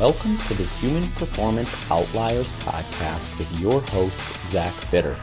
Welcome 0.00 0.38
to 0.38 0.54
the 0.54 0.64
Human 0.64 1.06
Performance 1.10 1.76
Outliers 1.90 2.52
podcast 2.52 3.36
with 3.36 3.60
your 3.60 3.82
host, 3.82 4.26
Zach 4.46 4.72
Bitter. 4.90 5.14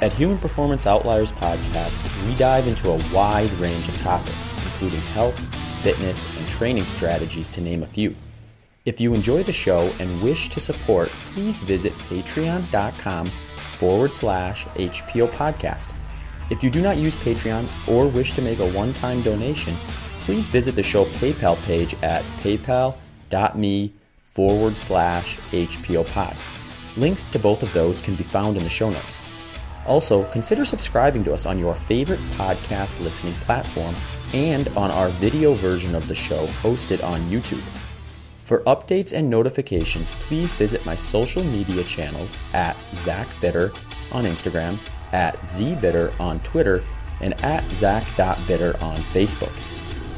At 0.00 0.14
Human 0.14 0.38
Performance 0.38 0.86
Outliers 0.86 1.30
podcast, 1.30 2.26
we 2.26 2.34
dive 2.36 2.66
into 2.66 2.88
a 2.88 2.96
wide 3.12 3.52
range 3.60 3.86
of 3.86 3.98
topics, 3.98 4.54
including 4.54 5.02
health, 5.12 5.38
fitness, 5.82 6.24
and 6.38 6.48
training 6.48 6.86
strategies, 6.86 7.50
to 7.50 7.60
name 7.60 7.82
a 7.82 7.86
few. 7.86 8.16
If 8.86 8.98
you 8.98 9.12
enjoy 9.12 9.42
the 9.42 9.52
show 9.52 9.92
and 9.98 10.22
wish 10.22 10.48
to 10.48 10.58
support, 10.58 11.08
please 11.34 11.58
visit 11.58 11.92
patreon.com 12.08 13.26
forward 13.26 14.14
slash 14.14 14.64
HPO 14.68 15.28
podcast. 15.32 15.92
If 16.48 16.62
you 16.62 16.70
do 16.70 16.80
not 16.80 16.96
use 16.96 17.14
Patreon 17.14 17.68
or 17.86 18.08
wish 18.08 18.32
to 18.32 18.40
make 18.40 18.60
a 18.60 18.72
one 18.72 18.94
time 18.94 19.20
donation, 19.20 19.76
please 20.20 20.48
visit 20.48 20.76
the 20.76 20.82
show 20.82 21.04
PayPal 21.04 21.62
page 21.64 21.94
at 22.02 22.22
paypal.me 22.40 23.92
forward 24.38 24.78
slash 24.78 25.36
HPO 25.50 26.06
pod. 26.12 26.36
Links 26.96 27.26
to 27.26 27.40
both 27.40 27.64
of 27.64 27.72
those 27.72 28.00
can 28.00 28.14
be 28.14 28.22
found 28.22 28.56
in 28.56 28.62
the 28.62 28.70
show 28.70 28.88
notes. 28.88 29.28
Also, 29.84 30.22
consider 30.26 30.64
subscribing 30.64 31.24
to 31.24 31.34
us 31.34 31.44
on 31.44 31.58
your 31.58 31.74
favorite 31.74 32.20
podcast 32.36 33.00
listening 33.00 33.34
platform 33.34 33.96
and 34.32 34.68
on 34.76 34.92
our 34.92 35.08
video 35.18 35.54
version 35.54 35.92
of 35.96 36.06
the 36.06 36.14
show 36.14 36.46
hosted 36.62 37.02
on 37.02 37.20
YouTube. 37.22 37.64
For 38.44 38.60
updates 38.60 39.12
and 39.12 39.28
notifications, 39.28 40.12
please 40.12 40.52
visit 40.52 40.86
my 40.86 40.94
social 40.94 41.42
media 41.42 41.82
channels 41.82 42.38
at 42.52 42.76
Zach 42.94 43.26
Bitter 43.40 43.72
on 44.12 44.24
Instagram, 44.24 44.78
at 45.12 45.36
ZBitter 45.40 46.12
on 46.20 46.38
Twitter, 46.40 46.84
and 47.20 47.34
at 47.42 47.68
Zach.bitter 47.72 48.76
on 48.80 48.98
Facebook. 49.12 49.52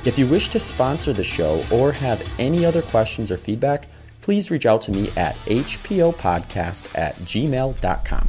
If 0.05 0.19
you 0.19 0.27
wish 0.27 0.49
to 0.51 0.59
sponsor 0.59 1.15
the 1.15 1.25
show 1.25 1.63
or 1.73 1.91
have 1.93 2.23
any 2.39 2.67
other 2.67 2.83
questions 2.83 3.31
or 3.31 3.39
feedback, 3.39 3.87
please 4.21 4.51
reach 4.51 4.67
out 4.67 4.81
to 4.83 4.93
me 4.93 5.11
at 5.17 5.35
hpopodcast 5.47 6.99
at 6.99 7.17
gmail.com. 7.17 8.29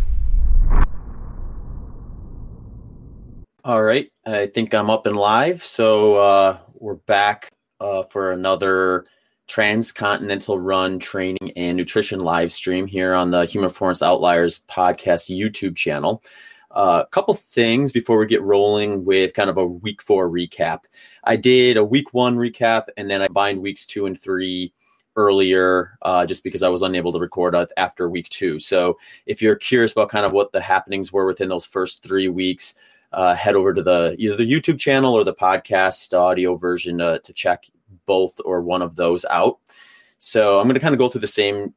All 3.64 3.84
right, 3.84 4.12
I 4.26 4.48
think 4.48 4.74
I'm 4.74 4.90
up 4.90 5.06
and 5.06 5.16
live. 5.16 5.64
So 5.64 6.16
uh, 6.16 6.58
we're 6.74 6.96
back 6.96 7.52
uh, 7.80 8.04
for 8.04 8.32
another 8.32 9.06
transcontinental 9.48 10.58
run 10.58 10.98
training 10.98 11.52
and 11.56 11.78
nutrition 11.78 12.22
live 12.22 12.52
stream 12.52 12.88
here 12.88 13.14
on 13.14 13.32
the 13.32 13.46
Human 13.46 13.70
Performance 13.70 14.02
Outliers 14.02 14.64
podcast 14.68 15.30
YouTube 15.30 15.76
channel. 15.76 16.24
A 16.72 16.76
uh, 16.76 17.06
couple 17.08 17.34
things 17.34 17.92
before 17.92 18.18
we 18.18 18.26
get 18.26 18.42
rolling 18.42 19.04
with 19.04 19.34
kind 19.34 19.50
of 19.50 19.58
a 19.58 19.66
week 19.66 20.02
four 20.02 20.30
recap. 20.30 20.80
I 21.26 21.36
did 21.36 21.76
a 21.76 21.84
week 21.84 22.14
one 22.14 22.38
recap 22.38 22.86
and 22.96 23.10
then 23.10 23.22
I 23.22 23.28
bind 23.28 23.62
weeks 23.62 23.86
two 23.86 24.06
and 24.06 24.20
three 24.20 24.74
earlier 25.16 25.98
uh, 26.02 26.26
just 26.26 26.44
because 26.44 26.64
I 26.64 26.70
was 26.70 26.82
unable 26.82 27.12
to 27.12 27.20
record 27.20 27.56
after 27.78 28.10
week 28.10 28.30
two. 28.30 28.60
So 28.60 28.98
if 29.26 29.42
you're 29.42 29.56
curious 29.56 29.92
about 29.92 30.10
kind 30.10 30.26
of 30.26 30.32
what 30.32 30.52
the 30.52 30.62
happenings 30.62 31.12
were 31.12 31.26
within 31.26 31.50
those 31.50 31.66
first 31.66 32.04
three 32.04 32.30
weeks, 32.30 32.76
uh, 33.14 33.36
head 33.36 33.56
over 33.56 33.74
to 33.74 33.84
the 33.84 34.16
either 34.18 34.38
the 34.38 34.50
YouTube 34.50 34.80
channel 34.80 35.14
or 35.14 35.24
the 35.24 35.34
podcast 35.34 36.18
audio 36.18 36.56
version 36.56 36.98
to 36.98 37.34
check 37.34 37.66
both 38.06 38.40
or 38.46 38.62
one 38.62 38.82
of 38.82 38.96
those 38.96 39.26
out. 39.30 39.60
So 40.18 40.60
I'm 40.60 40.66
going 40.66 40.76
to 40.76 40.80
kind 40.80 40.94
of 40.94 41.00
go 41.00 41.10
through 41.10 41.22
the 41.22 41.28
same 41.28 41.74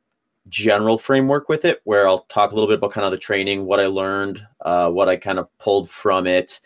general 0.49 0.99
framework 0.99 1.49
with 1.49 1.65
it, 1.65 1.81
where 1.85 2.07
I'll 2.07 2.25
talk 2.25 2.53
a 2.53 2.55
little 2.55 2.69
bit 2.69 2.79
about 2.79 2.93
kind 2.93 3.07
of 3.07 3.11
the 3.11 3.19
training, 3.19 3.65
what 3.65 3.81
I 3.81 3.87
learned, 3.87 4.47
uh, 4.61 4.91
what 4.91 5.09
I 5.09 5.17
kind 5.17 5.39
of 5.39 5.49
pulled 5.59 5.89
from 5.89 6.27
it, 6.27 6.61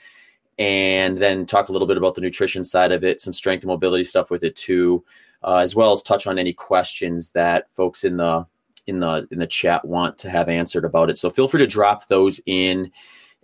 and 0.58 1.16
then 1.18 1.46
talk 1.46 1.68
a 1.68 1.72
little 1.72 1.86
bit 1.86 1.96
about 1.96 2.16
the 2.16 2.20
nutrition 2.20 2.64
side 2.64 2.90
of 2.90 3.04
it, 3.04 3.20
some 3.20 3.32
strength 3.32 3.62
and 3.62 3.68
mobility 3.68 4.04
stuff 4.04 4.30
with 4.30 4.42
it 4.42 4.56
too, 4.56 5.04
uh, 5.42 5.56
as 5.56 5.74
well 5.74 5.92
as 5.92 6.02
touch 6.02 6.26
on 6.26 6.38
any 6.38 6.52
questions 6.52 7.32
that 7.32 7.72
folks 7.74 8.04
in 8.04 8.16
the 8.16 8.46
in 8.86 8.98
the 8.98 9.28
in 9.30 9.38
the 9.38 9.46
chat 9.46 9.84
want 9.84 10.18
to 10.18 10.30
have 10.30 10.48
answered 10.48 10.84
about 10.84 11.10
it. 11.10 11.18
So 11.18 11.30
feel 11.30 11.48
free 11.48 11.60
to 11.60 11.66
drop 11.66 12.08
those 12.08 12.40
in 12.46 12.90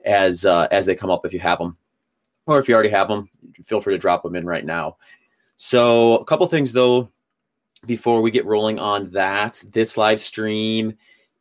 as 0.04 0.44
uh, 0.44 0.68
as 0.70 0.86
they 0.86 0.94
come 0.94 1.10
up 1.10 1.24
if 1.24 1.32
you 1.32 1.40
have 1.40 1.58
them, 1.58 1.76
or 2.46 2.58
if 2.58 2.68
you 2.68 2.74
already 2.74 2.90
have 2.90 3.08
them, 3.08 3.28
feel 3.64 3.80
free 3.80 3.94
to 3.94 3.98
drop 3.98 4.22
them 4.22 4.36
in 4.36 4.46
right 4.46 4.64
now. 4.64 4.96
So, 5.56 6.18
a 6.18 6.24
couple 6.24 6.46
things 6.46 6.72
though 6.72 7.10
before 7.86 8.22
we 8.22 8.30
get 8.30 8.46
rolling 8.46 8.78
on 8.78 9.10
that. 9.10 9.62
This 9.72 9.96
live 9.96 10.18
stream 10.18 10.94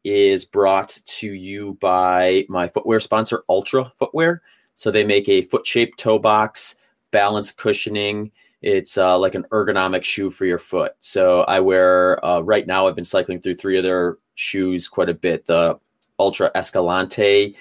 is 0.03 0.43
brought 0.43 0.99
to 1.05 1.31
you 1.31 1.77
by 1.79 2.45
my 2.49 2.67
footwear 2.67 2.99
sponsor, 2.99 3.43
Altra 3.47 3.91
Footwear. 3.95 4.41
So, 4.75 4.91
they 4.91 5.03
make 5.03 5.27
a 5.29 5.43
foot 5.43 5.65
shaped 5.65 5.99
toe 5.99 6.19
box, 6.19 6.75
balance 7.11 7.51
cushioning. 7.51 8.31
It's 8.63 8.97
uh, 8.97 9.19
like 9.19 9.35
an 9.35 9.45
ergonomic 9.51 10.03
shoe 10.03 10.29
for 10.29 10.45
your 10.45 10.57
foot. 10.57 10.93
So, 11.01 11.41
I 11.41 11.59
wear 11.59 12.23
uh, 12.25 12.39
right 12.39 12.65
now, 12.65 12.87
I've 12.87 12.95
been 12.95 13.05
cycling 13.05 13.39
through 13.39 13.55
three 13.55 13.77
of 13.77 13.83
their 13.83 14.17
shoes 14.35 14.87
quite 14.87 15.09
a 15.09 15.13
bit 15.13 15.45
the 15.45 15.79
Altra 16.17 16.51
Escalante, 16.55 17.55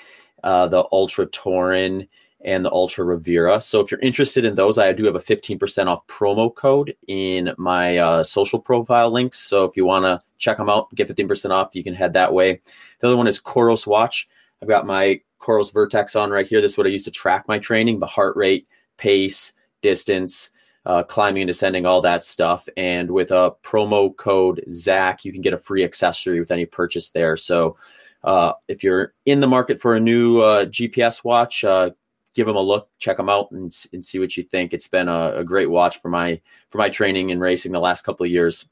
uh, 0.45 0.69
the 0.69 0.83
Altra 0.83 1.27
Torin, 1.27 2.09
and 2.45 2.65
the 2.65 2.71
Altra 2.71 3.05
Rivera. 3.05 3.61
So 3.61 3.81
if 3.81 3.91
you're 3.91 4.01
interested 4.01 4.45
in 4.45 4.55
those, 4.55 4.79
I 4.79 4.93
do 4.93 5.05
have 5.05 5.15
a 5.15 5.21
15% 5.21 5.87
off 5.87 6.07
promo 6.07 6.55
code 6.55 6.95
in 7.07 7.55
my 7.57 7.99
uh, 7.99 8.25
social 8.25 8.61
profile 8.61 9.11
links. 9.11 9.39
So 9.39 9.65
if 9.65 9.77
you 9.77 9.85
want 9.85 10.05
to 10.05 10.21
check 10.39 10.57
them 10.57 10.69
out, 10.69 10.93
get 10.95 11.09
15% 11.09 11.51
off, 11.51 11.75
you 11.75 11.85
can 11.85 11.95
head 11.95 12.13
that 12.15 12.33
way. 12.33 12.61
The 12.99 13.07
other 13.07 13.17
one 13.17 13.29
is 13.29 13.41
Coros 13.41 13.87
Watch. 13.87 14.29
I've 14.61 14.69
got 14.69 14.87
my 14.87 15.21
Coros 15.41 15.73
Vertex 15.73 16.17
on 16.17 16.31
right 16.31 16.47
here. 16.47 16.61
This 16.61 16.73
is 16.73 16.79
what 16.79 16.87
I 16.87 16.91
use 16.91 17.05
to 17.05 17.11
track 17.11 17.47
my 17.49 17.59
training, 17.59 18.01
the 18.01 18.07
heart 18.07 18.37
rate, 18.37 18.67
pace, 18.97 19.53
distance, 19.81 20.51
uh, 20.85 21.03
climbing 21.03 21.43
and 21.43 21.49
descending, 21.49 21.87
all 21.87 22.01
that 22.01 22.25
stuff. 22.25 22.69
And 22.77 23.11
with 23.11 23.31
a 23.31 23.55
promo 23.63 24.17
code 24.17 24.65
Zach, 24.71 25.25
you 25.25 25.33
can 25.33 25.41
get 25.41 25.53
a 25.53 25.59
free 25.59 25.85
accessory 25.85 26.41
with 26.41 26.51
any 26.51 26.67
purchase 26.67 27.11
there. 27.11 27.37
So 27.37 27.77
uh, 28.25 28.55
if 28.69 28.83
you're 28.83 29.15
in 29.27 29.41
the 29.41 29.47
market 29.47 29.81
for 29.81 29.95
a 29.95 30.01
new 30.01 30.41
uh, 30.41 30.67
GPS 30.67 31.25
watch, 31.25 31.65
uh, 31.65 31.91
give 32.35 32.47
them 32.47 32.57
a 32.57 32.61
look, 32.61 32.89
check 32.99 33.17
them 33.17 33.29
out, 33.29 33.51
and, 33.51 33.75
and 33.93 34.05
see 34.05 34.19
what 34.19 34.37
you 34.37 34.43
think. 34.43 34.73
It's 34.73 34.89
been 34.89 35.09
a, 35.09 35.39
a, 35.39 35.45
great 35.45 35.71
watch 35.71 35.99
for 36.01 36.09
my 36.09 36.41
for 36.71 36.79
my 36.79 36.89
training 36.89 37.31
and 37.31 37.41
racing 37.41 37.73
the 37.73 37.81
last 37.81 38.03
couple 38.03 38.25
of 38.25 38.33
years. 38.33 38.67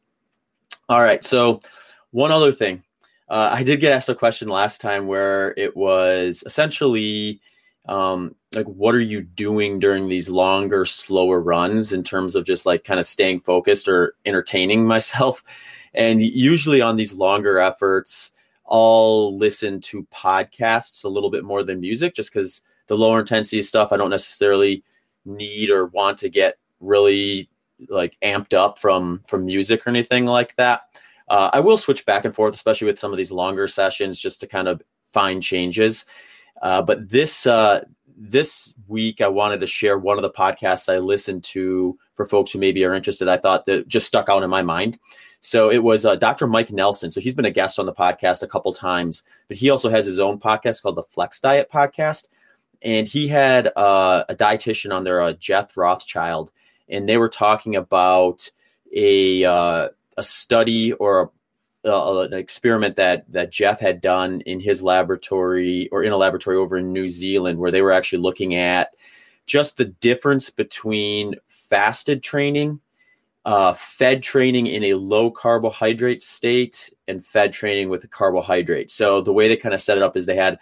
All 0.89 1.01
right, 1.01 1.23
so 1.25 1.61
one 2.11 2.33
other 2.33 2.53
thing, 2.53 2.83
uh, 3.29 3.51
I 3.53 3.63
did 3.63 3.81
get 3.81 3.93
asked 3.93 4.09
a 4.09 4.15
question 4.15 4.49
last 4.49 4.81
time 4.81 5.07
where 5.07 5.53
it 5.57 5.77
was 5.77 6.43
essentially 6.47 7.41
um, 7.87 8.35
like, 8.55 8.67
what 8.67 8.95
are 8.95 9.01
you 9.01 9.23
doing 9.23 9.79
during 9.79 10.09
these 10.09 10.29
longer, 10.29 10.85
slower 10.85 11.41
runs 11.41 11.93
in 11.93 12.03
terms 12.03 12.37
of 12.37 12.45
just 12.45 12.67
like 12.67 12.85
kind 12.85 13.01
of 13.01 13.07
staying 13.07 13.41
focused 13.41 13.89
or 13.89 14.15
entertaining 14.25 14.87
myself? 14.87 15.43
And 15.93 16.23
usually 16.23 16.81
on 16.81 16.95
these 16.95 17.13
longer 17.13 17.59
efforts, 17.59 18.31
I'll 18.69 19.37
listen 19.37 19.81
to 19.81 20.07
podcasts 20.15 21.05
a 21.05 21.09
little 21.09 21.31
bit 21.31 21.43
more 21.43 21.65
than 21.65 21.81
music 21.81 22.15
just 22.15 22.33
because 22.33 22.63
the 22.87 22.97
lower 22.97 23.19
intensity 23.19 23.61
stuff 23.63 23.91
I 23.91 23.97
don't 23.97 24.11
necessarily 24.11 24.85
need 25.25 25.69
or 25.69 25.87
want 25.87 26.19
to 26.19 26.29
get 26.29 26.59
really 26.79 27.49
like 27.89 28.17
amped 28.23 28.55
up 28.55 28.79
from 28.79 29.23
from 29.27 29.45
music 29.45 29.87
or 29.87 29.91
anything 29.91 30.27
like 30.27 30.55
that. 30.57 30.83
Uh, 31.29 31.51
I 31.53 31.61
will 31.61 31.77
switch 31.77 32.05
back 32.05 32.25
and 32.25 32.35
forth, 32.35 32.55
especially 32.55 32.87
with 32.87 32.99
some 32.99 33.13
of 33.13 33.17
these 33.17 33.33
longer 33.33 33.69
sessions, 33.69 34.19
just 34.19 34.41
to 34.41 34.47
kind 34.47 34.69
of 34.69 34.83
find 35.07 35.43
changes. 35.43 36.07
Uh, 36.61 36.83
but 36.83 37.09
this 37.09 37.47
uh, 37.47 37.85
this 38.17 38.75
week, 38.87 39.21
I 39.21 39.29
wanted 39.29 39.61
to 39.61 39.67
share 39.67 39.99
one 39.99 40.19
of 40.19 40.23
the 40.23 40.31
podcasts 40.31 40.93
I 40.93 40.99
listened 40.99 41.45
to 41.45 41.99
for 42.15 42.27
folks 42.27 42.53
who 42.53 42.59
maybe 42.59 42.85
are 42.85 42.95
interested. 42.95 43.29
I 43.29 43.39
thought 43.39 43.67
that 43.67 43.89
just 43.89 44.07
stuck 44.07 44.29
out 44.29 44.43
in 44.43 44.51
my 44.51 44.63
mind. 44.63 44.99
So 45.43 45.71
it 45.71 45.83
was 45.83 46.05
uh, 46.05 46.17
Dr. 46.17 46.47
Mike 46.47 46.71
Nelson. 46.71 47.11
So 47.11 47.21
he's 47.21 47.35
been 47.35 47.47
a 47.47 47.51
guest 47.51 47.79
on 47.79 47.87
the 47.87 47.95
podcast 47.95 48.43
a 48.43 48.47
couple 48.47 48.75
times, 48.75 49.23
but 49.49 49.57
he 49.57 49.71
also 49.71 49.89
has 49.89 50.05
his 50.05 50.21
own 50.21 50.39
podcast 50.39 50.83
called 50.83 50.97
the 50.97 51.03
Flex 51.03 51.41
Diet 51.41 51.71
Podcast 51.73 52.29
and 52.83 53.07
he 53.07 53.29
had 53.29 53.71
uh, 53.77 54.25
a 54.29 54.35
dietitian 54.35 54.95
on 54.95 55.05
there, 55.05 55.21
uh, 55.21 55.33
Jeff 55.35 55.77
Rothschild, 55.77 56.53
and 56.89 57.09
they 57.09 57.19
were 57.19 57.29
talking 57.29 57.77
about 57.77 58.51
a 58.95 59.45
uh, 59.45 59.89
a 60.17 60.23
study 60.23 60.93
or 60.95 61.21
a, 61.21 61.31
uh, 61.85 62.21
an 62.21 62.33
experiment 62.33 62.97
that 62.97 63.31
that 63.33 63.51
Jeff 63.51 63.81
had 63.81 64.01
done 64.01 64.41
in 64.43 64.61
his 64.61 64.83
laboratory 64.83 65.89
or 65.91 66.03
in 66.03 66.13
a 66.13 66.17
laboratory 66.17 66.57
over 66.57 66.77
in 66.77 66.93
New 66.93 67.09
Zealand, 67.09 67.59
where 67.59 67.71
they 67.71 67.83
were 67.83 67.93
actually 67.93 68.21
looking 68.21 68.55
at 68.55 68.91
just 69.47 69.77
the 69.77 69.87
difference 69.87 70.51
between 70.51 71.35
fasted 71.49 72.23
training, 72.23 72.81
uh, 73.45 73.73
fed 73.73 74.23
training 74.23 74.67
in 74.67 74.85
a 74.85 74.95
low 74.95 75.31
carbohydrate 75.31 76.23
state, 76.23 76.93
and 77.09 77.25
fed 77.25 77.53
training 77.53 77.89
with 77.89 78.05
a 78.05 78.09
carbohydrate. 78.09 78.91
So 78.91 79.21
the 79.21 79.33
way 79.33 79.49
they 79.49 79.57
kind 79.57 79.75
of 79.75 79.81
set 79.81 79.97
it 79.97 80.03
up 80.03 80.17
is 80.17 80.27
they 80.27 80.37
had 80.37 80.59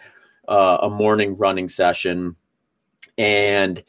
uh, 0.47 0.79
a 0.81 0.89
morning 0.89 1.37
running 1.37 1.69
session 1.69 2.35
and 3.17 3.83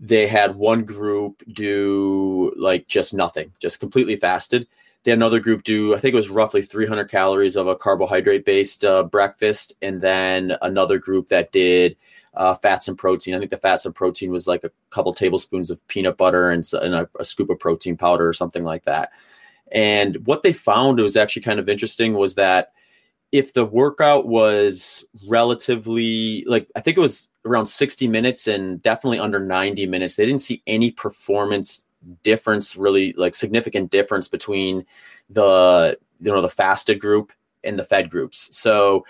they 0.00 0.26
had 0.28 0.56
one 0.56 0.84
group 0.84 1.42
do 1.52 2.52
like 2.56 2.86
just 2.86 3.12
nothing, 3.12 3.52
just 3.58 3.80
completely 3.80 4.16
fasted. 4.16 4.66
They 5.04 5.12
had 5.12 5.18
another 5.18 5.40
group 5.40 5.62
do, 5.62 5.94
I 5.94 5.98
think 5.98 6.12
it 6.12 6.16
was 6.16 6.28
roughly 6.28 6.62
300 6.62 7.08
calories 7.08 7.56
of 7.56 7.68
a 7.68 7.76
carbohydrate 7.76 8.44
based 8.44 8.84
uh, 8.84 9.04
breakfast, 9.04 9.72
and 9.80 10.00
then 10.00 10.56
another 10.60 10.98
group 10.98 11.28
that 11.28 11.52
did 11.52 11.96
uh, 12.34 12.54
fats 12.54 12.88
and 12.88 12.98
protein. 12.98 13.34
I 13.34 13.38
think 13.38 13.50
the 13.50 13.56
fats 13.56 13.84
and 13.84 13.94
protein 13.94 14.30
was 14.30 14.46
like 14.46 14.64
a 14.64 14.70
couple 14.90 15.12
tablespoons 15.12 15.70
of 15.70 15.86
peanut 15.88 16.16
butter 16.16 16.50
and, 16.50 16.64
and 16.80 16.94
a, 16.94 17.08
a, 17.18 17.24
scoop 17.24 17.50
of 17.50 17.58
protein 17.58 17.96
powder 17.96 18.28
or 18.28 18.32
something 18.32 18.62
like 18.64 18.84
that. 18.84 19.10
And 19.72 20.24
what 20.26 20.42
they 20.42 20.52
found 20.52 21.00
was 21.00 21.16
actually 21.16 21.42
kind 21.42 21.58
of 21.58 21.68
interesting 21.68 22.14
was 22.14 22.36
that 22.36 22.72
if 23.32 23.52
the 23.52 23.64
workout 23.64 24.26
was 24.26 25.04
relatively 25.28 26.44
like 26.46 26.68
I 26.76 26.80
think 26.80 26.96
it 26.96 27.00
was 27.00 27.28
around 27.44 27.66
60 27.66 28.08
minutes 28.08 28.46
and 28.46 28.82
definitely 28.82 29.18
under 29.18 29.40
90 29.40 29.86
minutes, 29.86 30.16
they 30.16 30.24
didn't 30.24 30.40
see 30.40 30.62
any 30.66 30.90
performance 30.90 31.84
difference 32.22 32.76
really 32.76 33.12
like 33.14 33.34
significant 33.34 33.90
difference 33.90 34.28
between 34.28 34.84
the 35.30 35.98
you 36.20 36.30
know 36.30 36.42
the 36.42 36.48
fasted 36.48 37.00
group 37.00 37.32
and 37.64 37.78
the 37.78 37.84
fed 37.84 38.10
groups. 38.10 38.56
So 38.56 39.04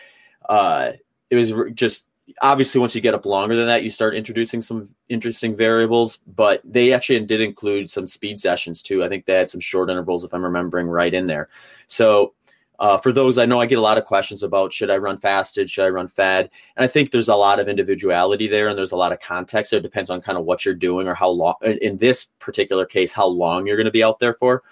uh 0.48 0.92
it 1.30 1.36
was 1.36 1.52
just 1.74 2.06
obviously 2.42 2.80
once 2.80 2.94
you 2.94 3.00
get 3.00 3.14
up 3.14 3.24
longer 3.24 3.56
than 3.56 3.66
that 3.66 3.82
you 3.82 3.90
start 3.90 4.14
introducing 4.14 4.60
some 4.60 4.88
interesting 5.08 5.56
variables 5.56 6.18
but 6.26 6.60
they 6.64 6.92
actually 6.92 7.18
did 7.24 7.40
include 7.40 7.88
some 7.88 8.06
speed 8.06 8.38
sessions 8.38 8.82
too 8.82 9.02
i 9.02 9.08
think 9.08 9.24
they 9.24 9.34
had 9.34 9.48
some 9.48 9.60
short 9.60 9.88
intervals 9.88 10.24
if 10.24 10.34
i'm 10.34 10.44
remembering 10.44 10.86
right 10.86 11.14
in 11.14 11.26
there 11.26 11.48
so 11.86 12.34
uh, 12.78 12.96
for 12.98 13.12
those 13.12 13.38
i 13.38 13.46
know 13.46 13.60
i 13.60 13.66
get 13.66 13.78
a 13.78 13.82
lot 13.82 13.98
of 13.98 14.04
questions 14.04 14.42
about 14.42 14.72
should 14.72 14.90
i 14.90 14.96
run 14.96 15.18
fasted 15.18 15.68
should 15.68 15.84
i 15.84 15.88
run 15.88 16.08
fed 16.08 16.50
and 16.76 16.84
i 16.84 16.86
think 16.86 17.10
there's 17.10 17.28
a 17.28 17.34
lot 17.34 17.60
of 17.60 17.68
individuality 17.68 18.46
there 18.46 18.68
and 18.68 18.78
there's 18.78 18.92
a 18.92 18.96
lot 18.96 19.12
of 19.12 19.20
context 19.20 19.70
So 19.70 19.76
it 19.76 19.82
depends 19.82 20.10
on 20.10 20.20
kind 20.20 20.38
of 20.38 20.44
what 20.44 20.64
you're 20.64 20.74
doing 20.74 21.08
or 21.08 21.14
how 21.14 21.28
long 21.28 21.54
in 21.62 21.96
this 21.98 22.24
particular 22.38 22.86
case 22.86 23.12
how 23.12 23.26
long 23.26 23.66
you're 23.66 23.76
going 23.76 23.86
to 23.86 23.90
be 23.90 24.04
out 24.04 24.18
there 24.18 24.34
for 24.34 24.62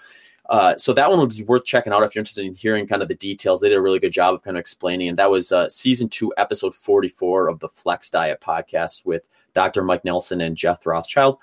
uh, 0.49 0.77
so 0.77 0.93
that 0.93 1.09
one 1.09 1.19
would 1.19 1.35
be 1.35 1.43
worth 1.43 1.65
checking 1.65 1.91
out 1.91 2.03
if 2.03 2.15
you're 2.15 2.21
interested 2.21 2.45
in 2.45 2.55
hearing 2.55 2.87
kind 2.87 3.01
of 3.01 3.07
the 3.07 3.15
details. 3.15 3.59
They 3.59 3.69
did 3.69 3.77
a 3.77 3.81
really 3.81 3.99
good 3.99 4.13
job 4.13 4.33
of 4.33 4.43
kind 4.43 4.55
of 4.55 4.61
explaining, 4.61 5.09
and 5.09 5.19
that 5.19 5.29
was 5.29 5.51
uh, 5.51 5.67
season 5.67 6.07
two, 6.07 6.33
episode 6.37 6.73
44 6.73 7.49
of 7.49 7.59
the 7.59 7.67
Flex 7.67 8.09
Diet 8.09 8.39
podcast 8.39 9.05
with 9.05 9.27
Dr. 9.53 9.83
Mike 9.83 10.05
Nelson 10.05 10.39
and 10.41 10.55
Jeff 10.55 10.85
Rothschild. 10.85 11.37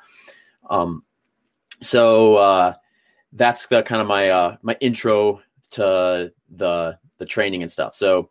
Um, 0.71 1.05
so 1.81 2.37
uh, 2.37 2.75
that's 3.33 3.67
the 3.67 3.83
kind 3.83 4.01
of 4.01 4.07
my 4.07 4.31
uh, 4.31 4.57
my 4.63 4.77
intro 4.81 5.43
to 5.75 6.33
the 6.57 6.99
the 7.19 7.27
training 7.27 7.63
and 7.63 7.71
stuff. 7.71 7.95
So 7.95 8.31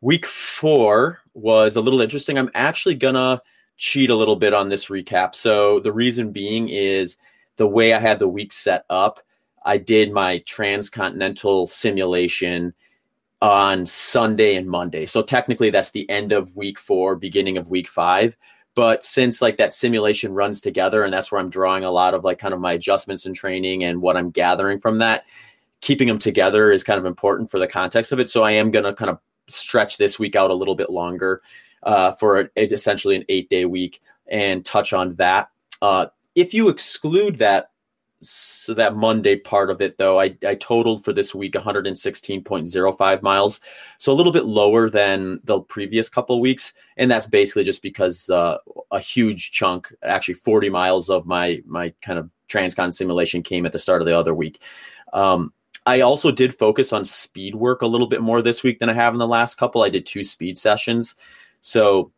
week 0.00 0.26
four 0.26 1.20
was 1.34 1.76
a 1.76 1.80
little 1.80 2.00
interesting. 2.00 2.38
I'm 2.38 2.50
actually 2.54 2.94
gonna 2.94 3.42
cheat 3.76 4.10
a 4.10 4.16
little 4.16 4.36
bit 4.36 4.54
on 4.54 4.68
this 4.68 4.86
recap. 4.86 5.34
So 5.34 5.80
the 5.80 5.92
reason 5.92 6.32
being 6.32 6.68
is 6.68 7.16
the 7.56 7.66
way 7.66 7.92
I 7.92 7.98
had 7.98 8.18
the 8.18 8.28
week 8.28 8.52
set 8.52 8.84
up 8.88 9.20
I 9.64 9.78
did 9.78 10.12
my 10.12 10.38
transcontinental 10.46 11.66
simulation 11.66 12.74
on 13.40 13.86
Sunday 13.86 14.54
and 14.54 14.68
Monday. 14.68 15.06
So 15.06 15.22
technically 15.22 15.70
that's 15.70 15.90
the 15.90 16.08
end 16.08 16.32
of 16.32 16.54
week 16.56 16.78
4, 16.78 17.16
beginning 17.16 17.58
of 17.58 17.70
week 17.70 17.88
5. 17.88 18.36
But 18.74 19.04
since 19.04 19.42
like 19.42 19.58
that 19.58 19.74
simulation 19.74 20.32
runs 20.32 20.60
together 20.60 21.02
and 21.02 21.12
that's 21.12 21.30
where 21.30 21.40
I'm 21.40 21.50
drawing 21.50 21.84
a 21.84 21.90
lot 21.90 22.14
of 22.14 22.24
like 22.24 22.38
kind 22.38 22.54
of 22.54 22.60
my 22.60 22.72
adjustments 22.72 23.26
and 23.26 23.36
training 23.36 23.84
and 23.84 24.00
what 24.00 24.16
I'm 24.16 24.30
gathering 24.30 24.80
from 24.80 24.98
that, 24.98 25.24
keeping 25.82 26.08
them 26.08 26.18
together 26.18 26.72
is 26.72 26.82
kind 26.82 26.98
of 26.98 27.04
important 27.04 27.50
for 27.50 27.58
the 27.58 27.66
context 27.66 28.12
of 28.12 28.18
it. 28.18 28.30
So 28.30 28.42
I 28.42 28.52
am 28.52 28.70
going 28.70 28.84
to 28.84 28.94
kind 28.94 29.10
of 29.10 29.18
stretch 29.48 29.98
this 29.98 30.18
week 30.18 30.34
out 30.34 30.50
a 30.50 30.54
little 30.54 30.76
bit 30.76 30.88
longer 30.88 31.42
uh, 31.82 32.12
for 32.12 32.40
a, 32.40 32.48
essentially 32.56 33.16
an 33.16 33.24
eight 33.28 33.50
day 33.50 33.66
week 33.66 34.00
and 34.28 34.64
touch 34.64 34.92
on 34.92 35.16
that. 35.16 35.48
Uh, 35.82 36.06
if 36.34 36.54
you 36.54 36.68
exclude 36.68 37.36
that 37.36 37.70
so 38.20 38.72
that 38.74 38.94
Monday 38.94 39.34
part 39.34 39.68
of 39.68 39.82
it, 39.82 39.98
though, 39.98 40.20
I, 40.20 40.36
I 40.46 40.54
totaled 40.54 41.04
for 41.04 41.12
this 41.12 41.34
week 41.34 41.54
116.05 41.54 43.22
miles. 43.22 43.60
So 43.98 44.12
a 44.12 44.14
little 44.14 44.30
bit 44.30 44.44
lower 44.44 44.88
than 44.88 45.40
the 45.42 45.60
previous 45.60 46.08
couple 46.08 46.36
of 46.36 46.40
weeks. 46.40 46.72
And 46.96 47.10
that's 47.10 47.26
basically 47.26 47.64
just 47.64 47.82
because 47.82 48.30
uh, 48.30 48.58
a 48.92 49.00
huge 49.00 49.50
chunk, 49.50 49.92
actually 50.04 50.34
40 50.34 50.70
miles 50.70 51.10
of 51.10 51.26
my, 51.26 51.60
my 51.66 51.92
kind 52.00 52.20
of 52.20 52.30
transcon 52.48 52.94
simulation 52.94 53.42
came 53.42 53.66
at 53.66 53.72
the 53.72 53.80
start 53.80 54.00
of 54.00 54.06
the 54.06 54.16
other 54.16 54.34
week. 54.34 54.62
Um, 55.12 55.52
I 55.86 56.00
also 56.00 56.30
did 56.30 56.56
focus 56.56 56.92
on 56.92 57.04
speed 57.04 57.54
work 57.54 57.82
a 57.82 57.86
little 57.86 58.06
bit 58.06 58.22
more 58.22 58.40
this 58.40 58.62
week 58.62 58.78
than 58.78 58.88
I 58.88 58.94
have 58.94 59.14
in 59.14 59.18
the 59.18 59.26
last 59.26 59.56
couple. 59.56 59.82
I 59.82 59.88
did 59.88 60.06
two 60.06 60.22
speed 60.22 60.56
sessions. 60.56 61.14
So 61.60 62.12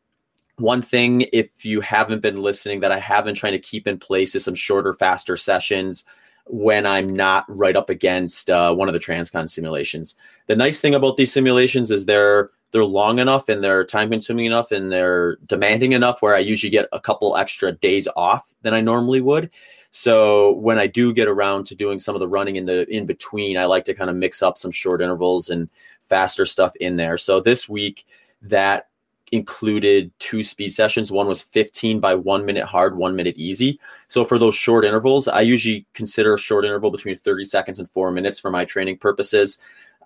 one 0.59 0.83
thing, 0.83 1.23
if 1.33 1.65
you 1.65 1.81
haven't 1.81 2.21
been 2.21 2.43
listening, 2.43 2.81
that 2.81 2.93
I 2.93 2.99
have 3.01 3.25
been 3.25 3.35
trying 3.35 3.53
to 3.53 3.59
keep 3.59 3.87
in 3.87 3.99
place 3.99 4.35
is 4.35 4.45
some 4.45 4.55
shorter, 4.55 4.95
faster 4.95 5.37
sessions 5.37 6.05
when 6.47 6.85
I'm 6.85 7.15
not 7.15 7.45
right 7.49 7.75
up 7.75 7.89
against 7.89 8.51
uh, 8.51 8.75
one 8.75 8.89
of 8.89 8.93
the 8.93 9.01
Transcon 9.01 9.49
simulations. 9.49 10.15
The 10.47 10.57
nice 10.57 10.81
thing 10.81 10.95
about 10.95 11.17
these 11.17 11.33
simulations 11.33 11.91
is 11.91 12.05
they're 12.07 12.51
they're 12.71 12.85
long 12.85 13.21
enough 13.21 13.49
and 13.49 13.63
they're 13.63 13.85
time 13.85 14.11
consuming 14.11 14.47
enough 14.47 14.73
and 14.73 14.91
they're 14.91 15.37
demanding 15.47 15.93
enough 15.93 16.21
where 16.21 16.35
I 16.35 16.41
usually 16.41 16.71
get 16.71 16.89
a 16.93 16.99
couple 16.99 17.37
extra 17.37 17.71
days 17.71 18.09
off 18.17 18.53
than 18.63 18.75
I 18.75 18.81
normally 18.81 19.21
would. 19.21 19.51
So 19.97 20.55
when 20.55 20.77
I 20.77 20.89
do 20.89 21.13
get 21.13 21.29
around 21.29 21.67
to 21.67 21.77
doing 21.77 22.01
some 22.01 22.17
of 22.17 22.19
the 22.19 22.27
running 22.27 22.57
in 22.57 22.67
the 22.67 22.85
in 22.93 23.07
between, 23.07 23.57
I 23.57 23.67
like 23.67 23.85
to 23.85 23.95
kind 23.95 24.11
of 24.11 24.17
mix 24.17 24.43
up 24.43 24.59
some 24.59 24.73
short 24.73 25.01
intervals 25.01 25.51
and 25.51 25.71
faster 26.03 26.45
stuff 26.45 26.75
in 26.81 26.97
there. 26.97 27.17
So 27.17 27.39
this 27.39 27.69
week 27.69 28.05
that 28.43 28.89
included 29.31 30.11
two 30.19 30.43
speed 30.43 30.71
sessions. 30.71 31.13
One 31.13 31.29
was 31.29 31.41
15 31.41 32.01
by 32.01 32.17
one 32.17 32.45
minute 32.45 32.65
hard, 32.65 32.97
one 32.97 33.15
minute 33.15 33.37
easy. 33.37 33.79
So 34.09 34.25
for 34.25 34.37
those 34.37 34.57
short 34.57 34.85
intervals, 34.85 35.29
I 35.29 35.43
usually 35.43 35.87
consider 35.95 36.35
a 36.35 36.39
short 36.39 36.65
interval 36.65 36.91
between 36.91 37.17
30 37.17 37.45
seconds 37.45 37.79
and 37.79 37.89
four 37.89 38.11
minutes 38.11 38.41
for 38.41 38.51
my 38.51 38.65
training 38.65 38.99
purposes. 38.99 39.59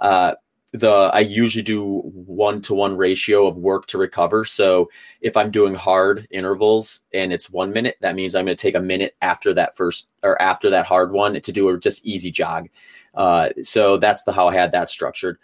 Uh, 0.02 0.34
the 0.72 0.90
I 0.90 1.20
usually 1.20 1.62
do 1.62 2.00
one 2.04 2.60
to 2.62 2.74
one 2.74 2.96
ratio 2.96 3.46
of 3.46 3.56
work 3.56 3.86
to 3.86 3.98
recover. 3.98 4.44
So 4.44 4.90
if 5.20 5.36
I'm 5.36 5.50
doing 5.50 5.74
hard 5.74 6.28
intervals 6.30 7.00
and 7.14 7.32
it's 7.32 7.48
one 7.48 7.72
minute, 7.72 7.96
that 8.00 8.14
means 8.14 8.34
I'm 8.34 8.44
going 8.44 8.56
to 8.56 8.62
take 8.62 8.74
a 8.74 8.80
minute 8.80 9.16
after 9.22 9.54
that 9.54 9.76
first 9.76 10.08
or 10.22 10.40
after 10.42 10.68
that 10.70 10.86
hard 10.86 11.12
one 11.12 11.40
to 11.40 11.52
do 11.52 11.68
a 11.70 11.78
just 11.78 12.04
easy 12.04 12.30
jog. 12.30 12.68
Uh, 13.14 13.50
so 13.62 13.96
that's 13.96 14.24
the 14.24 14.32
how 14.32 14.48
I 14.48 14.54
had 14.54 14.72
that 14.72 14.90
structured. 14.90 15.38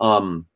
Um, 0.00 0.46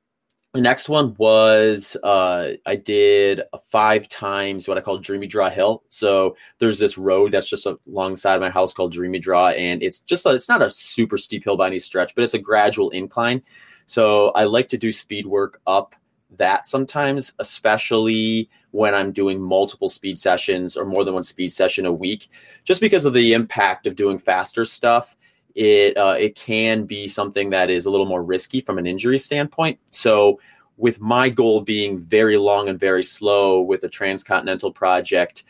the 0.54 0.62
next 0.62 0.88
one 0.88 1.14
was 1.18 1.94
uh, 2.02 2.52
I 2.64 2.76
did 2.76 3.42
five 3.66 4.08
times 4.08 4.66
what 4.66 4.78
I 4.78 4.80
call 4.80 4.96
Dreamy 4.96 5.26
Draw 5.26 5.50
Hill. 5.50 5.84
So 5.90 6.36
there's 6.58 6.78
this 6.78 6.96
road 6.96 7.32
that's 7.32 7.50
just 7.50 7.66
alongside 7.86 8.40
my 8.40 8.48
house 8.48 8.72
called 8.72 8.92
Dreamy 8.92 9.18
Draw, 9.18 9.50
and 9.50 9.82
it's 9.82 9.98
just 9.98 10.24
a, 10.24 10.30
it's 10.30 10.48
not 10.48 10.62
a 10.62 10.70
super 10.70 11.18
steep 11.18 11.44
hill 11.44 11.58
by 11.58 11.66
any 11.66 11.78
stretch, 11.78 12.14
but 12.14 12.24
it's 12.24 12.34
a 12.34 12.38
gradual 12.38 12.88
incline. 12.90 13.42
So 13.88 14.28
I 14.30 14.44
like 14.44 14.68
to 14.68 14.78
do 14.78 14.92
speed 14.92 15.26
work 15.26 15.60
up 15.66 15.96
that 16.36 16.66
sometimes, 16.66 17.32
especially 17.40 18.48
when 18.70 18.94
I'm 18.94 19.10
doing 19.10 19.40
multiple 19.40 19.88
speed 19.88 20.18
sessions 20.18 20.76
or 20.76 20.84
more 20.84 21.04
than 21.04 21.14
one 21.14 21.24
speed 21.24 21.50
session 21.50 21.86
a 21.86 21.92
week, 21.92 22.28
just 22.62 22.80
because 22.80 23.04
of 23.04 23.14
the 23.14 23.32
impact 23.32 23.86
of 23.86 23.96
doing 23.96 24.18
faster 24.18 24.64
stuff 24.64 25.16
it 25.58 25.96
uh, 25.96 26.14
it 26.16 26.36
can 26.36 26.84
be 26.84 27.08
something 27.08 27.50
that 27.50 27.68
is 27.68 27.84
a 27.84 27.90
little 27.90 28.06
more 28.06 28.22
risky 28.22 28.60
from 28.60 28.78
an 28.78 28.86
injury 28.86 29.18
standpoint. 29.18 29.78
So, 29.90 30.40
with 30.76 31.00
my 31.00 31.28
goal 31.28 31.62
being 31.62 31.98
very 31.98 32.36
long 32.36 32.68
and 32.68 32.78
very 32.78 33.02
slow 33.02 33.60
with 33.60 33.82
a 33.82 33.88
transcontinental 33.88 34.70
project, 34.70 35.42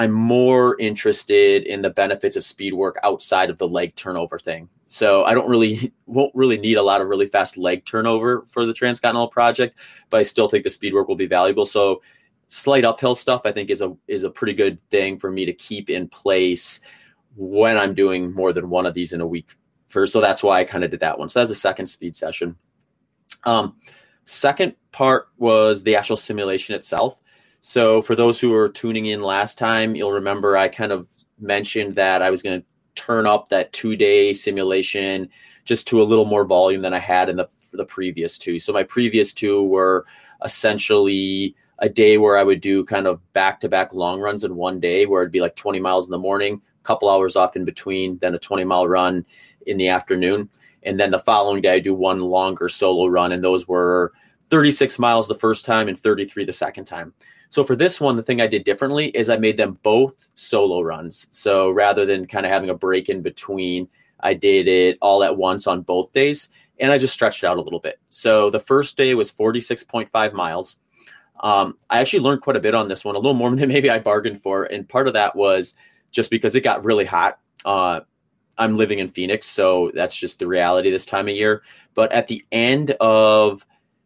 I'm 0.00 0.12
more 0.12 0.78
interested 0.80 1.64
in 1.64 1.82
the 1.82 1.90
benefits 1.90 2.34
of 2.34 2.42
speed 2.42 2.72
work 2.72 2.98
outside 3.02 3.50
of 3.50 3.58
the 3.58 3.68
leg 3.68 3.94
turnover 3.96 4.38
thing. 4.38 4.70
So 4.86 5.24
I 5.24 5.34
don't 5.34 5.50
really 5.50 5.92
won't 6.06 6.34
really 6.34 6.56
need 6.56 6.78
a 6.78 6.82
lot 6.82 7.02
of 7.02 7.08
really 7.08 7.26
fast 7.26 7.58
leg 7.58 7.84
turnover 7.84 8.46
for 8.48 8.64
the 8.64 8.72
transcontinental 8.72 9.28
project, 9.28 9.78
but 10.08 10.16
I 10.16 10.22
still 10.22 10.48
think 10.48 10.64
the 10.64 10.70
speed 10.70 10.94
work 10.94 11.06
will 11.06 11.16
be 11.16 11.26
valuable. 11.26 11.66
So 11.66 12.00
slight 12.48 12.86
uphill 12.86 13.14
stuff 13.14 13.42
I 13.44 13.52
think 13.52 13.68
is 13.68 13.82
a 13.82 13.94
is 14.08 14.24
a 14.24 14.30
pretty 14.30 14.54
good 14.54 14.78
thing 14.88 15.18
for 15.18 15.30
me 15.30 15.44
to 15.44 15.52
keep 15.52 15.90
in 15.90 16.08
place 16.08 16.80
when 17.36 17.76
I'm 17.76 17.94
doing 17.94 18.32
more 18.32 18.54
than 18.54 18.70
one 18.70 18.86
of 18.86 18.94
these 18.94 19.12
in 19.12 19.20
a 19.20 19.26
week. 19.26 19.50
For 19.88 20.06
so 20.06 20.22
that's 20.22 20.42
why 20.42 20.60
I 20.60 20.64
kind 20.64 20.82
of 20.82 20.90
did 20.90 21.00
that 21.00 21.18
one. 21.18 21.28
So 21.28 21.40
that's 21.40 21.50
a 21.50 21.54
second 21.54 21.88
speed 21.88 22.16
session. 22.16 22.56
Um, 23.44 23.76
second 24.24 24.76
part 24.92 25.28
was 25.36 25.82
the 25.82 25.94
actual 25.94 26.16
simulation 26.16 26.74
itself. 26.74 27.20
So 27.62 28.02
for 28.02 28.14
those 28.14 28.40
who 28.40 28.50
were 28.50 28.68
tuning 28.68 29.06
in 29.06 29.22
last 29.22 29.58
time, 29.58 29.94
you'll 29.94 30.12
remember 30.12 30.56
I 30.56 30.68
kind 30.68 30.92
of 30.92 31.08
mentioned 31.38 31.94
that 31.96 32.22
I 32.22 32.30
was 32.30 32.42
going 32.42 32.60
to 32.60 32.66
turn 32.94 33.26
up 33.26 33.48
that 33.48 33.72
two 33.72 33.96
day 33.96 34.34
simulation 34.34 35.28
just 35.64 35.86
to 35.88 36.02
a 36.02 36.04
little 36.04 36.24
more 36.24 36.44
volume 36.44 36.82
than 36.82 36.94
I 36.94 36.98
had 36.98 37.28
in 37.28 37.36
the 37.36 37.48
the 37.72 37.84
previous 37.84 38.38
two. 38.38 38.58
So 38.58 38.72
my 38.72 38.82
previous 38.82 39.32
two 39.32 39.62
were 39.64 40.04
essentially 40.44 41.54
a 41.78 41.88
day 41.88 42.18
where 42.18 42.36
I 42.36 42.42
would 42.42 42.60
do 42.60 42.84
kind 42.84 43.06
of 43.06 43.20
back 43.32 43.60
to 43.60 43.68
back 43.68 43.94
long 43.94 44.20
runs 44.20 44.44
in 44.44 44.56
one 44.56 44.80
day, 44.80 45.06
where 45.06 45.22
it'd 45.22 45.32
be 45.32 45.40
like 45.40 45.56
20 45.56 45.80
miles 45.80 46.06
in 46.06 46.10
the 46.10 46.18
morning, 46.18 46.60
a 46.80 46.84
couple 46.84 47.08
hours 47.08 47.36
off 47.36 47.56
in 47.56 47.64
between, 47.64 48.18
then 48.18 48.34
a 48.34 48.38
20 48.38 48.64
mile 48.64 48.86
run 48.86 49.24
in 49.66 49.78
the 49.78 49.88
afternoon. 49.88 50.48
And 50.82 50.98
then 50.98 51.10
the 51.10 51.18
following 51.18 51.62
day, 51.62 51.74
I 51.74 51.78
do 51.78 51.94
one 51.94 52.20
longer 52.20 52.68
solo 52.68 53.06
run, 53.06 53.32
and 53.32 53.44
those 53.44 53.68
were 53.68 54.12
36 54.48 54.98
miles 54.98 55.28
the 55.28 55.34
first 55.34 55.64
time 55.64 55.88
and 55.88 55.98
33 55.98 56.44
the 56.44 56.52
second 56.52 56.84
time. 56.84 57.12
So 57.50 57.64
for 57.64 57.76
this 57.76 58.00
one, 58.00 58.16
the 58.16 58.22
thing 58.22 58.40
I 58.40 58.46
did 58.46 58.64
differently 58.64 59.06
is 59.08 59.28
I 59.28 59.36
made 59.36 59.56
them 59.56 59.78
both 59.82 60.30
solo 60.34 60.80
runs. 60.80 61.28
So 61.32 61.70
rather 61.70 62.06
than 62.06 62.26
kind 62.26 62.46
of 62.46 62.52
having 62.52 62.70
a 62.70 62.74
break 62.74 63.08
in 63.08 63.22
between, 63.22 63.88
I 64.20 64.34
did 64.34 64.68
it 64.68 64.98
all 65.00 65.24
at 65.24 65.36
once 65.36 65.66
on 65.66 65.82
both 65.82 66.12
days, 66.12 66.48
and 66.78 66.92
I 66.92 66.98
just 66.98 67.14
stretched 67.14 67.42
it 67.42 67.46
out 67.46 67.58
a 67.58 67.62
little 67.62 67.80
bit. 67.80 67.98
So 68.08 68.50
the 68.50 68.60
first 68.60 68.96
day 68.96 69.14
was 69.14 69.32
46.5 69.32 70.32
miles. 70.32 70.76
Um, 71.40 71.76
I 71.88 72.00
actually 72.00 72.20
learned 72.20 72.42
quite 72.42 72.56
a 72.56 72.60
bit 72.60 72.74
on 72.74 72.88
this 72.88 73.04
one, 73.04 73.16
a 73.16 73.18
little 73.18 73.34
more 73.34 73.50
than 73.56 73.68
maybe 73.68 73.90
I 73.90 73.98
bargained 73.98 74.40
for, 74.40 74.64
and 74.64 74.88
part 74.88 75.08
of 75.08 75.14
that 75.14 75.34
was 75.34 75.74
just 76.12 76.30
because 76.30 76.54
it 76.54 76.60
got 76.60 76.84
really 76.84 77.04
hot. 77.04 77.40
Uh, 77.64 78.00
I'm 78.58 78.76
living 78.76 78.98
in 78.98 79.08
Phoenix, 79.08 79.48
so 79.48 79.90
that's 79.94 80.14
just 80.14 80.38
the 80.38 80.46
reality 80.46 80.90
this 80.90 81.06
time 81.06 81.28
of 81.28 81.34
year. 81.34 81.62
But 81.94 82.12
at 82.12 82.28
the 82.28 82.44
end 82.52 82.92
of 83.00 83.64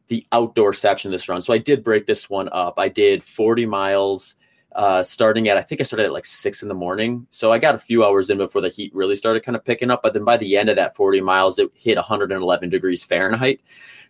the 0.08 0.26
outdoor 0.32 0.72
section 0.72 1.08
of 1.08 1.12
this 1.12 1.28
run, 1.28 1.42
so 1.42 1.52
I 1.52 1.58
did 1.58 1.82
break 1.82 2.06
this 2.06 2.28
one 2.28 2.48
up. 2.52 2.74
I 2.78 2.88
did 2.88 3.22
40 3.22 3.66
miles 3.66 4.36
uh, 4.74 5.02
starting 5.02 5.48
at 5.48 5.56
I 5.56 5.62
think 5.62 5.80
I 5.80 5.84
started 5.84 6.06
at 6.06 6.12
like 6.12 6.26
six 6.26 6.62
in 6.62 6.68
the 6.68 6.74
morning. 6.74 7.26
So 7.30 7.52
I 7.52 7.58
got 7.58 7.76
a 7.76 7.78
few 7.78 8.04
hours 8.04 8.28
in 8.28 8.38
before 8.38 8.60
the 8.60 8.68
heat 8.68 8.92
really 8.94 9.14
started 9.14 9.44
kind 9.44 9.54
of 9.54 9.64
picking 9.64 9.90
up. 9.90 10.02
But 10.02 10.14
then 10.14 10.24
by 10.24 10.36
the 10.36 10.56
end 10.56 10.68
of 10.68 10.76
that 10.76 10.96
40 10.96 11.20
miles, 11.20 11.58
it 11.58 11.70
hit 11.74 11.96
111 11.96 12.70
degrees 12.70 13.04
Fahrenheit. 13.04 13.60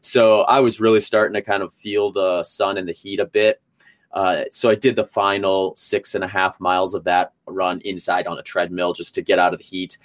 So 0.00 0.42
I 0.42 0.60
was 0.60 0.80
really 0.80 1.00
starting 1.00 1.34
to 1.34 1.42
kind 1.42 1.62
of 1.62 1.72
feel 1.72 2.12
the 2.12 2.44
sun 2.44 2.78
and 2.78 2.88
the 2.88 2.92
heat 2.92 3.20
a 3.20 3.26
bit. 3.26 3.60
Uh, 4.12 4.44
so 4.50 4.70
I 4.70 4.74
did 4.74 4.96
the 4.96 5.06
final 5.06 5.74
six 5.76 6.14
and 6.14 6.24
a 6.24 6.28
half 6.28 6.60
miles 6.60 6.94
of 6.94 7.04
that 7.04 7.32
run 7.46 7.80
inside 7.84 8.26
on 8.26 8.38
a 8.38 8.42
treadmill 8.42 8.92
just 8.92 9.14
to 9.16 9.22
get 9.22 9.40
out 9.40 9.52
of 9.52 9.58
the 9.58 9.64
heat, 9.64 9.98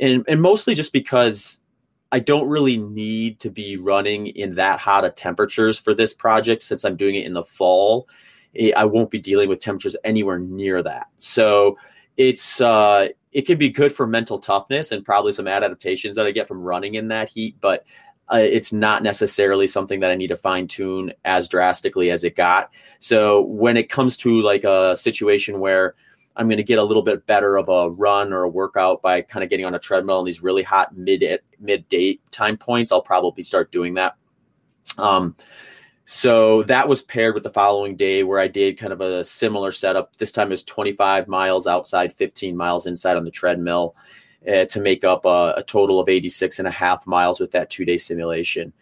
and 0.00 0.24
and 0.26 0.40
mostly 0.40 0.74
just 0.74 0.94
because 0.94 1.59
I 2.12 2.18
don't 2.18 2.48
really 2.48 2.76
need 2.76 3.40
to 3.40 3.50
be 3.50 3.76
running 3.76 4.28
in 4.28 4.56
that 4.56 4.80
hot 4.80 5.04
of 5.04 5.14
temperatures 5.14 5.78
for 5.78 5.94
this 5.94 6.12
project 6.12 6.62
since 6.62 6.84
I'm 6.84 6.96
doing 6.96 7.14
it 7.14 7.26
in 7.26 7.34
the 7.34 7.44
fall. 7.44 8.08
I 8.76 8.84
won't 8.84 9.10
be 9.10 9.20
dealing 9.20 9.48
with 9.48 9.60
temperatures 9.60 9.96
anywhere 10.02 10.38
near 10.38 10.82
that. 10.82 11.06
So 11.18 11.78
it's 12.16 12.60
uh, 12.60 13.08
it 13.32 13.42
can 13.42 13.58
be 13.58 13.68
good 13.68 13.92
for 13.92 14.06
mental 14.06 14.38
toughness 14.38 14.90
and 14.90 15.04
probably 15.04 15.32
some 15.32 15.46
adaptations 15.46 16.16
that 16.16 16.26
I 16.26 16.32
get 16.32 16.48
from 16.48 16.60
running 16.60 16.94
in 16.94 17.08
that 17.08 17.28
heat, 17.28 17.56
but 17.60 17.84
uh, 18.32 18.38
it's 18.38 18.72
not 18.72 19.02
necessarily 19.02 19.66
something 19.66 20.00
that 20.00 20.10
I 20.10 20.14
need 20.14 20.28
to 20.28 20.36
fine 20.36 20.66
tune 20.66 21.12
as 21.24 21.48
drastically 21.48 22.10
as 22.10 22.24
it 22.24 22.36
got. 22.36 22.70
So 22.98 23.42
when 23.42 23.76
it 23.76 23.88
comes 23.88 24.16
to 24.18 24.40
like 24.40 24.64
a 24.64 24.96
situation 24.96 25.60
where 25.60 25.94
I'm 26.36 26.46
going 26.46 26.58
to 26.58 26.62
get 26.62 26.78
a 26.78 26.84
little 26.84 27.02
bit 27.02 27.26
better 27.26 27.56
of 27.56 27.68
a 27.68 27.90
run 27.90 28.32
or 28.32 28.44
a 28.44 28.48
workout 28.48 29.02
by 29.02 29.22
kind 29.22 29.42
of 29.42 29.50
getting 29.50 29.66
on 29.66 29.74
a 29.74 29.78
treadmill 29.78 30.20
in 30.20 30.24
these 30.24 30.42
really 30.42 30.62
hot 30.62 30.96
mid 30.96 31.40
mid 31.58 31.88
day 31.88 32.18
time 32.30 32.56
points, 32.56 32.92
I'll 32.92 33.02
probably 33.02 33.42
start 33.42 33.72
doing 33.72 33.94
that. 33.94 34.16
Um, 34.96 35.36
so 36.04 36.64
that 36.64 36.88
was 36.88 37.02
paired 37.02 37.34
with 37.34 37.44
the 37.44 37.50
following 37.50 37.94
day 37.94 38.24
where 38.24 38.40
I 38.40 38.48
did 38.48 38.78
kind 38.78 38.92
of 38.92 39.00
a 39.00 39.24
similar 39.24 39.70
setup. 39.70 40.16
This 40.16 40.32
time 40.32 40.50
is 40.50 40.64
25 40.64 41.28
miles 41.28 41.66
outside, 41.68 42.12
15 42.12 42.56
miles 42.56 42.86
inside 42.86 43.16
on 43.16 43.24
the 43.24 43.30
treadmill 43.30 43.94
uh, 44.48 44.64
to 44.64 44.80
make 44.80 45.04
up 45.04 45.24
a, 45.24 45.54
a, 45.56 45.62
total 45.62 46.00
of 46.00 46.08
86 46.08 46.58
and 46.58 46.66
a 46.66 46.70
half 46.70 47.06
miles 47.06 47.38
with 47.38 47.52
that 47.52 47.70
two 47.70 47.84
day 47.84 47.96
simulation. 47.96 48.72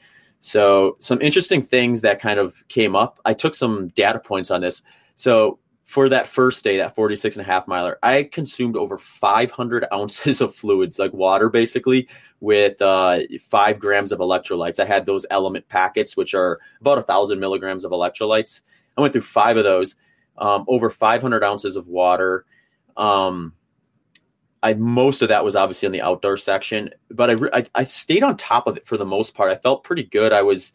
So 0.40 0.96
some 1.00 1.20
interesting 1.20 1.60
things 1.62 2.00
that 2.02 2.20
kind 2.20 2.38
of 2.38 2.66
came 2.68 2.94
up. 2.96 3.20
I 3.24 3.34
took 3.34 3.54
some 3.54 3.88
data 3.88 4.20
points 4.20 4.50
on 4.50 4.60
this. 4.60 4.82
So 5.16 5.58
for 5.88 6.11
that 6.11 6.26
first 6.26 6.62
day, 6.64 6.76
that 6.76 6.95
46 6.95 7.37
and 7.37 7.47
a 7.47 7.50
half 7.50 7.66
miler, 7.66 7.99
I 8.02 8.25
consumed 8.25 8.76
over 8.76 8.99
500 8.99 9.87
ounces 9.92 10.42
of 10.42 10.54
fluids, 10.54 10.99
like 10.99 11.14
water, 11.14 11.49
basically, 11.49 12.07
with 12.40 12.80
uh, 12.83 13.21
five 13.40 13.78
grams 13.78 14.12
of 14.12 14.18
electrolytes. 14.18 14.78
I 14.78 14.85
had 14.85 15.07
those 15.07 15.25
element 15.30 15.66
packets, 15.71 16.14
which 16.14 16.35
are 16.35 16.61
about 16.83 16.99
a 16.99 17.02
thousand 17.02 17.40
milligrams 17.40 17.87
of 17.87 17.92
electrolytes. 17.92 18.61
I 18.99 19.00
went 19.00 19.14
through 19.14 19.23
five 19.23 19.57
of 19.57 19.64
those, 19.64 19.97
um, 20.37 20.66
over 20.68 20.90
500 20.90 21.42
ounces 21.42 21.75
of 21.75 21.88
water. 21.88 22.45
Um, 22.99 23.54
I 24.62 24.75
most 24.75 25.23
of 25.23 25.30
that 25.30 25.42
was 25.42 25.57
obviously 25.57 25.87
in 25.87 25.92
the 25.92 26.02
outdoor 26.02 26.37
section, 26.37 26.90
but 27.11 27.30
I, 27.30 27.61
I, 27.61 27.66
I 27.75 27.85
stayed 27.85 28.23
on 28.23 28.37
top 28.37 28.66
of 28.66 28.76
it 28.76 28.87
for 28.87 28.99
the 28.99 29.07
most 29.07 29.35
part. 29.35 29.50
I 29.50 29.57
felt 29.57 29.85
pretty 29.85 30.04
good. 30.04 30.35
I 30.35 30.42
was 30.42 30.75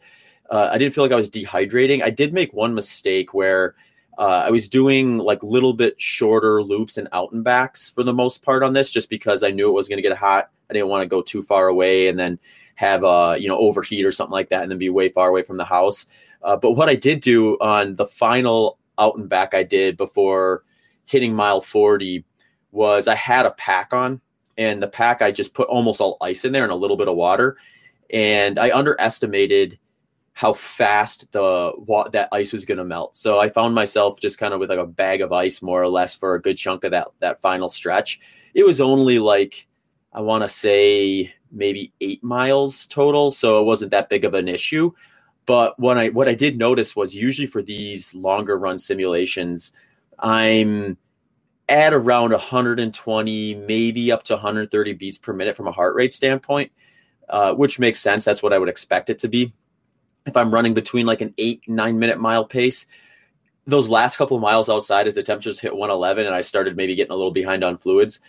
uh, 0.50 0.70
I 0.72 0.78
didn't 0.78 0.92
feel 0.92 1.04
like 1.04 1.12
I 1.12 1.16
was 1.16 1.30
dehydrating. 1.30 2.02
I 2.02 2.10
did 2.10 2.34
make 2.34 2.52
one 2.52 2.74
mistake 2.74 3.32
where 3.32 3.76
uh, 4.18 4.44
I 4.46 4.50
was 4.50 4.68
doing 4.68 5.18
like 5.18 5.42
little 5.42 5.72
bit 5.72 6.00
shorter 6.00 6.62
loops 6.62 6.96
and 6.96 7.08
out 7.12 7.32
and 7.32 7.42
backs 7.42 7.90
for 7.90 8.02
the 8.02 8.12
most 8.12 8.42
part 8.42 8.62
on 8.62 8.72
this, 8.72 8.90
just 8.90 9.10
because 9.10 9.42
I 9.42 9.50
knew 9.50 9.68
it 9.68 9.74
was 9.74 9.88
going 9.88 9.98
to 9.98 10.08
get 10.08 10.16
hot. 10.16 10.50
I 10.70 10.74
didn't 10.74 10.88
want 10.88 11.02
to 11.02 11.08
go 11.08 11.22
too 11.22 11.42
far 11.42 11.68
away 11.68 12.08
and 12.08 12.18
then 12.18 12.38
have 12.76 13.04
uh 13.04 13.36
you 13.38 13.46
know 13.48 13.58
overheat 13.58 14.04
or 14.04 14.12
something 14.12 14.32
like 14.32 14.48
that, 14.48 14.62
and 14.62 14.70
then 14.70 14.78
be 14.78 14.90
way 14.90 15.08
far 15.08 15.28
away 15.28 15.42
from 15.42 15.56
the 15.56 15.64
house. 15.64 16.06
Uh, 16.42 16.56
but 16.56 16.72
what 16.72 16.88
I 16.88 16.94
did 16.94 17.20
do 17.20 17.54
on 17.60 17.94
the 17.94 18.06
final 18.06 18.78
out 18.98 19.16
and 19.16 19.28
back 19.28 19.54
I 19.54 19.62
did 19.62 19.96
before 19.96 20.64
hitting 21.04 21.34
mile 21.34 21.60
forty 21.60 22.24
was 22.72 23.08
I 23.08 23.14
had 23.14 23.46
a 23.46 23.52
pack 23.52 23.92
on, 23.92 24.20
and 24.56 24.82
the 24.82 24.88
pack 24.88 25.22
I 25.22 25.30
just 25.30 25.54
put 25.54 25.68
almost 25.68 26.00
all 26.00 26.16
ice 26.20 26.44
in 26.44 26.52
there 26.52 26.64
and 26.64 26.72
a 26.72 26.76
little 26.76 26.96
bit 26.96 27.08
of 27.08 27.16
water, 27.16 27.56
and 28.10 28.58
I 28.58 28.70
underestimated 28.70 29.78
how 30.34 30.52
fast 30.52 31.30
the 31.30 31.72
that 32.12 32.28
ice 32.32 32.52
was 32.52 32.64
going 32.64 32.78
to 32.78 32.84
melt. 32.84 33.16
So 33.16 33.38
I 33.38 33.48
found 33.48 33.74
myself 33.74 34.20
just 34.20 34.36
kind 34.36 34.52
of 34.52 34.58
with 34.58 34.68
like 34.68 34.80
a 34.80 34.86
bag 34.86 35.20
of 35.20 35.32
ice 35.32 35.62
more 35.62 35.80
or 35.80 35.88
less 35.88 36.14
for 36.14 36.34
a 36.34 36.42
good 36.42 36.58
chunk 36.58 36.82
of 36.82 36.90
that 36.90 37.08
that 37.20 37.40
final 37.40 37.68
stretch. 37.68 38.20
It 38.52 38.66
was 38.66 38.80
only 38.80 39.20
like 39.20 39.68
I 40.12 40.20
want 40.20 40.42
to 40.42 40.48
say 40.48 41.32
maybe 41.52 41.92
8 42.00 42.22
miles 42.24 42.86
total, 42.86 43.30
so 43.30 43.60
it 43.60 43.64
wasn't 43.64 43.92
that 43.92 44.08
big 44.08 44.24
of 44.24 44.34
an 44.34 44.48
issue. 44.48 44.90
But 45.46 45.78
what 45.78 45.98
I 45.98 46.08
what 46.08 46.28
I 46.28 46.34
did 46.34 46.58
notice 46.58 46.96
was 46.96 47.14
usually 47.14 47.46
for 47.46 47.62
these 47.62 48.12
longer 48.12 48.58
run 48.58 48.80
simulations, 48.80 49.72
I'm 50.18 50.98
at 51.68 51.94
around 51.94 52.32
120, 52.32 53.54
maybe 53.54 54.10
up 54.10 54.24
to 54.24 54.34
130 54.34 54.92
beats 54.94 55.16
per 55.16 55.32
minute 55.32 55.56
from 55.56 55.68
a 55.68 55.72
heart 55.72 55.94
rate 55.94 56.12
standpoint, 56.12 56.72
uh, 57.28 57.54
which 57.54 57.78
makes 57.78 58.00
sense. 58.00 58.24
That's 58.24 58.42
what 58.42 58.52
I 58.52 58.58
would 58.58 58.68
expect 58.68 59.10
it 59.10 59.20
to 59.20 59.28
be 59.28 59.52
if 60.26 60.36
I'm 60.36 60.52
running 60.52 60.74
between 60.74 61.06
like 61.06 61.20
an 61.20 61.34
eight, 61.38 61.62
nine 61.66 61.98
minute 61.98 62.18
mile 62.18 62.44
pace, 62.44 62.86
those 63.66 63.88
last 63.88 64.16
couple 64.16 64.36
of 64.36 64.42
miles 64.42 64.68
outside 64.68 65.06
as 65.06 65.14
the 65.14 65.22
temperatures 65.22 65.60
hit 65.60 65.72
111 65.72 66.26
and 66.26 66.34
I 66.34 66.42
started 66.42 66.76
maybe 66.76 66.94
getting 66.94 67.12
a 67.12 67.16
little 67.16 67.32
behind 67.32 67.64
on 67.64 67.76
fluids, 67.76 68.20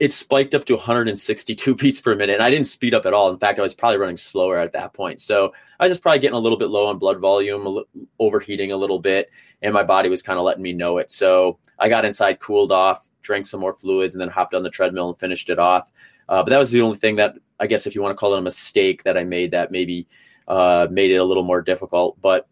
it 0.00 0.12
spiked 0.12 0.54
up 0.54 0.64
to 0.66 0.74
162 0.74 1.74
beats 1.76 2.00
per 2.00 2.14
minute. 2.14 2.34
And 2.34 2.42
I 2.42 2.50
didn't 2.50 2.66
speed 2.66 2.94
up 2.94 3.06
at 3.06 3.12
all. 3.12 3.30
In 3.30 3.38
fact, 3.38 3.58
I 3.58 3.62
was 3.62 3.74
probably 3.74 3.98
running 3.98 4.16
slower 4.16 4.58
at 4.58 4.72
that 4.72 4.92
point. 4.92 5.20
So 5.20 5.52
I 5.78 5.84
was 5.84 5.92
just 5.92 6.02
probably 6.02 6.20
getting 6.20 6.36
a 6.36 6.40
little 6.40 6.58
bit 6.58 6.68
low 6.68 6.86
on 6.86 6.98
blood 6.98 7.20
volume, 7.20 7.82
overheating 8.18 8.72
a 8.72 8.76
little 8.76 8.98
bit, 8.98 9.30
and 9.62 9.72
my 9.72 9.82
body 9.82 10.08
was 10.08 10.22
kind 10.22 10.38
of 10.38 10.44
letting 10.44 10.62
me 10.62 10.72
know 10.72 10.98
it. 10.98 11.10
So 11.10 11.58
I 11.78 11.88
got 11.88 12.04
inside, 12.04 12.40
cooled 12.40 12.72
off, 12.72 13.06
drank 13.22 13.46
some 13.46 13.60
more 13.60 13.72
fluids, 13.72 14.14
and 14.14 14.20
then 14.20 14.28
hopped 14.28 14.54
on 14.54 14.62
the 14.62 14.70
treadmill 14.70 15.08
and 15.08 15.18
finished 15.18 15.50
it 15.50 15.58
off. 15.58 15.90
Uh, 16.28 16.42
but 16.42 16.50
that 16.50 16.58
was 16.58 16.70
the 16.70 16.80
only 16.80 16.98
thing 16.98 17.16
that 17.16 17.34
I 17.60 17.66
guess 17.66 17.86
if 17.86 17.94
you 17.94 18.02
want 18.02 18.12
to 18.12 18.16
call 18.16 18.34
it 18.34 18.38
a 18.38 18.42
mistake 18.42 19.04
that 19.04 19.16
I 19.16 19.24
made 19.24 19.50
that 19.52 19.70
maybe 19.70 20.06
uh, 20.48 20.86
made 20.90 21.10
it 21.10 21.16
a 21.16 21.24
little 21.24 21.42
more 21.42 21.62
difficult. 21.62 22.20
But 22.20 22.48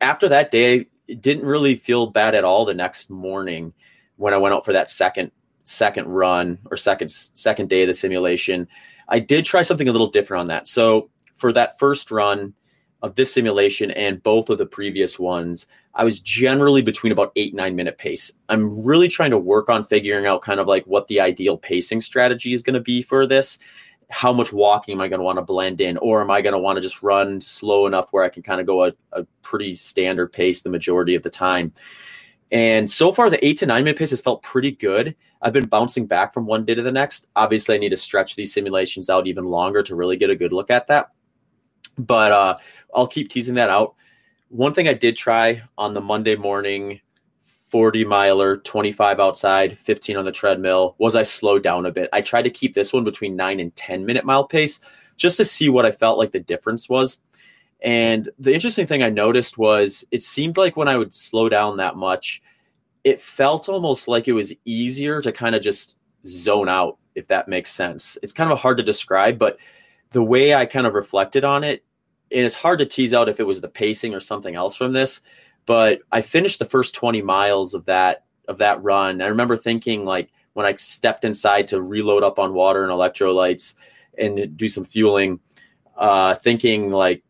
after 0.00 0.28
that 0.28 0.50
day, 0.50 0.86
it 1.08 1.22
didn't 1.22 1.46
really 1.46 1.76
feel 1.76 2.06
bad 2.06 2.34
at 2.34 2.44
all 2.44 2.64
the 2.64 2.74
next 2.74 3.10
morning 3.10 3.72
when 4.16 4.34
I 4.34 4.38
went 4.38 4.54
out 4.54 4.64
for 4.64 4.72
that 4.72 4.90
second 4.90 5.30
second 5.62 6.06
run 6.06 6.58
or 6.70 6.76
second 6.76 7.10
second 7.10 7.68
day 7.68 7.82
of 7.82 7.88
the 7.88 7.94
simulation. 7.94 8.68
I 9.08 9.18
did 9.18 9.44
try 9.44 9.62
something 9.62 9.88
a 9.88 9.92
little 9.92 10.10
different 10.10 10.42
on 10.42 10.46
that. 10.48 10.68
So 10.68 11.10
for 11.34 11.52
that 11.52 11.78
first 11.78 12.10
run 12.10 12.54
of 13.02 13.14
this 13.14 13.32
simulation 13.32 13.90
and 13.92 14.22
both 14.22 14.48
of 14.48 14.58
the 14.58 14.66
previous 14.66 15.18
ones, 15.18 15.66
I 15.94 16.04
was 16.04 16.20
generally 16.20 16.82
between 16.82 17.12
about 17.12 17.32
eight, 17.36 17.54
nine 17.54 17.76
minute 17.76 17.98
pace. 17.98 18.32
I'm 18.48 18.84
really 18.84 19.08
trying 19.08 19.30
to 19.30 19.38
work 19.38 19.68
on 19.68 19.84
figuring 19.84 20.26
out 20.26 20.42
kind 20.42 20.60
of 20.60 20.66
like 20.66 20.84
what 20.84 21.08
the 21.08 21.20
ideal 21.20 21.56
pacing 21.56 22.00
strategy 22.00 22.52
is 22.52 22.62
going 22.62 22.74
to 22.74 22.80
be 22.80 23.02
for 23.02 23.26
this 23.26 23.58
how 24.08 24.32
much 24.32 24.52
walking 24.52 24.94
am 24.94 25.00
I 25.00 25.08
going 25.08 25.18
to 25.18 25.24
want 25.24 25.38
to 25.38 25.42
blend 25.42 25.80
in, 25.80 25.96
or 25.98 26.20
am 26.20 26.30
I 26.30 26.40
going 26.40 26.52
to 26.52 26.58
want 26.58 26.76
to 26.76 26.80
just 26.80 27.02
run 27.02 27.40
slow 27.40 27.86
enough 27.86 28.12
where 28.12 28.22
I 28.22 28.28
can 28.28 28.42
kind 28.42 28.60
of 28.60 28.66
go 28.66 28.84
a, 28.84 28.92
a, 29.12 29.24
pretty 29.42 29.74
standard 29.74 30.32
pace 30.32 30.62
the 30.62 30.70
majority 30.70 31.14
of 31.14 31.22
the 31.22 31.30
time? 31.30 31.72
And 32.52 32.88
so 32.88 33.10
far, 33.10 33.28
the 33.28 33.44
eight 33.44 33.58
to 33.58 33.66
nine 33.66 33.82
minute 33.82 33.98
pace 33.98 34.10
has 34.10 34.20
felt 34.20 34.42
pretty 34.42 34.70
good. 34.70 35.16
I've 35.42 35.52
been 35.52 35.66
bouncing 35.66 36.06
back 36.06 36.32
from 36.32 36.46
one 36.46 36.64
day 36.64 36.74
to 36.74 36.82
the 36.82 36.92
next. 36.92 37.26
Obviously, 37.34 37.74
I 37.74 37.78
need 37.78 37.88
to 37.88 37.96
stretch 37.96 38.36
these 38.36 38.52
simulations 38.52 39.10
out 39.10 39.26
even 39.26 39.46
longer 39.46 39.82
to 39.82 39.96
really 39.96 40.16
get 40.16 40.30
a 40.30 40.36
good 40.36 40.52
look 40.52 40.70
at 40.70 40.86
that. 40.86 41.10
But 41.98 42.32
uh, 42.32 42.56
I'll 42.94 43.08
keep 43.08 43.28
teasing 43.28 43.56
that 43.56 43.70
out. 43.70 43.96
One 44.48 44.72
thing 44.72 44.86
I 44.86 44.94
did 44.94 45.16
try 45.16 45.62
on 45.76 45.94
the 45.94 46.00
Monday 46.00 46.36
morning 46.36 47.00
40 47.68 48.04
miler, 48.04 48.58
25 48.58 49.18
outside, 49.18 49.78
15 49.78 50.16
on 50.16 50.24
the 50.24 50.32
treadmill, 50.32 50.94
was 50.98 51.16
I 51.16 51.24
slowed 51.24 51.62
down 51.62 51.86
a 51.86 51.90
bit. 51.90 52.08
I 52.12 52.20
tried 52.20 52.42
to 52.42 52.50
keep 52.50 52.74
this 52.74 52.92
one 52.92 53.04
between 53.04 53.36
9 53.36 53.58
and 53.58 53.74
10 53.74 54.06
minute 54.06 54.24
mile 54.24 54.46
pace 54.46 54.80
just 55.16 55.36
to 55.38 55.44
see 55.44 55.68
what 55.68 55.86
I 55.86 55.90
felt 55.90 56.18
like 56.18 56.32
the 56.32 56.40
difference 56.40 56.88
was. 56.88 57.18
And 57.82 58.30
the 58.38 58.54
interesting 58.54 58.86
thing 58.86 59.02
I 59.02 59.10
noticed 59.10 59.58
was 59.58 60.04
it 60.10 60.22
seemed 60.22 60.56
like 60.56 60.76
when 60.76 60.88
I 60.88 60.96
would 60.96 61.12
slow 61.12 61.48
down 61.48 61.76
that 61.76 61.96
much, 61.96 62.40
it 63.04 63.20
felt 63.20 63.68
almost 63.68 64.08
like 64.08 64.28
it 64.28 64.32
was 64.32 64.54
easier 64.64 65.20
to 65.22 65.32
kind 65.32 65.54
of 65.54 65.62
just 65.62 65.96
zone 66.26 66.68
out, 66.68 66.98
if 67.14 67.28
that 67.28 67.48
makes 67.48 67.72
sense. 67.72 68.16
It's 68.22 68.32
kind 68.32 68.50
of 68.50 68.58
hard 68.58 68.76
to 68.78 68.82
describe, 68.82 69.38
but 69.38 69.58
the 70.10 70.22
way 70.22 70.54
I 70.54 70.66
kind 70.66 70.86
of 70.86 70.94
reflected 70.94 71.44
on 71.44 71.64
it, 71.64 71.84
and 72.32 72.44
it's 72.44 72.56
hard 72.56 72.78
to 72.80 72.86
tease 72.86 73.14
out 73.14 73.28
if 73.28 73.38
it 73.38 73.46
was 73.46 73.60
the 73.60 73.68
pacing 73.68 74.14
or 74.14 74.20
something 74.20 74.54
else 74.54 74.74
from 74.74 74.92
this, 74.92 75.20
but 75.66 76.00
I 76.12 76.22
finished 76.22 76.58
the 76.58 76.64
first 76.64 76.94
20 76.94 77.22
miles 77.22 77.74
of 77.74 77.84
that 77.86 78.24
of 78.48 78.58
that 78.58 78.82
run. 78.82 79.20
I 79.20 79.26
remember 79.26 79.56
thinking 79.56 80.04
like 80.04 80.30
when 80.52 80.64
I 80.64 80.74
stepped 80.76 81.24
inside 81.24 81.68
to 81.68 81.82
reload 81.82 82.22
up 82.22 82.38
on 82.38 82.54
water 82.54 82.84
and 82.84 82.92
electrolytes 82.92 83.74
and 84.16 84.56
do 84.56 84.68
some 84.68 84.84
fueling, 84.84 85.40
uh, 85.96 86.36
thinking 86.36 86.90
like 86.90 87.22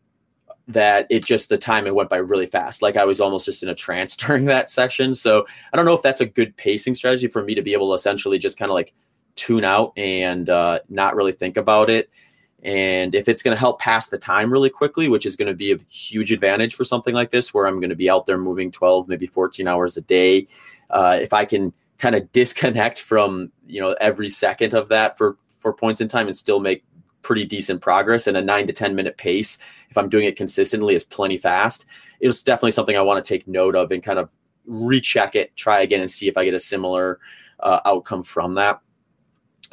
that 0.67 1.07
it 1.09 1.25
just 1.25 1.49
the 1.49 1.57
time 1.57 1.87
it 1.87 1.95
went 1.95 2.09
by 2.09 2.17
really 2.17 2.45
fast. 2.45 2.81
Like 2.81 2.95
I 2.95 3.05
was 3.05 3.19
almost 3.19 3.45
just 3.45 3.63
in 3.63 3.69
a 3.69 3.75
trance 3.75 4.15
during 4.17 4.45
that 4.45 4.69
section. 4.69 5.13
So 5.13 5.45
I 5.73 5.77
don't 5.77 5.85
know 5.85 5.95
if 5.95 6.01
that's 6.01 6.21
a 6.21 6.25
good 6.25 6.55
pacing 6.55 6.95
strategy 6.95 7.27
for 7.27 7.43
me 7.43 7.55
to 7.55 7.61
be 7.61 7.73
able 7.73 7.89
to 7.89 7.95
essentially 7.95 8.37
just 8.37 8.57
kind 8.57 8.69
of 8.69 8.75
like 8.75 8.93
tune 9.35 9.63
out 9.63 9.93
and 9.97 10.49
uh, 10.49 10.79
not 10.89 11.15
really 11.15 11.31
think 11.31 11.57
about 11.57 11.89
it. 11.89 12.09
And 12.63 13.13
if 13.13 13.29
it's 13.29 13.43
going 13.43 13.55
to 13.55 13.59
help 13.59 13.79
pass 13.79 14.09
the 14.09 14.17
time 14.17 14.51
really 14.51 14.69
quickly, 14.69 15.07
which 15.09 15.25
is 15.25 15.35
going 15.35 15.47
to 15.47 15.53
be 15.53 15.71
a 15.71 15.77
huge 15.89 16.31
advantage 16.31 16.75
for 16.75 16.83
something 16.83 17.13
like 17.13 17.29
this, 17.29 17.53
where 17.53 17.67
I'm 17.67 17.79
going 17.79 17.91
to 17.91 17.95
be 17.95 18.09
out 18.09 18.25
there 18.25 18.37
moving 18.37 18.71
12, 18.71 19.07
maybe 19.07 19.27
14 19.27 19.67
hours 19.67 19.95
a 19.95 20.01
day, 20.01 20.47
uh, 20.89 21.19
if 21.21 21.33
I 21.33 21.45
can 21.45 21.71
kind 21.97 22.15
of 22.15 22.31
disconnect 22.31 23.01
from 23.01 23.51
you 23.65 23.81
know 23.81 23.95
every 23.99 24.29
second 24.29 24.73
of 24.73 24.89
that 24.89 25.17
for 25.17 25.37
for 25.47 25.73
points 25.73 26.01
in 26.01 26.07
time 26.07 26.27
and 26.27 26.35
still 26.35 26.59
make 26.59 26.83
pretty 27.23 27.43
decent 27.43 27.81
progress 27.81 28.27
and 28.27 28.37
a 28.37 28.41
nine 28.41 28.67
to 28.67 28.73
10 28.73 28.95
minute 28.95 29.17
pace, 29.17 29.57
if 29.89 29.97
I'm 29.97 30.07
doing 30.07 30.25
it 30.25 30.37
consistently, 30.37 30.95
is 30.95 31.03
plenty 31.03 31.37
fast. 31.37 31.85
It's 32.19 32.41
definitely 32.41 32.71
something 32.71 32.95
I 32.95 33.01
want 33.01 33.23
to 33.23 33.27
take 33.27 33.47
note 33.47 33.75
of 33.75 33.91
and 33.91 34.01
kind 34.01 34.19
of 34.19 34.29
recheck 34.65 35.35
it, 35.35 35.55
try 35.55 35.81
again, 35.81 36.01
and 36.01 36.09
see 36.09 36.27
if 36.27 36.37
I 36.37 36.45
get 36.45 36.53
a 36.53 36.59
similar 36.59 37.19
uh, 37.59 37.81
outcome 37.85 38.23
from 38.23 38.53
that. 38.55 38.79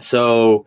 So 0.01 0.67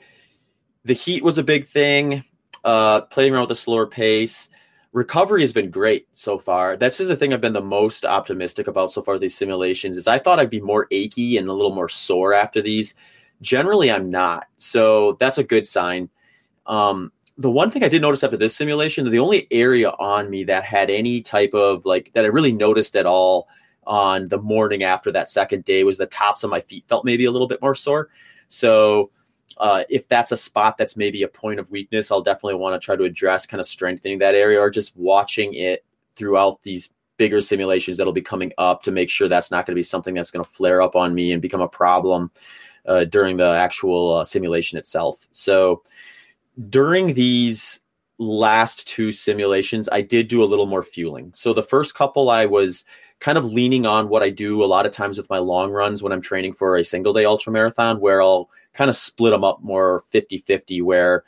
the 0.88 0.94
heat 0.94 1.24
was 1.24 1.38
a 1.38 1.44
big 1.44 1.68
thing. 1.68 2.24
Uh, 2.64 3.02
playing 3.02 3.34
around 3.34 3.44
with 3.44 3.52
a 3.52 3.56
slower 3.56 3.86
pace. 3.86 4.50
Recovery 4.92 5.42
has 5.42 5.54
been 5.54 5.70
great 5.70 6.08
so 6.12 6.40
far. 6.40 6.76
This 6.76 7.00
is 7.00 7.08
the 7.08 7.16
thing 7.16 7.32
I've 7.32 7.40
been 7.40 7.54
the 7.54 7.62
most 7.62 8.04
optimistic 8.04 8.68
about 8.68 8.92
so 8.92 9.02
far. 9.02 9.20
These 9.20 9.38
simulations 9.38 9.96
is 9.96 10.08
I 10.08 10.20
thought 10.20 10.40
I'd 10.40 10.50
be 10.50 10.60
more 10.60 10.88
achy 10.92 11.38
and 11.38 11.48
a 11.48 11.54
little 11.54 11.74
more 11.74 11.88
sore 11.88 12.34
after 12.34 12.62
these. 12.62 12.96
Generally, 13.42 13.92
I'm 13.92 14.10
not. 14.10 14.48
So 14.58 15.14
that's 15.14 15.38
a 15.38 15.44
good 15.44 15.66
sign. 15.66 16.10
Um, 16.66 17.12
the 17.38 17.52
one 17.52 17.70
thing 17.70 17.84
I 17.84 17.90
did 17.90 18.02
notice 18.02 18.24
after 18.24 18.38
this 18.38 18.56
simulation, 18.56 19.10
the 19.10 19.20
only 19.20 19.48
area 19.52 19.92
on 19.92 20.30
me 20.30 20.44
that 20.46 20.64
had 20.64 20.90
any 20.90 21.22
type 21.22 21.54
of 21.54 21.86
like 21.86 22.12
that 22.16 22.26
I 22.26 22.30
really 22.30 22.52
noticed 22.52 22.96
at 22.96 23.06
all 23.06 23.48
on 23.86 24.28
the 24.28 24.40
morning 24.40 24.84
after 24.84 25.12
that 25.12 25.30
second 25.30 25.64
day 25.64 25.84
was 25.84 25.98
the 25.98 26.08
tops 26.08 26.44
of 26.44 26.50
my 26.50 26.60
feet 26.60 26.84
felt 26.90 27.06
maybe 27.06 27.26
a 27.26 27.32
little 27.32 27.48
bit 27.48 27.62
more 27.62 27.76
sore. 27.76 28.10
So 28.50 29.12
uh, 29.58 29.84
if 29.90 30.08
that's 30.08 30.32
a 30.32 30.38
spot 30.38 30.78
that's 30.78 30.98
maybe 30.98 31.24
a 31.24 31.28
point 31.28 31.60
of 31.60 31.72
weakness, 31.72 32.12
I'll 32.12 32.22
definitely 32.22 32.56
want 32.56 32.80
to 32.80 32.86
try 32.86 32.96
to 32.96 33.04
address 33.04 33.46
kind 33.46 33.60
of 33.60 33.66
strengthening 33.66 34.20
that 34.20 34.36
area 34.36 34.60
or 34.60 34.70
just 34.70 34.96
watching 34.96 35.54
it 35.54 35.86
throughout 36.16 36.62
these 36.64 36.94
bigger 37.18 37.42
simulations 37.42 37.98
that'll 37.98 38.14
be 38.14 38.22
coming 38.22 38.52
up 38.58 38.84
to 38.84 38.92
make 38.92 39.10
sure 39.10 39.28
that's 39.28 39.52
not 39.52 39.66
going 39.66 39.74
to 39.74 39.80
be 39.80 39.84
something 39.84 40.14
that's 40.14 40.32
going 40.32 40.44
to 40.44 40.50
flare 40.50 40.82
up 40.82 40.96
on 40.96 41.16
me 41.16 41.32
and 41.32 41.42
become 41.42 41.62
a 41.62 41.68
problem 41.68 42.32
uh, 42.86 43.06
during 43.06 43.38
the 43.38 43.48
actual 43.48 44.14
uh, 44.14 44.26
simulation 44.26 44.78
itself. 44.78 45.28
So 45.32 45.82
during 46.70 47.14
these 47.14 47.82
last 48.20 48.88
two 48.88 49.12
simulations, 49.12 49.90
I 49.92 50.02
did 50.02 50.28
do 50.28 50.44
a 50.44 50.46
little 50.46 50.66
more 50.66 50.84
fueling. 50.84 51.32
So 51.34 51.54
the 51.54 51.64
first 51.64 51.96
couple, 51.96 52.30
I 52.30 52.46
was 52.46 52.86
kind 53.20 53.38
of 53.38 53.46
leaning 53.46 53.86
on 53.86 54.10
what 54.10 54.24
I 54.24 54.30
do 54.30 54.64
a 54.64 54.66
lot 54.66 54.86
of 54.86 54.92
times 54.92 55.18
with 55.18 55.30
my 55.30 55.40
long 55.40 55.72
runs 55.72 56.04
when 56.04 56.12
I'm 56.12 56.22
training 56.22 56.54
for 56.54 56.78
a 56.78 56.84
single 56.84 57.14
day 57.14 57.26
ultra 57.26 57.52
marathon, 57.52 58.00
where 58.00 58.22
I'll 58.22 58.50
kind 58.78 58.90
of 58.90 58.96
split 58.96 59.32
them 59.32 59.44
up 59.44 59.62
more 59.62 60.04
50 60.12 60.38
50, 60.40 60.82
where 60.82 61.24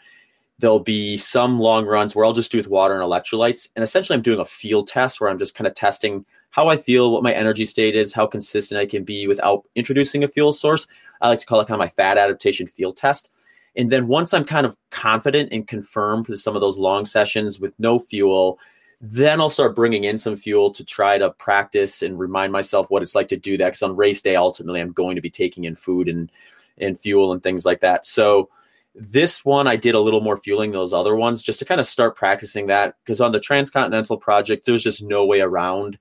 there'll 0.59 0.79
be 0.79 1.17
some 1.17 1.59
long 1.59 1.85
runs 1.85 2.15
where 2.15 2.25
I'll 2.25 2.33
just 2.33 2.51
do 2.51 2.57
with 2.57 2.67
water 2.67 2.93
and 2.93 3.03
electrolytes. 3.03 3.69
And 3.75 3.83
essentially, 3.83 4.15
I'm 4.15 4.21
doing 4.21 4.39
a 4.39 4.45
field 4.45 4.87
test 4.87 5.19
where 5.19 5.29
I'm 5.29 5.39
just 5.39 5.55
kind 5.55 5.67
of 5.67 5.73
testing 5.73 6.25
how 6.51 6.67
I 6.67 6.77
feel, 6.77 7.11
what 7.11 7.23
my 7.23 7.33
energy 7.33 7.65
state 7.65 7.95
is, 7.95 8.13
how 8.13 8.27
consistent 8.27 8.79
I 8.79 8.85
can 8.85 9.03
be 9.03 9.27
without 9.27 9.63
introducing 9.75 10.23
a 10.23 10.27
fuel 10.27 10.53
source. 10.53 10.87
I 11.21 11.29
like 11.29 11.39
to 11.39 11.45
call 11.45 11.61
it 11.61 11.67
kind 11.67 11.75
of 11.75 11.79
my 11.79 11.87
fat 11.87 12.17
adaptation 12.17 12.67
field 12.67 12.97
test. 12.97 13.29
And 13.75 13.91
then 13.91 14.07
once 14.07 14.33
I'm 14.33 14.43
kind 14.43 14.65
of 14.65 14.75
confident 14.89 15.53
and 15.53 15.67
confirmed 15.67 16.27
for 16.27 16.35
some 16.35 16.55
of 16.55 16.61
those 16.61 16.77
long 16.77 17.05
sessions 17.05 17.59
with 17.59 17.73
no 17.79 17.99
fuel, 17.99 18.59
then 18.99 19.39
I'll 19.39 19.49
start 19.49 19.75
bringing 19.75 20.03
in 20.03 20.17
some 20.17 20.35
fuel 20.35 20.71
to 20.71 20.83
try 20.83 21.17
to 21.17 21.29
practice 21.31 22.01
and 22.01 22.19
remind 22.19 22.51
myself 22.51 22.89
what 22.89 23.03
it's 23.03 23.15
like 23.15 23.29
to 23.29 23.37
do 23.37 23.57
that. 23.57 23.67
Because 23.67 23.83
on 23.83 23.95
race 23.95 24.21
day, 24.21 24.35
ultimately, 24.35 24.81
I'm 24.81 24.91
going 24.91 25.15
to 25.15 25.21
be 25.21 25.29
taking 25.29 25.63
in 25.63 25.75
food 25.75 26.09
and 26.09 26.31
and 26.79 26.99
fuel 26.99 27.31
and 27.31 27.41
things 27.41 27.65
like 27.65 27.81
that. 27.81 28.05
So 28.05 28.49
this 28.95 29.45
one, 29.45 29.67
I 29.67 29.75
did 29.75 29.95
a 29.95 29.99
little 29.99 30.21
more 30.21 30.37
fueling 30.37 30.71
those 30.71 30.93
other 30.93 31.15
ones 31.15 31.43
just 31.43 31.59
to 31.59 31.65
kind 31.65 31.79
of 31.79 31.87
start 31.87 32.15
practicing 32.15 32.67
that. 32.67 32.95
Because 33.03 33.21
on 33.21 33.31
the 33.31 33.39
transcontinental 33.39 34.17
project, 34.17 34.65
there's 34.65 34.83
just 34.83 35.01
no 35.01 35.25
way 35.25 35.41
around 35.41 35.97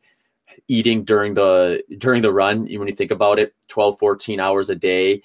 eating 0.66 1.04
during 1.04 1.34
the 1.34 1.82
during 1.98 2.22
the 2.22 2.32
run. 2.32 2.62
When 2.62 2.88
you 2.88 2.94
think 2.94 3.10
about 3.10 3.38
it, 3.38 3.54
12, 3.68 3.98
14 3.98 4.40
hours 4.40 4.70
a 4.70 4.74
day 4.74 5.22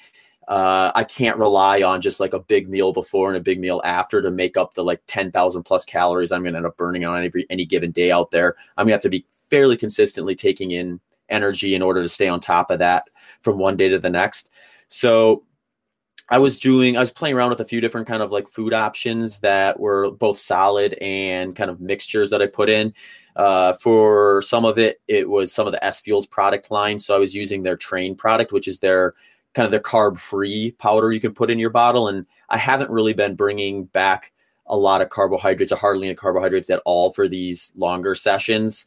uh, 0.48 0.92
I 0.94 1.04
can't 1.04 1.38
rely 1.38 1.84
on 1.84 2.02
just 2.02 2.20
like 2.20 2.34
a 2.34 2.40
big 2.40 2.70
meal 2.70 2.92
before 2.92 3.30
and 3.30 3.38
a 3.38 3.42
big 3.42 3.60
meal 3.60 3.82
after 3.86 4.22
to 4.22 4.30
make 4.30 4.58
up 4.58 4.74
the 4.74 4.84
like 4.84 5.02
10,000 5.08 5.64
plus 5.64 5.86
calories 5.86 6.32
I'm 6.32 6.44
going 6.44 6.54
to 6.54 6.58
end 6.58 6.66
up 6.66 6.76
burning 6.76 7.06
on 7.06 7.24
every 7.24 7.46
any 7.50 7.66
given 7.66 7.92
day 7.92 8.12
out 8.12 8.32
there. 8.32 8.56
I'm 8.78 8.86
going 8.86 8.92
to 8.92 8.96
have 8.96 9.02
to 9.04 9.10
be 9.10 9.26
fairly 9.50 9.78
consistently 9.78 10.36
taking 10.36 10.72
in 10.72 11.00
energy 11.30 11.76
in 11.76 11.82
order 11.82 12.02
to 12.02 12.10
stay 12.10 12.28
on 12.28 12.40
top 12.42 12.72
of 12.72 12.80
that 12.80 13.06
from 13.42 13.58
one 13.58 13.78
day 13.78 13.90
to 13.90 14.00
the 14.00 14.10
next. 14.10 14.50
So 14.90 15.44
I 16.30 16.40
was 16.40 16.60
doing 16.60 16.98
I 16.98 17.00
was 17.00 17.12
playing 17.12 17.36
around 17.36 17.50
with 17.50 17.60
a 17.60 17.66
few 17.66 17.82
different 17.82 18.08
kind 18.08 18.24
of 18.24 18.32
like 18.32 18.48
food 18.48 18.74
options 18.74 19.42
that 19.42 19.80
were 19.80 20.12
both 20.12 20.38
solid 20.38 20.94
and 21.02 21.56
kind 21.56 21.70
of 21.70 21.82
mixtures 21.82 22.30
that 22.30 22.42
I 22.42 22.48
put 22.48 22.70
in. 22.70 22.94
Uh, 23.36 23.74
for 23.74 24.42
some 24.44 24.64
of 24.64 24.78
it, 24.78 25.02
it 25.08 25.28
was 25.28 25.52
some 25.52 25.68
of 25.68 25.74
the 25.74 25.84
S 25.84 26.00
Fuels 26.02 26.26
product 26.26 26.72
line. 26.72 27.00
So 27.00 27.16
I 27.16 27.20
was 27.20 27.36
using 27.36 27.64
their 27.64 27.78
Train 27.78 28.16
product, 28.16 28.52
which 28.52 28.68
is 28.68 28.80
their 28.80 29.14
kind 29.54 29.66
of 29.66 29.72
their 29.72 29.80
carb 29.80 30.18
free 30.18 30.72
powder 30.80 31.12
you 31.12 31.20
can 31.20 31.34
put 31.34 31.52
in 31.52 31.60
your 31.60 31.70
bottle. 31.70 32.08
And 32.08 32.26
I 32.50 32.58
haven't 32.58 32.90
really 32.90 33.14
been 33.14 33.36
bringing 33.36 33.86
back 33.86 34.32
a 34.66 34.78
lot 34.78 35.02
of 35.02 35.10
carbohydrates 35.10 35.72
or 35.72 35.76
hardly 35.76 36.08
any 36.08 36.16
carbohydrates 36.16 36.70
at 36.70 36.82
all 36.86 37.12
for 37.12 37.28
these 37.28 37.72
longer 37.76 38.16
sessions, 38.16 38.86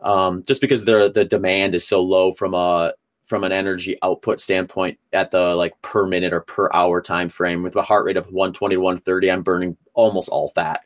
um, 0.00 0.42
just 0.46 0.60
because 0.60 0.84
the 0.84 1.10
the 1.12 1.24
demand 1.24 1.74
is 1.74 1.86
so 1.86 2.02
low 2.02 2.32
from 2.32 2.54
a 2.54 2.94
from 3.28 3.44
an 3.44 3.52
energy 3.52 3.98
output 4.02 4.40
standpoint 4.40 4.98
at 5.12 5.30
the 5.30 5.54
like 5.54 5.80
per 5.82 6.06
minute 6.06 6.32
or 6.32 6.40
per 6.40 6.70
hour 6.72 7.00
time 7.00 7.28
frame 7.28 7.62
with 7.62 7.76
a 7.76 7.82
heart 7.82 8.06
rate 8.06 8.16
of 8.16 8.24
120 8.32 8.74
to 8.74 8.80
130 8.80 9.30
i'm 9.30 9.42
burning 9.42 9.76
almost 9.92 10.30
all 10.30 10.48
fat 10.48 10.80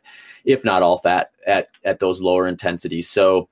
if 0.44 0.64
not 0.64 0.82
all 0.82 0.98
fat 0.98 1.30
at 1.46 1.68
at 1.84 2.00
those 2.00 2.20
lower 2.20 2.48
intensities 2.48 3.08
so 3.08 3.48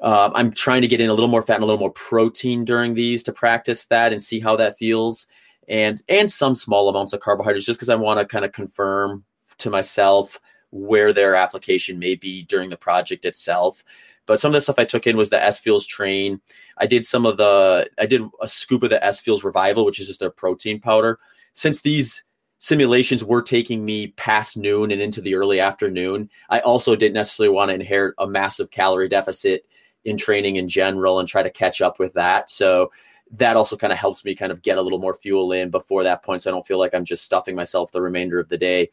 um, 0.00 0.32
I'm 0.34 0.52
trying 0.52 0.82
to 0.82 0.88
get 0.88 1.00
in 1.00 1.08
a 1.08 1.14
little 1.14 1.28
more 1.28 1.42
fat 1.42 1.54
and 1.54 1.62
a 1.62 1.66
little 1.66 1.80
more 1.80 1.90
protein 1.90 2.64
during 2.64 2.94
these 2.94 3.22
to 3.22 3.32
practice 3.32 3.86
that 3.86 4.12
and 4.12 4.20
see 4.20 4.40
how 4.40 4.56
that 4.56 4.76
feels, 4.76 5.26
and 5.68 6.02
and 6.08 6.30
some 6.30 6.54
small 6.54 6.88
amounts 6.88 7.12
of 7.12 7.20
carbohydrates 7.20 7.64
just 7.64 7.78
because 7.78 7.88
I 7.88 7.94
want 7.94 8.20
to 8.20 8.26
kind 8.26 8.44
of 8.44 8.52
confirm 8.52 9.24
to 9.58 9.70
myself 9.70 10.38
where 10.70 11.12
their 11.12 11.36
application 11.36 11.98
may 11.98 12.16
be 12.16 12.42
during 12.42 12.68
the 12.68 12.76
project 12.76 13.24
itself. 13.24 13.84
But 14.26 14.40
some 14.40 14.50
of 14.50 14.54
the 14.54 14.60
stuff 14.60 14.78
I 14.78 14.84
took 14.84 15.06
in 15.06 15.16
was 15.16 15.30
the 15.30 15.42
S 15.42 15.60
Fuels 15.60 15.86
train. 15.86 16.40
I 16.78 16.86
did 16.86 17.04
some 17.04 17.26
of 17.26 17.36
the 17.36 17.88
I 17.98 18.06
did 18.06 18.22
a 18.40 18.48
scoop 18.48 18.82
of 18.82 18.90
the 18.90 19.04
S 19.04 19.20
Fuels 19.20 19.44
Revival, 19.44 19.84
which 19.84 20.00
is 20.00 20.06
just 20.06 20.20
their 20.20 20.30
protein 20.30 20.80
powder. 20.80 21.18
Since 21.52 21.82
these 21.82 22.24
simulations 22.58 23.22
were 23.22 23.42
taking 23.42 23.84
me 23.84 24.08
past 24.08 24.56
noon 24.56 24.90
and 24.90 25.02
into 25.02 25.20
the 25.20 25.34
early 25.34 25.60
afternoon, 25.60 26.30
I 26.48 26.60
also 26.60 26.96
didn't 26.96 27.14
necessarily 27.14 27.54
want 27.54 27.68
to 27.68 27.74
inherit 27.74 28.14
a 28.18 28.26
massive 28.26 28.70
calorie 28.70 29.08
deficit 29.08 29.66
in 30.04 30.16
training 30.16 30.56
in 30.56 30.68
general 30.68 31.18
and 31.18 31.28
try 31.28 31.42
to 31.42 31.50
catch 31.50 31.80
up 31.80 31.98
with 31.98 32.14
that. 32.14 32.50
So 32.50 32.90
that 33.32 33.56
also 33.56 33.76
kind 33.76 33.92
of 33.92 33.98
helps 33.98 34.24
me 34.24 34.34
kind 34.34 34.52
of 34.52 34.62
get 34.62 34.78
a 34.78 34.82
little 34.82 34.98
more 34.98 35.14
fuel 35.14 35.52
in 35.52 35.70
before 35.70 36.02
that 36.04 36.22
point 36.22 36.42
so 36.42 36.50
I 36.50 36.52
don't 36.52 36.66
feel 36.66 36.78
like 36.78 36.94
I'm 36.94 37.04
just 37.04 37.24
stuffing 37.24 37.56
myself 37.56 37.90
the 37.90 38.02
remainder 38.02 38.38
of 38.38 38.48
the 38.48 38.58
day. 38.58 38.90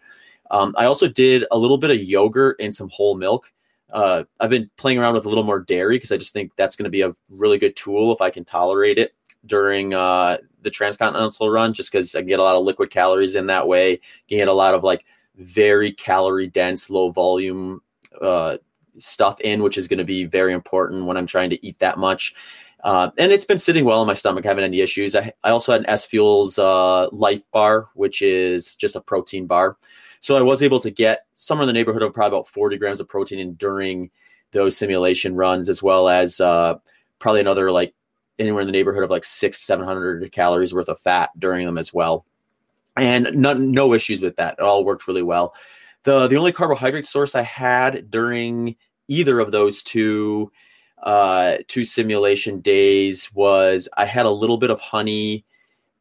Um, 0.49 0.73
I 0.77 0.85
also 0.85 1.07
did 1.07 1.45
a 1.51 1.57
little 1.57 1.77
bit 1.77 1.91
of 1.91 2.01
yogurt 2.01 2.57
and 2.59 2.73
some 2.73 2.89
whole 2.89 3.15
milk. 3.15 3.53
Uh, 3.91 4.23
I've 4.39 4.49
been 4.49 4.69
playing 4.77 4.99
around 4.99 5.15
with 5.15 5.25
a 5.25 5.29
little 5.29 5.43
more 5.43 5.59
dairy 5.59 5.97
because 5.97 6.11
I 6.11 6.17
just 6.17 6.33
think 6.33 6.51
that's 6.55 6.75
going 6.75 6.85
to 6.85 6.89
be 6.89 7.01
a 7.01 7.15
really 7.29 7.57
good 7.57 7.75
tool 7.75 8.13
if 8.13 8.21
I 8.21 8.29
can 8.29 8.45
tolerate 8.45 8.97
it 8.97 9.13
during 9.45 9.93
uh, 9.93 10.37
the 10.61 10.69
transcontinental 10.69 11.49
run, 11.49 11.73
just 11.73 11.91
because 11.91 12.15
I 12.15 12.19
can 12.19 12.27
get 12.27 12.39
a 12.39 12.43
lot 12.43 12.55
of 12.55 12.63
liquid 12.63 12.89
calories 12.89 13.35
in 13.35 13.47
that 13.47 13.67
way. 13.67 13.97
can 14.29 14.37
get 14.37 14.47
a 14.47 14.53
lot 14.53 14.73
of 14.73 14.83
like 14.83 15.05
very 15.35 15.91
calorie 15.91 16.47
dense, 16.47 16.89
low 16.89 17.11
volume 17.11 17.81
uh, 18.21 18.57
stuff 18.97 19.39
in, 19.41 19.63
which 19.63 19.77
is 19.77 19.87
going 19.87 19.97
to 19.97 20.03
be 20.03 20.25
very 20.25 20.53
important 20.53 21.05
when 21.05 21.17
I'm 21.17 21.25
trying 21.25 21.49
to 21.49 21.65
eat 21.65 21.79
that 21.79 21.97
much. 21.97 22.35
Uh, 22.83 23.11
and 23.17 23.31
it's 23.31 23.45
been 23.45 23.57
sitting 23.57 23.85
well 23.85 24.01
in 24.01 24.07
my 24.07 24.13
stomach, 24.13 24.43
haven't 24.43 24.63
any 24.63 24.81
issues. 24.81 25.15
I, 25.15 25.31
I 25.43 25.51
also 25.51 25.71
had 25.71 25.81
an 25.81 25.89
S 25.89 26.05
Fuels 26.05 26.57
uh, 26.57 27.09
Life 27.09 27.43
Bar, 27.51 27.89
which 27.93 28.21
is 28.21 28.75
just 28.75 28.95
a 28.95 29.01
protein 29.01 29.45
bar. 29.45 29.77
So 30.21 30.37
I 30.37 30.41
was 30.41 30.63
able 30.63 30.79
to 30.79 30.91
get 30.91 31.25
somewhere 31.33 31.63
in 31.63 31.67
the 31.67 31.73
neighborhood 31.73 32.03
of 32.03 32.13
probably 32.13 32.37
about 32.37 32.47
40 32.47 32.77
grams 32.77 32.99
of 32.99 33.07
protein 33.07 33.39
in 33.39 33.55
during 33.55 34.09
those 34.51 34.77
simulation 34.77 35.35
runs, 35.35 35.67
as 35.67 35.81
well 35.81 36.07
as 36.07 36.39
uh, 36.39 36.75
probably 37.19 37.41
another 37.41 37.71
like 37.71 37.93
anywhere 38.37 38.61
in 38.61 38.67
the 38.67 38.71
neighborhood 38.71 39.03
of 39.03 39.09
like 39.09 39.25
six, 39.25 39.61
700 39.63 40.31
calories 40.31 40.73
worth 40.73 40.89
of 40.89 40.99
fat 40.99 41.31
during 41.39 41.65
them 41.65 41.77
as 41.77 41.93
well. 41.93 42.25
And 42.95 43.29
none, 43.33 43.71
no 43.71 43.93
issues 43.93 44.21
with 44.21 44.35
that. 44.35 44.55
It 44.59 44.61
all 44.61 44.85
worked 44.85 45.07
really 45.07 45.23
well. 45.23 45.55
The 46.03 46.27
the 46.27 46.35
only 46.35 46.51
carbohydrate 46.51 47.07
source 47.07 47.35
I 47.35 47.43
had 47.43 48.09
during 48.11 48.75
either 49.07 49.39
of 49.39 49.51
those 49.51 49.81
two 49.81 50.51
uh, 51.03 51.57
two 51.67 51.83
simulation 51.83 52.59
days 52.59 53.31
was 53.33 53.89
I 53.97 54.05
had 54.05 54.25
a 54.25 54.31
little 54.31 54.57
bit 54.57 54.69
of 54.69 54.79
honey 54.79 55.45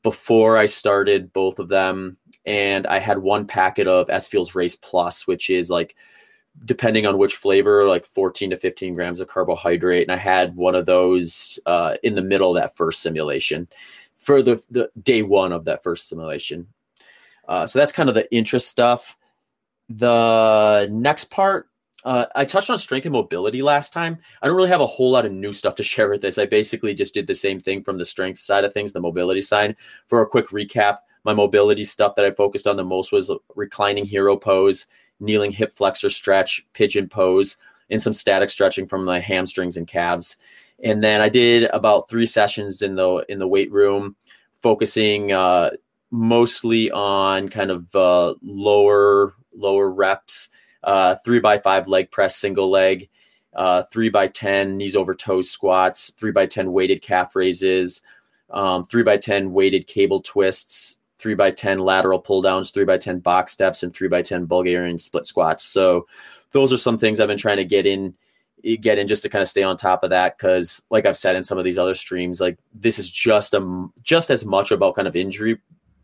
before 0.03 0.57
I 0.57 0.67
started 0.67 1.33
both 1.33 1.59
of 1.59 1.69
them, 1.69 2.17
and 2.47 2.87
I 2.87 2.99
had 2.99 3.19
one 3.19 3.47
packet 3.47 3.87
of 3.87 4.11
S 4.11 4.29
Fuels 4.29 4.55
Race 4.55 4.77
Plus, 4.77 5.27
which 5.27 5.51
is 5.51 5.71
like 5.71 5.97
depending 6.65 7.07
on 7.07 7.19
which 7.19 7.37
flavor, 7.37 7.87
like 7.87 8.05
14 8.05 8.51
to 8.51 8.57
15 8.57 8.95
grams 8.95 9.21
of 9.21 9.29
carbohydrate. 9.29 10.03
And 10.03 10.13
I 10.13 10.17
had 10.17 10.57
one 10.57 10.75
of 10.75 10.87
those 10.87 11.59
uh, 11.67 11.97
in 12.03 12.15
the 12.15 12.23
middle 12.23 12.55
of 12.57 12.61
that 12.61 12.77
first 12.77 13.03
simulation 13.03 13.69
for 14.17 14.43
the, 14.43 14.63
the 14.71 14.91
day 15.03 15.23
one 15.23 15.53
of 15.53 15.65
that 15.65 15.83
first 15.83 16.09
simulation. 16.09 16.67
Uh, 17.49 17.67
so 17.67 17.79
that's 17.79 17.93
kind 17.93 18.09
of 18.09 18.15
the 18.15 18.33
interest 18.35 18.69
stuff. 18.69 19.17
The 19.89 20.89
next 20.91 21.31
part, 21.31 21.69
uh, 22.05 22.27
I 22.35 22.45
touched 22.45 22.71
on 22.71 22.79
strength 22.79 23.07
and 23.07 23.13
mobility 23.13 23.63
last 23.63 23.93
time. 23.93 24.19
I 24.41 24.47
don't 24.47 24.57
really 24.57 24.69
have 24.69 24.81
a 24.81 24.87
whole 24.87 25.11
lot 25.11 25.27
of 25.27 25.33
new 25.33 25.53
stuff 25.53 25.75
to 25.77 25.83
share 25.83 26.11
with 26.11 26.21
this. 26.21 26.39
I 26.39 26.47
basically 26.47 26.95
just 26.95 27.15
did 27.15 27.27
the 27.27 27.35
same 27.35 27.59
thing 27.59 27.83
from 27.83 27.99
the 27.99 28.05
strength 28.05 28.39
side 28.39 28.65
of 28.65 28.73
things, 28.73 28.93
the 28.93 29.01
mobility 29.01 29.41
side. 29.41 29.77
For 30.09 30.21
a 30.21 30.27
quick 30.27 30.49
recap, 30.49 30.99
my 31.25 31.33
mobility 31.33 31.85
stuff 31.85 32.15
that 32.17 32.25
I 32.25 32.31
focused 32.31 32.67
on 32.67 32.77
the 32.77 32.85
most 32.85 33.13
was 33.13 33.31
reclining 33.55 34.05
hero 34.05 34.37
pose, 34.37 34.87
kneeling 35.21 35.53
hip 35.53 35.73
flexor 35.73 36.11
stretch, 36.11 36.65
pigeon 36.73 37.09
pose, 37.09 37.57
and 37.91 38.01
some 38.01 38.13
static 38.13 38.51
stretching 38.51 38.87
from 38.87 39.05
my 39.05 39.21
hamstrings 39.21 39.77
and 39.77 39.87
calves. 39.87 40.37
And 40.83 41.05
then 41.05 41.21
I 41.21 41.29
did 41.29 41.65
about 41.73 42.09
three 42.09 42.27
sessions 42.27 42.83
in 42.83 42.95
the 42.95 43.25
in 43.29 43.39
the 43.39 43.49
weight 43.49 43.71
room, 43.71 44.17
focusing 44.57 45.33
uh, 45.33 45.71
mostly 46.11 46.91
on 46.91 47.49
kind 47.49 47.71
of 47.71 47.95
uh, 47.95 48.35
lower 48.43 49.35
lower 49.55 49.91
reps, 49.91 50.49
uh, 50.85 51.17
three 51.25 51.41
by 51.41 51.59
five 51.59 51.89
leg 51.89 52.11
press, 52.11 52.37
single 52.37 52.71
leg, 52.71 53.09
uh, 53.55 53.83
three 53.93 54.09
by 54.09 54.29
ten 54.29 54.77
knees 54.77 54.97
over 54.97 55.15
toes 55.15 55.51
squats, 55.51 56.13
three 56.17 56.33
by 56.33 56.47
ten 56.47 56.73
weighted 56.73 57.03
calf 57.03 57.37
raises, 57.37 58.01
um, 58.51 58.85
three 58.85 59.03
by 59.03 59.19
ten 59.19 59.53
weighted 59.53 59.87
cable 59.87 60.23
twists, 60.23 60.99
three 61.21 61.35
by 61.35 61.51
ten 61.51 61.81
lateral 61.81 62.19
pull 62.19 62.43
downs, 62.43 62.71
three 62.71 62.85
by 62.85 62.99
ten 62.99 63.19
box 63.19 63.53
steps, 63.53 63.83
and 63.83 63.95
three 63.95 64.09
by 64.09 64.23
ten 64.23 64.47
Bulgarian 64.47 64.99
split 64.99 65.27
squats. 65.27 65.65
So 65.65 66.07
those 66.53 66.73
are 66.73 66.79
some 66.79 66.99
things 66.99 67.21
I've 67.21 67.29
been 67.29 67.39
trying 67.39 67.59
to 67.59 67.65
get 67.65 67.87
in 67.87 68.15
get 68.81 68.99
in 68.99 69.07
just 69.07 69.23
to 69.23 69.29
kind 69.29 69.43
of 69.43 69.49
stay 69.49 69.63
on 69.63 69.77
top 69.77 70.05
of 70.05 70.11
that 70.11 70.37
because 70.37 70.83
like 70.91 71.07
i've 71.07 71.17
said 71.17 71.37
in 71.37 71.43
some 71.43 71.59
of 71.59 71.65
these 71.65 71.79
other 71.79 71.95
streams 71.95 72.41
like 72.41 72.59
this 72.75 72.99
is 72.99 73.11
just 73.11 73.55
a 73.55 73.89
just 74.03 74.31
as 74.31 74.45
much 74.45 74.71
about 74.71 74.95
kind 74.95 75.09
of 75.09 75.17
injury 75.17 75.59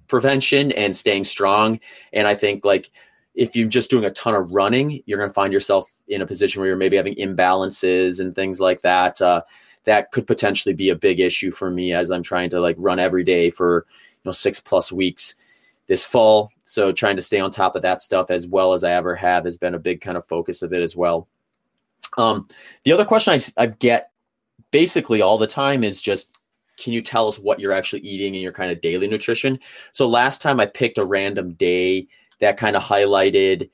prevention 0.09 0.73
and 0.73 0.95
staying 0.95 1.25
strong 1.25 1.79
and 2.13 2.27
i 2.27 2.35
think 2.35 2.65
like 2.65 2.91
if 3.35 3.55
you're 3.55 3.69
just 3.69 3.91
doing 3.91 4.05
a 4.05 4.11
ton 4.11 4.35
of 4.35 4.51
running 4.53 5.03
you're 5.07 5.19
going 5.19 5.29
to 5.29 5.35
find 5.35 5.53
yourself 5.53 5.91
in 6.09 6.23
a 6.23 6.27
position 6.27 6.61
where 6.61 6.69
you're 6.69 6.77
maybe 6.77 6.97
having 6.97 7.15
imbalances 7.17 8.21
and 8.21 8.35
things 8.35 8.61
like 8.61 8.81
that 8.83 9.21
uh, 9.21 9.43
that 9.85 10.11
could 10.13 10.27
potentially 10.27 10.75
be 10.75 10.91
a 10.91 10.97
big 10.97 11.21
issue 11.21 11.51
for 11.51 11.71
me 11.71 11.93
as 11.93 12.11
i'm 12.11 12.23
trying 12.23 12.49
to 12.49 12.61
like 12.61 12.77
run 12.79 12.99
every 12.99 13.25
day 13.25 13.51
for 13.51 13.87
know 14.27 14.33
six 14.33 14.61
plus 14.61 14.93
weeks 14.93 15.35
this 15.87 16.05
fall 16.05 16.51
so 16.65 16.93
trying 16.93 17.17
to 17.17 17.23
stay 17.23 17.41
on 17.41 17.51
top 17.51 17.77
of 17.77 17.83
that 17.83 18.03
stuff 18.03 18.31
as 18.31 18.47
well 18.47 18.73
as 18.73 18.85
i 18.85 18.93
ever 18.93 19.15
have 19.15 19.45
has 19.45 19.57
been 19.57 19.75
a 19.75 19.79
big 19.79 20.01
kind 20.01 20.17
of 20.17 20.27
focus 20.27 20.63
of 20.63 20.73
it 20.73 20.83
as 20.83 20.97
well 20.97 21.29
um, 22.19 22.49
the 22.85 22.93
other 22.93 23.05
question 23.05 23.39
I, 23.59 23.63
I 23.63 23.67
get 23.67 24.11
basically 24.71 25.23
all 25.23 25.39
the 25.39 25.47
time 25.47 25.85
is 25.85 26.01
just 26.01 26.37
can 26.79 26.93
you 26.93 27.01
tell 27.01 27.27
us 27.29 27.39
what 27.39 27.59
you're 27.59 27.73
actually 27.73 28.03
eating 28.03 28.35
in 28.35 28.43
your 28.43 28.53
kind 28.53 28.71
of 28.71 28.81
daily 28.81 29.09
nutrition? 29.09 29.59
So 29.93 30.09
last 30.09 30.43
time 30.43 30.61
I 30.61 30.67
picked 30.67 30.99
a 30.99 31.05
random 31.05 31.55
day 31.55 32.07
that 32.41 32.59
kind 32.59 32.77
of 32.77 32.83
highlighted 32.83 33.71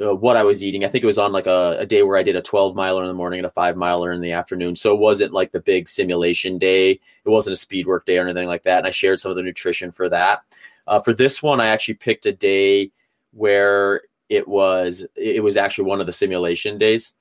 uh, 0.00 0.14
what 0.14 0.36
I 0.36 0.42
was 0.42 0.62
eating. 0.62 0.84
I 0.84 0.88
think 0.88 1.04
it 1.04 1.06
was 1.06 1.18
on 1.18 1.32
like 1.32 1.46
a, 1.46 1.76
a, 1.78 1.86
day 1.86 2.02
where 2.02 2.16
I 2.16 2.22
did 2.22 2.36
a 2.36 2.42
12 2.42 2.74
miler 2.74 3.02
in 3.02 3.08
the 3.08 3.14
morning 3.14 3.38
and 3.38 3.46
a 3.46 3.50
five 3.50 3.76
miler 3.76 4.10
in 4.10 4.20
the 4.20 4.32
afternoon. 4.32 4.74
So 4.74 4.92
it 4.92 5.00
wasn't 5.00 5.32
like 5.32 5.52
the 5.52 5.60
big 5.60 5.88
simulation 5.88 6.58
day. 6.58 6.92
It 6.92 7.28
wasn't 7.28 7.54
a 7.54 7.56
speed 7.56 7.86
work 7.86 8.04
day 8.04 8.18
or 8.18 8.22
anything 8.22 8.48
like 8.48 8.64
that. 8.64 8.78
And 8.78 8.86
I 8.86 8.90
shared 8.90 9.20
some 9.20 9.30
of 9.30 9.36
the 9.36 9.42
nutrition 9.42 9.92
for 9.92 10.08
that. 10.08 10.42
Uh, 10.86 11.00
for 11.00 11.14
this 11.14 11.42
one, 11.42 11.60
I 11.60 11.68
actually 11.68 11.94
picked 11.94 12.26
a 12.26 12.32
day 12.32 12.90
where 13.32 14.02
it 14.28 14.48
was 14.48 15.06
it 15.16 15.42
was 15.42 15.56
actually 15.56 15.84
one 15.84 16.00
of 16.00 16.06
the 16.06 16.12
simulation 16.12 16.78
days 16.78 17.12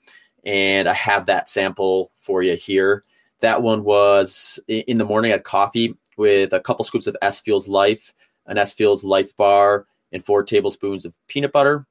and 0.46 0.88
I 0.88 0.94
have 0.94 1.26
that 1.28 1.50
sample 1.50 2.12
for 2.18 2.44
you 2.44 2.56
here. 2.56 3.04
That 3.40 3.62
one 3.62 3.84
was 3.84 4.60
in 4.68 4.98
the 4.98 5.06
morning. 5.06 5.32
I 5.32 5.36
had 5.36 5.44
coffee 5.44 5.96
with 6.18 6.54
a 6.54 6.60
couple 6.60 6.86
scoops 6.86 7.08
of 7.08 7.18
S 7.22 7.40
Fuels 7.42 7.68
Life, 7.68 8.14
an 8.46 8.58
S 8.58 8.74
Fuels 8.74 9.04
Life 9.04 9.36
bar, 9.36 9.86
and 10.12 10.24
four 10.24 10.44
tablespoons 10.44 11.06
of 11.06 11.18
peanut 11.28 11.52
butter. 11.52 11.86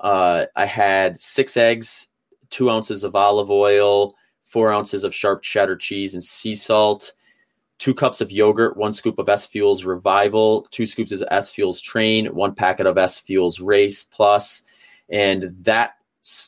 Uh, 0.00 0.46
I 0.56 0.66
had 0.66 1.20
six 1.20 1.56
eggs, 1.56 2.08
two 2.48 2.70
ounces 2.70 3.04
of 3.04 3.14
olive 3.14 3.50
oil, 3.50 4.14
four 4.44 4.72
ounces 4.72 5.04
of 5.04 5.14
sharp 5.14 5.42
cheddar 5.42 5.76
cheese 5.76 6.14
and 6.14 6.24
sea 6.24 6.54
salt, 6.54 7.12
two 7.78 7.94
cups 7.94 8.20
of 8.20 8.32
yogurt, 8.32 8.76
one 8.76 8.92
scoop 8.92 9.18
of 9.18 9.28
S 9.28 9.46
Fuels 9.46 9.84
Revival, 9.84 10.66
two 10.70 10.86
scoops 10.86 11.12
of 11.12 11.22
S 11.30 11.50
Fuels 11.50 11.80
Train, 11.80 12.26
one 12.34 12.54
packet 12.54 12.86
of 12.86 12.98
S 12.98 13.20
Fuels 13.20 13.60
Race 13.60 14.04
Plus, 14.04 14.62
and 15.08 15.54
that 15.62 15.92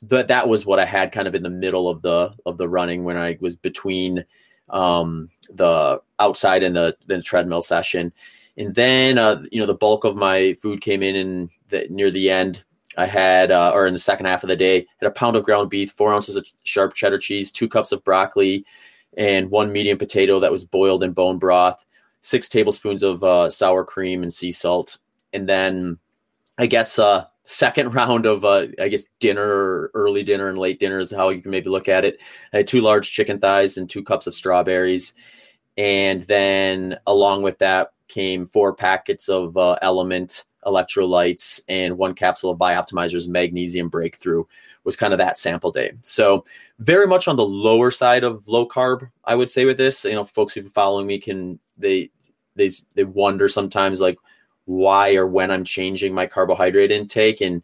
that 0.02 0.28
that 0.28 0.48
was 0.48 0.66
what 0.66 0.78
I 0.78 0.84
had 0.84 1.12
kind 1.12 1.26
of 1.26 1.34
in 1.34 1.42
the 1.42 1.50
middle 1.50 1.88
of 1.88 2.02
the 2.02 2.34
of 2.44 2.58
the 2.58 2.68
running 2.68 3.04
when 3.04 3.16
I 3.16 3.38
was 3.40 3.56
between 3.56 4.24
um, 4.68 5.28
the 5.50 6.00
outside 6.18 6.62
and 6.62 6.74
the, 6.74 6.96
the 7.06 7.22
treadmill 7.22 7.62
session. 7.62 8.12
And 8.56 8.74
then 8.74 9.18
uh, 9.18 9.42
you 9.50 9.60
know 9.60 9.66
the 9.66 9.74
bulk 9.74 10.04
of 10.04 10.16
my 10.16 10.54
food 10.54 10.80
came 10.80 11.02
in 11.02 11.16
in 11.16 11.50
the, 11.68 11.86
near 11.88 12.10
the 12.10 12.30
end. 12.30 12.62
I 12.96 13.06
had 13.06 13.50
uh, 13.50 13.72
or 13.74 13.86
in 13.86 13.92
the 13.92 13.98
second 13.98 14.26
half 14.26 14.42
of 14.42 14.48
the 14.48 14.56
day 14.56 14.86
had 15.00 15.06
a 15.06 15.10
pound 15.10 15.36
of 15.36 15.44
ground 15.44 15.70
beef, 15.70 15.92
four 15.92 16.12
ounces 16.12 16.36
of 16.36 16.46
sharp 16.64 16.94
cheddar 16.94 17.18
cheese, 17.18 17.50
two 17.50 17.68
cups 17.68 17.92
of 17.92 18.04
broccoli, 18.04 18.64
and 19.16 19.50
one 19.50 19.72
medium 19.72 19.98
potato 19.98 20.40
that 20.40 20.52
was 20.52 20.64
boiled 20.64 21.02
in 21.02 21.12
bone 21.12 21.38
broth, 21.38 21.84
six 22.20 22.48
tablespoons 22.48 23.02
of 23.02 23.22
uh, 23.24 23.50
sour 23.50 23.84
cream 23.84 24.22
and 24.22 24.32
sea 24.32 24.52
salt, 24.52 24.98
and 25.32 25.48
then 25.48 25.98
I 26.58 26.66
guess 26.66 26.98
uh, 26.98 27.26
second 27.44 27.94
round 27.94 28.26
of 28.26 28.44
uh, 28.44 28.66
I 28.80 28.88
guess 28.88 29.06
dinner, 29.20 29.90
early 29.94 30.22
dinner 30.22 30.48
and 30.48 30.58
late 30.58 30.80
dinner 30.80 31.00
is 31.00 31.10
how 31.10 31.30
you 31.30 31.42
can 31.42 31.50
maybe 31.50 31.70
look 31.70 31.88
at 31.88 32.04
it. 32.04 32.18
I 32.52 32.58
had 32.58 32.66
two 32.66 32.80
large 32.80 33.10
chicken 33.12 33.38
thighs 33.38 33.76
and 33.76 33.88
two 33.88 34.02
cups 34.02 34.26
of 34.26 34.34
strawberries, 34.34 35.14
and 35.76 36.24
then 36.24 36.98
along 37.06 37.42
with 37.42 37.58
that 37.58 37.92
came 38.08 38.46
four 38.46 38.74
packets 38.74 39.28
of 39.28 39.56
uh, 39.56 39.78
Element 39.80 40.44
electrolytes 40.64 41.60
and 41.68 41.98
one 41.98 42.14
capsule 42.14 42.50
of 42.50 42.58
Bioptimizer's 42.58 43.28
magnesium 43.28 43.88
breakthrough 43.88 44.44
was 44.84 44.96
kind 44.96 45.12
of 45.12 45.18
that 45.18 45.38
sample 45.38 45.70
day. 45.70 45.92
So 46.02 46.44
very 46.78 47.06
much 47.06 47.28
on 47.28 47.36
the 47.36 47.46
lower 47.46 47.90
side 47.90 48.24
of 48.24 48.48
low 48.48 48.66
carb, 48.66 49.10
I 49.24 49.34
would 49.34 49.50
say 49.50 49.64
with 49.64 49.78
this. 49.78 50.04
You 50.04 50.14
know, 50.14 50.24
folks 50.24 50.54
who've 50.54 50.64
been 50.64 50.72
following 50.72 51.06
me 51.06 51.18
can 51.18 51.58
they 51.78 52.10
they 52.56 52.70
they 52.94 53.04
wonder 53.04 53.48
sometimes 53.48 54.00
like 54.00 54.18
why 54.64 55.14
or 55.14 55.26
when 55.26 55.50
I'm 55.50 55.64
changing 55.64 56.14
my 56.14 56.26
carbohydrate 56.26 56.90
intake. 56.90 57.40
And 57.40 57.62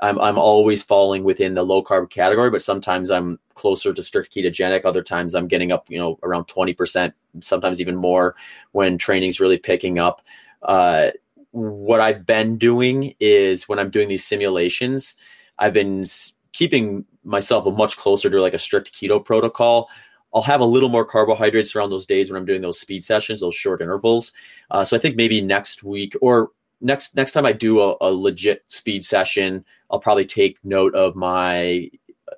I'm, 0.00 0.18
I'm 0.20 0.38
always 0.38 0.82
falling 0.82 1.24
within 1.24 1.54
the 1.54 1.64
low 1.64 1.82
carb 1.82 2.10
category, 2.10 2.50
but 2.50 2.62
sometimes 2.62 3.10
I'm 3.10 3.38
closer 3.54 3.92
to 3.92 4.02
strict 4.02 4.32
ketogenic. 4.34 4.84
Other 4.84 5.02
times 5.02 5.34
I'm 5.34 5.48
getting 5.48 5.72
up, 5.72 5.90
you 5.90 5.98
know, 5.98 6.18
around 6.22 6.46
20%, 6.46 7.12
sometimes 7.40 7.80
even 7.80 7.96
more 7.96 8.36
when 8.72 8.96
training's 8.96 9.40
really 9.40 9.58
picking 9.58 9.98
up. 9.98 10.22
Uh, 10.62 11.10
what 11.52 12.00
I've 12.00 12.26
been 12.26 12.58
doing 12.58 13.14
is 13.20 13.68
when 13.68 13.78
I'm 13.78 13.90
doing 13.90 14.08
these 14.08 14.24
simulations, 14.24 15.14
I've 15.58 15.72
been 15.72 16.04
keeping 16.52 17.04
myself 17.24 17.72
much 17.76 17.96
closer 17.96 18.30
to 18.30 18.40
like 18.40 18.54
a 18.54 18.58
strict 18.58 18.92
keto 18.92 19.24
protocol 19.24 19.88
I'll 20.34 20.42
have 20.42 20.60
a 20.60 20.66
little 20.66 20.88
more 20.88 21.04
carbohydrates 21.04 21.74
around 21.74 21.90
those 21.90 22.06
days 22.06 22.30
when 22.30 22.38
I'm 22.38 22.46
doing 22.46 22.60
those 22.60 22.78
speed 22.78 23.02
sessions, 23.02 23.40
those 23.40 23.54
short 23.54 23.80
intervals. 23.80 24.32
Uh, 24.70 24.84
so 24.84 24.96
I 24.96 25.00
think 25.00 25.16
maybe 25.16 25.40
next 25.40 25.82
week 25.82 26.14
or 26.20 26.50
next 26.80 27.16
next 27.16 27.32
time 27.32 27.46
I 27.46 27.52
do 27.52 27.80
a, 27.80 27.96
a, 28.00 28.12
legit 28.12 28.64
speed 28.68 29.04
session, 29.04 29.64
I'll 29.90 30.00
probably 30.00 30.26
take 30.26 30.58
note 30.64 30.94
of 30.94 31.16
my 31.16 31.90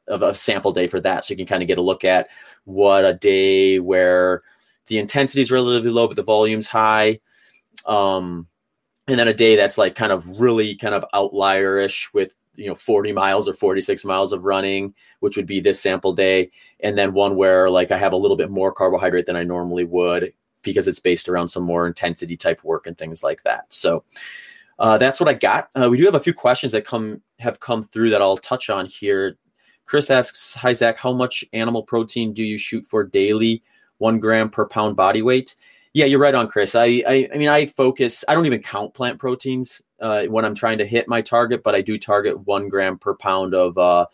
of 0.06 0.22
a 0.22 0.34
sample 0.34 0.72
day 0.72 0.86
for 0.86 1.00
that, 1.00 1.24
so 1.24 1.32
you 1.32 1.36
can 1.36 1.46
kind 1.46 1.62
of 1.62 1.68
get 1.68 1.78
a 1.78 1.82
look 1.82 2.04
at 2.04 2.28
what 2.64 3.04
a 3.04 3.14
day 3.14 3.80
where 3.80 4.42
the 4.86 4.98
intensity 4.98 5.40
is 5.40 5.50
relatively 5.50 5.90
low 5.90 6.06
but 6.06 6.16
the 6.16 6.22
volume's 6.22 6.68
high. 6.68 7.20
Um, 7.86 8.46
and 9.10 9.18
then 9.18 9.28
a 9.28 9.34
day 9.34 9.56
that's 9.56 9.76
like 9.76 9.94
kind 9.94 10.12
of 10.12 10.26
really 10.40 10.74
kind 10.76 10.94
of 10.94 11.04
outlierish 11.12 12.12
with 12.14 12.32
you 12.54 12.66
know 12.66 12.74
40 12.74 13.12
miles 13.12 13.48
or 13.48 13.54
46 13.54 14.04
miles 14.04 14.32
of 14.32 14.44
running 14.44 14.94
which 15.20 15.36
would 15.36 15.46
be 15.46 15.60
this 15.60 15.80
sample 15.80 16.12
day 16.12 16.50
and 16.80 16.96
then 16.96 17.12
one 17.12 17.36
where 17.36 17.70
like 17.70 17.90
i 17.90 17.98
have 17.98 18.12
a 18.12 18.16
little 18.16 18.36
bit 18.36 18.50
more 18.50 18.72
carbohydrate 18.72 19.26
than 19.26 19.36
i 19.36 19.44
normally 19.44 19.84
would 19.84 20.32
because 20.62 20.88
it's 20.88 21.00
based 21.00 21.28
around 21.28 21.48
some 21.48 21.62
more 21.62 21.86
intensity 21.86 22.36
type 22.36 22.62
work 22.64 22.86
and 22.86 22.96
things 22.98 23.22
like 23.22 23.42
that. 23.44 23.66
So 23.72 24.04
uh, 24.78 24.98
that's 24.98 25.20
what 25.20 25.28
i 25.28 25.34
got. 25.34 25.68
Uh, 25.74 25.88
we 25.90 25.98
do 25.98 26.04
have 26.04 26.14
a 26.14 26.20
few 26.20 26.34
questions 26.34 26.72
that 26.72 26.86
come 26.86 27.22
have 27.38 27.60
come 27.60 27.82
through 27.82 28.10
that 28.10 28.22
i'll 28.22 28.36
touch 28.36 28.70
on 28.70 28.86
here. 28.86 29.36
Chris 29.86 30.10
asks 30.10 30.54
hi 30.54 30.72
zach 30.72 30.98
how 30.98 31.12
much 31.12 31.44
animal 31.52 31.82
protein 31.82 32.32
do 32.32 32.42
you 32.42 32.58
shoot 32.58 32.86
for 32.86 33.04
daily? 33.04 33.62
One 33.98 34.18
gram 34.18 34.48
per 34.48 34.66
pound 34.66 34.96
body 34.96 35.22
weight 35.22 35.54
yeah, 35.92 36.04
you're 36.04 36.20
right 36.20 36.34
on, 36.34 36.46
Chris. 36.48 36.74
I, 36.74 37.02
I, 37.06 37.28
I 37.34 37.36
mean, 37.36 37.48
I 37.48 37.66
focus. 37.66 38.24
I 38.28 38.34
don't 38.34 38.46
even 38.46 38.62
count 38.62 38.94
plant 38.94 39.18
proteins 39.18 39.82
uh, 40.00 40.24
when 40.26 40.44
I'm 40.44 40.54
trying 40.54 40.78
to 40.78 40.86
hit 40.86 41.08
my 41.08 41.20
target, 41.20 41.62
but 41.62 41.74
I 41.74 41.80
do 41.80 41.98
target 41.98 42.46
one 42.46 42.68
gram 42.68 42.96
per 42.96 43.14
pound 43.14 43.54
of 43.54 43.76
uh, 43.76 44.06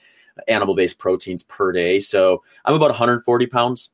animal-based 0.49 0.99
proteins 0.99 1.43
per 1.43 1.73
day. 1.73 2.01
So 2.01 2.43
I'm 2.65 2.75
about 2.75 2.91
140 2.91 3.47
pounds, 3.47 3.91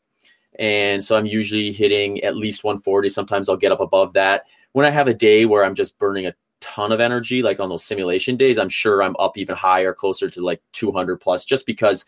and 0.59 1.05
so 1.05 1.17
I'm 1.17 1.27
usually 1.27 1.73
hitting 1.73 2.23
at 2.23 2.37
least 2.37 2.63
140. 2.63 3.09
Sometimes 3.09 3.49
I'll 3.49 3.57
get 3.57 3.73
up 3.73 3.81
above 3.81 4.13
that. 4.13 4.45
When 4.73 4.87
I 4.87 4.91
have 4.91 5.09
a 5.09 5.15
day 5.15 5.45
where 5.45 5.65
I'm 5.65 5.75
just 5.75 5.99
burning 5.99 6.27
a 6.27 6.35
ton 6.61 6.93
of 6.93 7.01
energy, 7.01 7.43
like 7.43 7.59
on 7.59 7.69
those 7.69 7.85
simulation 7.85 8.37
days, 8.37 8.59
I'm 8.59 8.69
sure 8.69 9.03
I'm 9.03 9.17
up 9.19 9.37
even 9.37 9.57
higher, 9.57 9.93
closer 9.93 10.31
to 10.31 10.41
like 10.41 10.63
200 10.73 11.21
plus, 11.21 11.45
just 11.45 11.67
because 11.67 12.07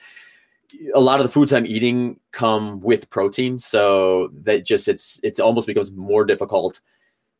a 0.95 1.01
lot 1.01 1.21
of 1.21 1.27
the 1.27 1.33
foods 1.33 1.53
I'm 1.53 1.67
eating 1.67 2.19
come 2.33 2.81
with 2.81 3.11
protein, 3.11 3.59
so 3.59 4.31
that 4.43 4.65
just 4.65 4.89
it's 4.89 5.21
it's 5.23 5.41
almost 5.41 5.67
becomes 5.67 5.93
more 5.93 6.25
difficult 6.25 6.81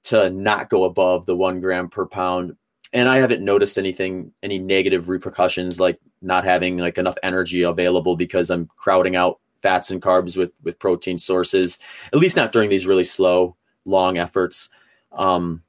to 0.05 0.31
not 0.31 0.69
go 0.69 0.85
above 0.85 1.27
the 1.27 1.37
one 1.37 1.61
gram 1.61 1.89
per 1.89 2.07
pound. 2.07 2.57
and 2.93 3.09
I 3.09 3.19
haven't 3.19 3.45
noticed 3.45 3.77
anything, 3.77 4.33
any 4.43 4.59
negative 4.59 5.09
repercussions 5.09 5.81
like 5.81 5.99
not 6.23 6.45
having 6.45 6.79
like 6.79 6.97
enough 6.97 7.17
energy 7.23 7.63
available 7.63 8.17
because 8.17 8.51
I'm 8.51 8.69
crowding 8.77 9.17
out 9.17 9.41
fats 9.59 9.91
and 9.91 10.01
carbs 10.01 10.37
with 10.37 10.53
with 10.63 10.79
protein 10.79 11.19
sources. 11.19 11.79
At 12.13 12.19
least 12.21 12.37
not 12.37 12.53
during 12.53 12.71
these 12.71 12.87
really 12.87 13.05
slow, 13.05 13.57
long 13.85 14.19
efforts. 14.19 14.69
Um, 15.13 15.63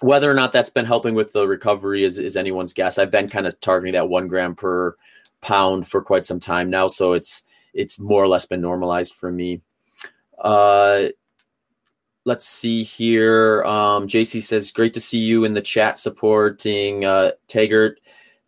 whether 0.00 0.30
or 0.30 0.34
not 0.34 0.52
that's 0.52 0.70
been 0.70 0.84
helping 0.86 1.14
with 1.14 1.32
the 1.32 1.46
recovery 1.46 2.04
is, 2.04 2.18
is 2.18 2.36
anyone's 2.36 2.72
guess. 2.72 2.98
I've 2.98 3.10
been 3.10 3.28
kind 3.28 3.46
of 3.46 3.60
targeting 3.60 3.94
that 3.94 4.08
one 4.08 4.28
gram 4.28 4.54
per 4.54 4.96
pound 5.40 5.88
for 5.88 6.02
quite 6.02 6.26
some 6.26 6.40
time 6.40 6.70
now, 6.70 6.88
so 6.88 7.12
it's 7.12 7.42
it's 7.74 7.98
more 7.98 8.22
or 8.22 8.28
less 8.28 8.46
been 8.46 8.60
normalized 8.60 9.14
for 9.14 9.30
me. 9.30 9.60
Uh, 10.42 11.08
let's 12.24 12.46
see 12.46 12.82
here. 12.82 13.62
Um, 13.64 14.06
JC 14.06 14.42
says, 14.42 14.72
"Great 14.72 14.94
to 14.94 15.00
see 15.00 15.18
you 15.18 15.44
in 15.44 15.54
the 15.54 15.62
chat 15.62 15.98
supporting 15.98 17.04
uh, 17.04 17.32
Taggart 17.48 18.00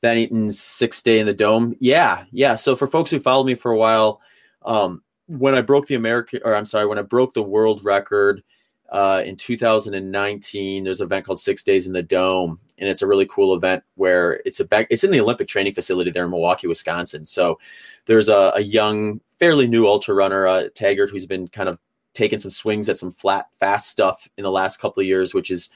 Van 0.02 0.18
Eaton's 0.18 0.60
six 0.60 1.02
day 1.02 1.18
in 1.18 1.26
the 1.26 1.34
dome." 1.34 1.74
Yeah, 1.80 2.24
yeah. 2.32 2.54
So 2.54 2.76
for 2.76 2.86
folks 2.86 3.10
who 3.10 3.18
followed 3.18 3.46
me 3.46 3.54
for 3.54 3.72
a 3.72 3.78
while, 3.78 4.20
um, 4.64 5.02
when 5.26 5.54
I 5.54 5.60
broke 5.60 5.86
the 5.86 5.94
American, 5.94 6.40
or 6.44 6.54
I'm 6.54 6.66
sorry, 6.66 6.86
when 6.86 6.98
I 6.98 7.02
broke 7.02 7.34
the 7.34 7.42
world 7.42 7.84
record 7.84 8.42
uh, 8.90 9.22
in 9.24 9.36
2019. 9.36 10.84
There's 10.84 11.00
an 11.00 11.06
event 11.06 11.24
called 11.24 11.40
Six 11.40 11.62
Days 11.62 11.86
in 11.86 11.92
the 11.92 12.02
Dome, 12.02 12.58
and 12.78 12.88
it's 12.88 13.02
a 13.02 13.06
really 13.06 13.26
cool 13.26 13.54
event 13.54 13.84
where 13.94 14.40
it's 14.44 14.60
a 14.60 14.64
back, 14.64 14.86
it's 14.90 15.04
in 15.04 15.10
the 15.10 15.20
Olympic 15.20 15.48
training 15.48 15.74
facility 15.74 16.10
there 16.10 16.24
in 16.24 16.30
Milwaukee, 16.30 16.66
Wisconsin. 16.66 17.24
So 17.24 17.58
there's 18.06 18.28
a, 18.28 18.52
a 18.56 18.60
young, 18.60 19.20
fairly 19.38 19.68
new 19.68 19.86
ultra 19.86 20.14
runner, 20.14 20.46
uh, 20.46 20.68
Taggart, 20.74 21.10
who's 21.10 21.26
been 21.26 21.48
kind 21.48 21.68
of 21.68 21.78
taking 22.14 22.38
some 22.38 22.50
swings 22.50 22.88
at 22.88 22.98
some 22.98 23.12
flat, 23.12 23.46
fast 23.58 23.88
stuff 23.88 24.28
in 24.36 24.42
the 24.42 24.50
last 24.50 24.78
couple 24.78 25.00
of 25.00 25.06
years, 25.06 25.32
which 25.32 25.50
is 25.50 25.70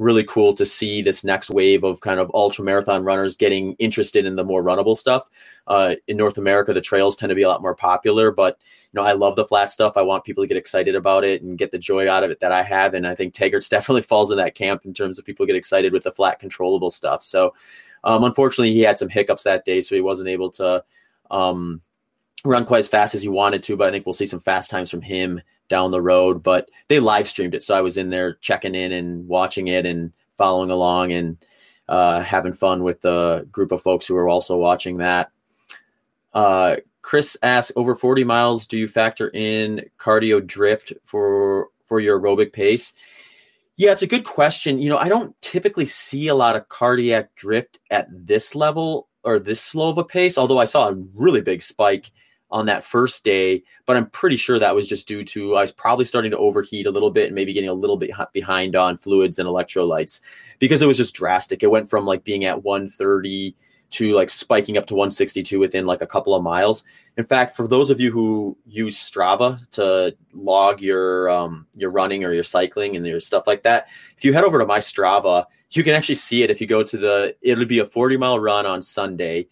really 0.00 0.24
cool 0.24 0.54
to 0.54 0.64
see 0.64 1.02
this 1.02 1.22
next 1.22 1.50
wave 1.50 1.84
of 1.84 2.00
kind 2.00 2.18
of 2.18 2.30
ultra 2.32 2.64
marathon 2.64 3.04
runners 3.04 3.36
getting 3.36 3.74
interested 3.74 4.24
in 4.24 4.34
the 4.34 4.42
more 4.42 4.62
runnable 4.62 4.96
stuff. 4.96 5.28
Uh, 5.66 5.94
in 6.08 6.16
North 6.16 6.38
America, 6.38 6.72
the 6.72 6.80
trails 6.80 7.14
tend 7.14 7.28
to 7.28 7.34
be 7.34 7.42
a 7.42 7.48
lot 7.48 7.60
more 7.60 7.74
popular, 7.74 8.30
but 8.30 8.58
you 8.92 8.98
know, 8.98 9.06
I 9.06 9.12
love 9.12 9.36
the 9.36 9.44
flat 9.44 9.70
stuff. 9.70 9.98
I 9.98 10.02
want 10.02 10.24
people 10.24 10.42
to 10.42 10.48
get 10.48 10.56
excited 10.56 10.94
about 10.94 11.22
it 11.22 11.42
and 11.42 11.58
get 11.58 11.70
the 11.70 11.78
joy 11.78 12.10
out 12.10 12.24
of 12.24 12.30
it 12.30 12.40
that 12.40 12.50
I 12.50 12.62
have. 12.62 12.94
And 12.94 13.06
I 13.06 13.14
think 13.14 13.34
Taggart's 13.34 13.68
definitely 13.68 14.02
falls 14.02 14.30
in 14.30 14.38
that 14.38 14.54
camp 14.54 14.86
in 14.86 14.94
terms 14.94 15.18
of 15.18 15.26
people 15.26 15.44
get 15.44 15.54
excited 15.54 15.92
with 15.92 16.04
the 16.04 16.12
flat 16.12 16.38
controllable 16.38 16.90
stuff. 16.90 17.22
So, 17.22 17.54
um, 18.02 18.24
unfortunately, 18.24 18.72
he 18.72 18.80
had 18.80 18.98
some 18.98 19.10
hiccups 19.10 19.44
that 19.44 19.66
day, 19.66 19.82
so 19.82 19.94
he 19.94 20.00
wasn't 20.00 20.30
able 20.30 20.50
to 20.52 20.82
um, 21.30 21.82
run 22.42 22.64
quite 22.64 22.78
as 22.78 22.88
fast 22.88 23.14
as 23.14 23.20
he 23.20 23.28
wanted 23.28 23.62
to. 23.64 23.76
But 23.76 23.88
I 23.88 23.90
think 23.90 24.06
we'll 24.06 24.14
see 24.14 24.24
some 24.24 24.40
fast 24.40 24.70
times 24.70 24.88
from 24.88 25.02
him 25.02 25.42
down 25.70 25.90
the 25.90 26.02
road. 26.02 26.42
But 26.42 26.68
they 26.88 27.00
live 27.00 27.26
streamed 27.26 27.54
it, 27.54 27.62
so 27.62 27.74
I 27.74 27.80
was 27.80 27.96
in 27.96 28.10
there 28.10 28.34
checking 28.34 28.74
in 28.74 28.92
and 28.92 29.26
watching 29.26 29.68
it 29.68 29.86
and 29.86 30.12
following 30.36 30.70
along 30.70 31.12
and 31.12 31.38
uh, 31.88 32.20
having 32.20 32.52
fun 32.52 32.82
with 32.82 33.00
the 33.00 33.48
group 33.50 33.72
of 33.72 33.82
folks 33.82 34.06
who 34.06 34.14
were 34.14 34.28
also 34.28 34.56
watching 34.56 34.98
that. 34.98 35.30
Uh, 36.34 36.76
Chris 37.02 37.36
asks, 37.42 37.72
over 37.76 37.94
40 37.94 38.24
miles, 38.24 38.66
do 38.66 38.76
you 38.76 38.86
factor 38.86 39.28
in 39.30 39.86
cardio 39.98 40.46
drift 40.46 40.92
for 41.04 41.68
for 41.86 41.98
your 41.98 42.20
aerobic 42.20 42.52
pace? 42.52 42.92
Yeah, 43.76 43.92
it's 43.92 44.02
a 44.02 44.06
good 44.06 44.24
question. 44.24 44.78
You 44.78 44.90
know, 44.90 44.98
I 44.98 45.08
don't 45.08 45.34
typically 45.40 45.86
see 45.86 46.28
a 46.28 46.34
lot 46.34 46.54
of 46.54 46.68
cardiac 46.68 47.34
drift 47.34 47.80
at 47.90 48.06
this 48.10 48.54
level 48.54 49.08
or 49.24 49.38
this 49.38 49.60
slow 49.60 49.88
of 49.88 49.98
a 49.98 50.04
pace, 50.04 50.36
although 50.36 50.58
I 50.58 50.66
saw 50.66 50.88
a 50.88 50.94
really 51.18 51.40
big 51.40 51.62
spike 51.62 52.12
on 52.50 52.66
that 52.66 52.84
first 52.84 53.24
day, 53.24 53.62
but 53.86 53.96
I'm 53.96 54.10
pretty 54.10 54.36
sure 54.36 54.58
that 54.58 54.74
was 54.74 54.88
just 54.88 55.06
due 55.06 55.24
to 55.24 55.56
I 55.56 55.62
was 55.62 55.72
probably 55.72 56.04
starting 56.04 56.30
to 56.32 56.38
overheat 56.38 56.86
a 56.86 56.90
little 56.90 57.10
bit 57.10 57.26
and 57.26 57.34
maybe 57.34 57.52
getting 57.52 57.70
a 57.70 57.74
little 57.74 57.96
bit 57.96 58.10
behind 58.32 58.76
on 58.76 58.98
fluids 58.98 59.38
and 59.38 59.48
electrolytes 59.48 60.20
because 60.58 60.82
it 60.82 60.86
was 60.86 60.96
just 60.96 61.14
drastic. 61.14 61.62
It 61.62 61.70
went 61.70 61.88
from 61.88 62.04
like 62.04 62.24
being 62.24 62.44
at 62.44 62.62
130 62.64 63.54
to 63.90 64.12
like 64.12 64.30
spiking 64.30 64.78
up 64.78 64.86
to 64.86 64.94
162 64.94 65.58
within 65.58 65.84
like 65.84 66.00
a 66.00 66.06
couple 66.06 66.34
of 66.34 66.42
miles. 66.42 66.84
In 67.16 67.24
fact, 67.24 67.56
for 67.56 67.66
those 67.66 67.90
of 67.90 68.00
you 68.00 68.10
who 68.10 68.56
use 68.66 68.96
Strava 68.96 69.68
to 69.70 70.16
log 70.32 70.80
your 70.80 71.28
um, 71.28 71.66
your 71.74 71.90
running 71.90 72.24
or 72.24 72.32
your 72.32 72.44
cycling 72.44 72.96
and 72.96 73.06
your 73.06 73.20
stuff 73.20 73.46
like 73.46 73.62
that, 73.64 73.88
if 74.16 74.24
you 74.24 74.32
head 74.32 74.44
over 74.44 74.58
to 74.58 74.66
my 74.66 74.78
Strava, 74.78 75.44
you 75.70 75.82
can 75.82 75.94
actually 75.94 76.14
see 76.16 76.42
it 76.42 76.50
if 76.50 76.60
you 76.60 76.66
go 76.66 76.82
to 76.82 76.96
the 76.96 77.36
it'll 77.42 77.64
be 77.64 77.80
a 77.80 77.86
40 77.86 78.16
mile 78.16 78.38
run 78.38 78.66
on 78.66 78.80
Sunday 78.82 79.48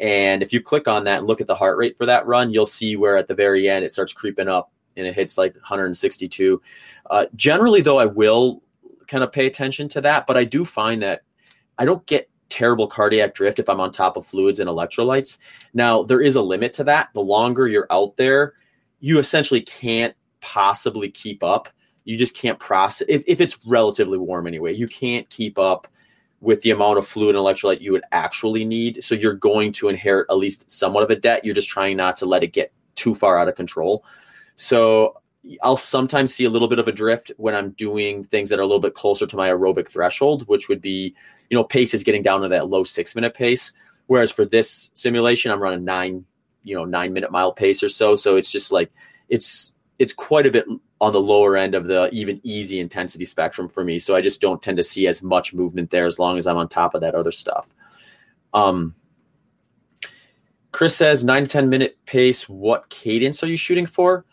and 0.00 0.42
if 0.42 0.52
you 0.52 0.60
click 0.60 0.86
on 0.86 1.04
that 1.04 1.18
and 1.18 1.26
look 1.26 1.40
at 1.40 1.46
the 1.46 1.54
heart 1.54 1.76
rate 1.76 1.96
for 1.96 2.06
that 2.06 2.26
run, 2.26 2.52
you'll 2.52 2.66
see 2.66 2.96
where 2.96 3.16
at 3.16 3.28
the 3.28 3.34
very 3.34 3.68
end 3.68 3.84
it 3.84 3.92
starts 3.92 4.12
creeping 4.12 4.48
up 4.48 4.70
and 4.96 5.06
it 5.06 5.14
hits 5.14 5.38
like 5.38 5.54
162. 5.54 6.60
Uh, 7.10 7.26
generally, 7.34 7.80
though, 7.80 7.98
I 7.98 8.06
will 8.06 8.62
kind 9.06 9.24
of 9.24 9.32
pay 9.32 9.46
attention 9.46 9.88
to 9.90 10.00
that, 10.02 10.26
but 10.26 10.36
I 10.36 10.44
do 10.44 10.64
find 10.64 11.02
that 11.02 11.22
I 11.78 11.84
don't 11.84 12.04
get 12.06 12.28
terrible 12.48 12.86
cardiac 12.86 13.34
drift 13.34 13.58
if 13.58 13.68
I'm 13.68 13.80
on 13.80 13.92
top 13.92 14.16
of 14.16 14.26
fluids 14.26 14.58
and 14.58 14.68
electrolytes. 14.68 15.38
Now, 15.74 16.02
there 16.02 16.20
is 16.20 16.36
a 16.36 16.42
limit 16.42 16.72
to 16.74 16.84
that. 16.84 17.08
The 17.14 17.20
longer 17.20 17.68
you're 17.68 17.86
out 17.90 18.16
there, 18.16 18.54
you 19.00 19.18
essentially 19.18 19.60
can't 19.60 20.14
possibly 20.40 21.10
keep 21.10 21.42
up. 21.42 21.68
You 22.04 22.16
just 22.16 22.34
can't 22.34 22.58
process 22.58 23.06
if, 23.08 23.22
if 23.26 23.40
it's 23.40 23.58
relatively 23.66 24.18
warm 24.18 24.46
anyway. 24.46 24.74
You 24.74 24.88
can't 24.88 25.28
keep 25.28 25.58
up 25.58 25.88
with 26.40 26.60
the 26.62 26.70
amount 26.70 26.98
of 26.98 27.06
fluid 27.06 27.34
and 27.34 27.44
electrolyte 27.44 27.80
you 27.80 27.92
would 27.92 28.04
actually 28.12 28.64
need. 28.64 29.02
So 29.02 29.14
you're 29.14 29.34
going 29.34 29.72
to 29.72 29.88
inherit 29.88 30.26
at 30.30 30.36
least 30.36 30.70
somewhat 30.70 31.02
of 31.02 31.10
a 31.10 31.16
debt. 31.16 31.44
You're 31.44 31.54
just 31.54 31.68
trying 31.68 31.96
not 31.96 32.16
to 32.16 32.26
let 32.26 32.44
it 32.44 32.52
get 32.52 32.72
too 32.94 33.14
far 33.14 33.38
out 33.38 33.48
of 33.48 33.56
control. 33.56 34.04
So 34.56 35.20
I'll 35.62 35.76
sometimes 35.76 36.34
see 36.34 36.44
a 36.44 36.50
little 36.50 36.68
bit 36.68 36.78
of 36.78 36.88
a 36.88 36.92
drift 36.92 37.32
when 37.36 37.54
I'm 37.54 37.70
doing 37.70 38.24
things 38.24 38.50
that 38.50 38.58
are 38.58 38.62
a 38.62 38.66
little 38.66 38.80
bit 38.80 38.94
closer 38.94 39.26
to 39.26 39.36
my 39.36 39.50
aerobic 39.50 39.88
threshold, 39.88 40.46
which 40.46 40.68
would 40.68 40.80
be, 40.80 41.14
you 41.48 41.56
know, 41.56 41.64
pace 41.64 41.94
is 41.94 42.02
getting 42.02 42.22
down 42.22 42.42
to 42.42 42.48
that 42.48 42.68
low 42.68 42.84
six 42.84 43.14
minute 43.14 43.34
pace. 43.34 43.72
Whereas 44.06 44.30
for 44.30 44.44
this 44.44 44.90
simulation, 44.94 45.50
I'm 45.50 45.60
running 45.60 45.84
nine, 45.84 46.24
you 46.64 46.74
know, 46.74 46.84
nine 46.84 47.12
minute 47.12 47.30
mile 47.30 47.52
pace 47.52 47.82
or 47.82 47.88
so. 47.88 48.16
So 48.16 48.36
it's 48.36 48.50
just 48.50 48.72
like 48.72 48.90
it's 49.28 49.74
it's 49.98 50.12
quite 50.12 50.46
a 50.46 50.50
bit 50.50 50.66
on 51.00 51.12
the 51.12 51.20
lower 51.20 51.56
end 51.56 51.74
of 51.74 51.86
the 51.86 52.10
even 52.12 52.40
easy 52.42 52.80
intensity 52.80 53.24
spectrum 53.24 53.68
for 53.68 53.84
me. 53.84 53.98
So 53.98 54.14
I 54.16 54.20
just 54.20 54.40
don't 54.40 54.60
tend 54.60 54.76
to 54.78 54.82
see 54.82 55.06
as 55.06 55.22
much 55.22 55.54
movement 55.54 55.90
there 55.90 56.06
as 56.06 56.18
long 56.18 56.38
as 56.38 56.46
I'm 56.46 56.56
on 56.56 56.68
top 56.68 56.94
of 56.94 57.00
that 57.02 57.14
other 57.14 57.32
stuff. 57.32 57.68
Um, 58.52 58.94
Chris 60.72 60.96
says 60.96 61.24
nine 61.24 61.44
to 61.44 61.48
10 61.48 61.68
minute 61.68 61.98
pace. 62.06 62.48
What 62.48 62.88
cadence 62.88 63.42
are 63.42 63.48
you 63.48 63.56
shooting 63.56 63.86
for? 63.86 64.24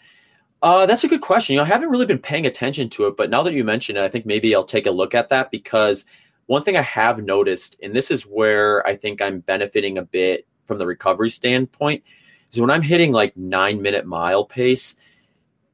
Uh, 0.62 0.86
that's 0.86 1.04
a 1.04 1.08
good 1.08 1.21
question. 1.21 1.54
You 1.54 1.60
know, 1.60 1.65
I 1.65 1.67
haven't 1.67 1.89
really 1.89 2.06
been 2.08 2.19
paying 2.19 2.47
attention 2.47 2.89
to 2.91 3.08
it, 3.08 3.17
but 3.17 3.30
now 3.30 3.43
that 3.43 3.54
you 3.54 3.63
mention 3.63 3.97
it, 3.97 4.04
I 4.04 4.10
think 4.10 4.25
maybe 4.25 4.56
I'll 4.56 4.63
take 4.63 4.88
a 4.88 4.91
look 4.91 5.13
at 5.13 5.30
that 5.30 5.51
because 5.51 6.06
one 6.47 6.63
thing 6.63 6.78
I 6.78 6.82
have 6.82 7.23
noticed, 7.23 7.78
and 7.84 7.93
this 7.93 8.10
is 8.10 8.23
where 8.23 8.86
I 8.88 8.95
think 8.95 9.21
I'm 9.21 9.39
benefiting 9.41 9.97
a 9.97 10.04
bit 10.04 10.47
from 10.65 10.80
the 10.80 10.86
recovery 10.86 11.30
standpoint, 11.30 12.04
is 12.51 12.60
when 12.60 12.71
I'm 12.71 12.82
hitting 12.82 13.12
like 13.12 13.36
nine 13.38 13.82
minute 13.82 14.06
mile 14.06 14.45
pace, 14.45 14.95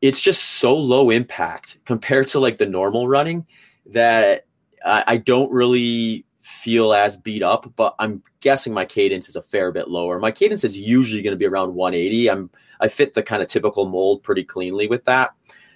it's 0.01 0.19
just 0.19 0.43
so 0.43 0.75
low 0.75 1.09
impact 1.09 1.77
compared 1.85 2.27
to 2.29 2.39
like 2.39 2.57
the 2.57 2.65
normal 2.65 3.07
running 3.07 3.45
that 3.87 4.45
I, 4.83 5.03
I 5.07 5.17
don't 5.17 5.51
really 5.51 6.25
feel 6.41 6.93
as 6.93 7.17
beat 7.17 7.43
up, 7.43 7.71
but 7.75 7.95
I'm 7.99 8.23
guessing 8.39 8.73
my 8.73 8.85
cadence 8.85 9.29
is 9.29 9.35
a 9.35 9.41
fair 9.41 9.71
bit 9.71 9.89
lower. 9.89 10.19
My 10.19 10.31
cadence 10.31 10.63
is 10.63 10.77
usually 10.77 11.21
going 11.21 11.33
to 11.33 11.39
be 11.39 11.45
around 11.45 11.75
180. 11.75 12.29
I'm 12.29 12.49
I 12.79 12.87
fit 12.87 13.13
the 13.13 13.23
kind 13.23 13.43
of 13.43 13.47
typical 13.47 13.87
mold 13.87 14.23
pretty 14.23 14.43
cleanly 14.43 14.87
with 14.87 15.05
that. 15.05 15.31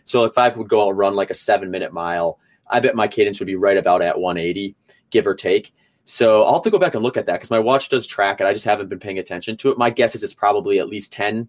So 0.06 0.24
if 0.24 0.38
I 0.38 0.50
would 0.50 0.70
go 0.70 0.84
out 0.84 0.90
and 0.90 0.98
run 0.98 1.16
like 1.16 1.30
a 1.30 1.36
seven 1.36 1.70
minute 1.72 1.94
mile, 1.94 2.40
I 2.68 2.80
bet 2.80 2.96
my 2.96 3.08
cadence 3.08 3.40
would 3.40 3.46
be 3.46 3.56
right 3.56 3.78
about 3.78 4.02
at 4.02 4.20
180, 4.20 4.76
give 5.12 5.28
or 5.28 5.36
take. 5.36 5.72
So 6.06 6.44
I'll 6.44 6.54
have 6.54 6.64
to 6.64 6.72
go 6.72 6.80
back 6.80 6.94
and 6.94 7.04
look 7.04 7.18
at 7.18 7.26
that 7.28 7.34
because 7.34 7.52
my 7.52 7.60
watch 7.60 7.90
does 7.90 8.06
track 8.06 8.42
it. 8.42 8.48
I 8.48 8.54
just 8.54 8.66
haven't 8.66 8.90
been 8.90 9.00
paying 9.00 9.20
attention 9.20 9.58
to 9.58 9.72
it. 9.72 9.78
My 9.78 9.90
guess 9.90 10.16
is 10.16 10.24
it's 10.24 10.34
probably 10.34 10.80
at 10.80 10.90
least 10.90 11.14
10 11.14 11.48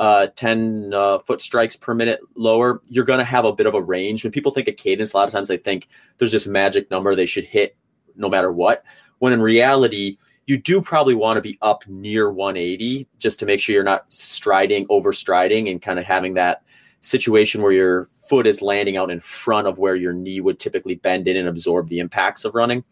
uh, 0.00 0.28
10 0.34 0.94
uh, 0.94 1.18
foot 1.18 1.42
strikes 1.42 1.76
per 1.76 1.92
minute 1.92 2.20
lower, 2.34 2.80
you're 2.88 3.04
going 3.04 3.18
to 3.18 3.24
have 3.24 3.44
a 3.44 3.52
bit 3.52 3.66
of 3.66 3.74
a 3.74 3.82
range. 3.82 4.24
When 4.24 4.32
people 4.32 4.50
think 4.50 4.66
of 4.66 4.78
cadence, 4.78 5.12
a 5.12 5.16
lot 5.18 5.28
of 5.28 5.32
times 5.32 5.46
they 5.46 5.58
think 5.58 5.88
there's 6.16 6.32
this 6.32 6.46
magic 6.46 6.90
number 6.90 7.14
they 7.14 7.26
should 7.26 7.44
hit 7.44 7.76
no 8.16 8.26
matter 8.26 8.50
what. 8.50 8.82
When 9.18 9.34
in 9.34 9.42
reality, 9.42 10.16
you 10.46 10.56
do 10.56 10.80
probably 10.80 11.14
want 11.14 11.36
to 11.36 11.42
be 11.42 11.58
up 11.60 11.86
near 11.86 12.32
180 12.32 13.08
just 13.18 13.38
to 13.40 13.46
make 13.46 13.60
sure 13.60 13.74
you're 13.74 13.84
not 13.84 14.10
striding, 14.10 14.86
over 14.88 15.12
striding, 15.12 15.68
and 15.68 15.82
kind 15.82 15.98
of 15.98 16.06
having 16.06 16.32
that 16.32 16.62
situation 17.02 17.60
where 17.60 17.72
your 17.72 18.08
foot 18.26 18.46
is 18.46 18.62
landing 18.62 18.96
out 18.96 19.10
in 19.10 19.20
front 19.20 19.66
of 19.66 19.78
where 19.78 19.96
your 19.96 20.14
knee 20.14 20.40
would 20.40 20.58
typically 20.58 20.94
bend 20.94 21.28
in 21.28 21.36
and 21.36 21.46
absorb 21.46 21.88
the 21.88 21.98
impacts 21.98 22.46
of 22.46 22.54
running. 22.54 22.82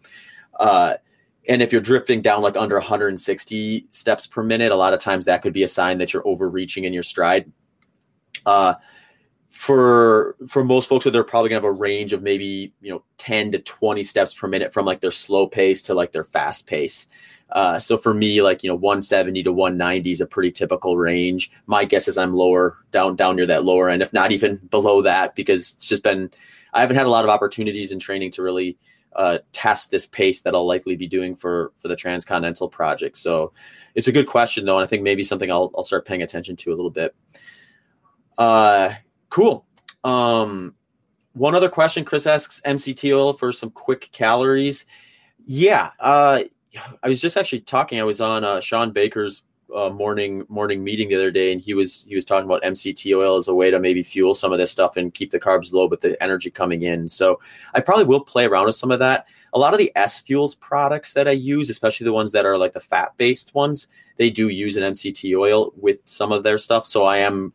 Uh, 0.61 0.95
and 1.49 1.63
if 1.63 1.73
you're 1.73 1.81
drifting 1.81 2.21
down 2.21 2.43
like 2.43 2.57
under 2.57 2.77
160 2.77 3.87
steps 3.91 4.27
per 4.27 4.43
minute, 4.43 4.71
a 4.71 4.77
lot 4.77 4.93
of 4.93 5.01
times 5.01 5.25
that 5.25 5.43
could 5.43 5.55
be 5.55 5.63
a 5.63 5.69
sign 5.69 5.99
that 5.99 6.13
you're 6.13 6.27
overreaching 6.29 6.85
in 6.85 6.93
your 6.93 7.03
stride. 7.03 7.51
Uh, 8.45 8.75
for 9.49 10.37
for 10.47 10.63
most 10.63 10.89
folks, 10.89 11.07
they're 11.07 11.25
probably 11.25 11.49
gonna 11.49 11.57
have 11.57 11.65
a 11.65 11.73
range 11.73 12.13
of 12.13 12.23
maybe 12.23 12.73
you 12.81 12.93
know 12.93 13.03
10 13.17 13.53
to 13.53 13.59
20 13.59 14.05
steps 14.05 14.35
per 14.35 14.47
minute 14.47 14.73
from 14.73 14.85
like 14.85 15.01
their 15.01 15.11
slow 15.11 15.47
pace 15.47 15.83
to 15.83 15.95
like 15.95 16.13
their 16.13 16.25
fast 16.25 16.67
pace. 16.67 17.07
Uh, 17.51 17.79
so 17.79 17.97
for 17.97 18.13
me, 18.13 18.43
like 18.43 18.63
you 18.63 18.69
know, 18.69 18.77
170 18.77 19.43
to 19.43 19.53
190 19.53 20.11
is 20.11 20.21
a 20.21 20.27
pretty 20.27 20.53
typical 20.53 20.99
range. 20.99 21.51
My 21.67 21.87
guess 21.87 22.07
is 22.07 22.19
I'm 22.19 22.35
lower 22.35 22.77
down 22.93 23.17
down 23.17 23.37
near 23.37 23.47
that 23.47 23.65
lower 23.65 23.89
end, 23.89 24.03
if 24.03 24.13
not 24.13 24.33
even 24.33 24.57
below 24.71 25.01
that, 25.03 25.35
because 25.35 25.73
it's 25.73 25.89
just 25.89 26.03
been 26.03 26.31
I 26.75 26.83
haven't 26.83 26.97
had 26.97 27.07
a 27.07 27.11
lot 27.11 27.25
of 27.25 27.31
opportunities 27.31 27.91
in 27.91 27.99
training 27.99 28.33
to 28.33 28.43
really 28.43 28.77
uh, 29.15 29.39
test 29.53 29.91
this 29.91 30.07
pace 30.07 30.43
that 30.43 30.55
I'll 30.55 30.67
likely 30.67 30.97
be 30.97 31.07
doing 31.07 31.35
for 31.35 31.73
for 31.77 31.89
the 31.89 31.97
transcontinental 31.97 32.69
project. 32.69 33.19
So 33.19 33.53
it's 33.95 34.09
a 34.09 34.13
good 34.13 34.27
question 34.27 34.65
though, 34.65 34.79
and 34.79 34.85
I 34.85 34.89
think 34.89 35.03
maybe 35.03 35.25
something 35.25 35.51
I'll 35.51 35.71
I'll 35.77 35.85
start 35.85 36.07
paying 36.07 36.23
attention 36.23 36.57
to 36.57 36.73
a 36.73 36.77
little 36.77 36.91
bit. 36.91 37.15
Uh, 38.37 38.95
cool. 39.31 39.67
Um, 40.05 40.75
one 41.33 41.55
other 41.55 41.69
question, 41.69 42.05
Chris 42.05 42.27
asks 42.27 42.61
MCT 42.65 43.17
oil 43.17 43.33
for 43.33 43.53
some 43.53 43.71
quick 43.71 44.11
calories. 44.13 44.87
Yeah, 45.47 45.91
uh, 46.01 46.43
I 47.03 47.09
was 47.09 47.21
just 47.21 47.37
actually 47.37 47.61
talking. 47.61 48.01
I 48.01 48.05
was 48.05 48.21
on 48.21 48.45
uh, 48.45 48.61
Shawn 48.61 48.93
Baker's 48.93 49.43
uh, 49.75 49.91
morning 49.91 50.45
morning 50.49 50.83
meeting 50.83 51.09
the 51.09 51.15
other 51.15 51.31
day, 51.31 51.53
and 51.53 51.61
he 51.61 51.75
was 51.75 52.05
he 52.09 52.15
was 52.15 52.25
talking 52.25 52.47
about 52.47 52.63
MCT 52.63 53.17
oil 53.17 53.37
as 53.37 53.49
a 53.49 53.55
way 53.55 53.71
to 53.71 53.79
maybe 53.79 54.03
fuel 54.03 54.35
some 54.35 54.53
of 54.53 54.59
this 54.59 54.71
stuff 54.71 54.97
and 54.97 55.15
keep 55.15 55.31
the 55.31 55.41
carbs 55.41 55.73
low, 55.73 55.89
but 55.89 56.01
the 56.01 56.21
energy 56.23 56.51
coming 56.51 56.83
in. 56.83 57.09
So 57.09 57.41
I 57.75 57.81
probably 57.81 58.05
will 58.05 58.21
play 58.21 58.47
around 58.47 58.67
with 58.67 58.75
some 58.75 58.91
of 58.91 58.99
that. 59.01 59.27
A 59.53 59.59
lot 59.59 59.73
of 59.73 59.79
the 59.79 59.93
SFuels 59.97 60.59
products 60.59 61.15
that 61.15 61.29
I 61.29 61.33
use, 61.33 61.71
especially 61.71 62.05
the 62.05 62.13
ones 62.13 62.33
that 62.33 62.47
are 62.47 62.59
like 62.59 62.73
the 62.73 62.81
fat 62.81 63.15
based 63.17 63.55
ones, 63.55 63.89
they 64.17 64.31
do 64.31 64.49
use 64.49 64.77
an 64.77 64.83
MCT 64.83 65.37
oil 65.39 65.73
with 65.77 65.99
some 66.05 66.33
of 66.33 66.43
their 66.43 66.59
stuff. 66.59 66.87
So 66.87 67.05
I 67.05 67.19
am 67.19 67.53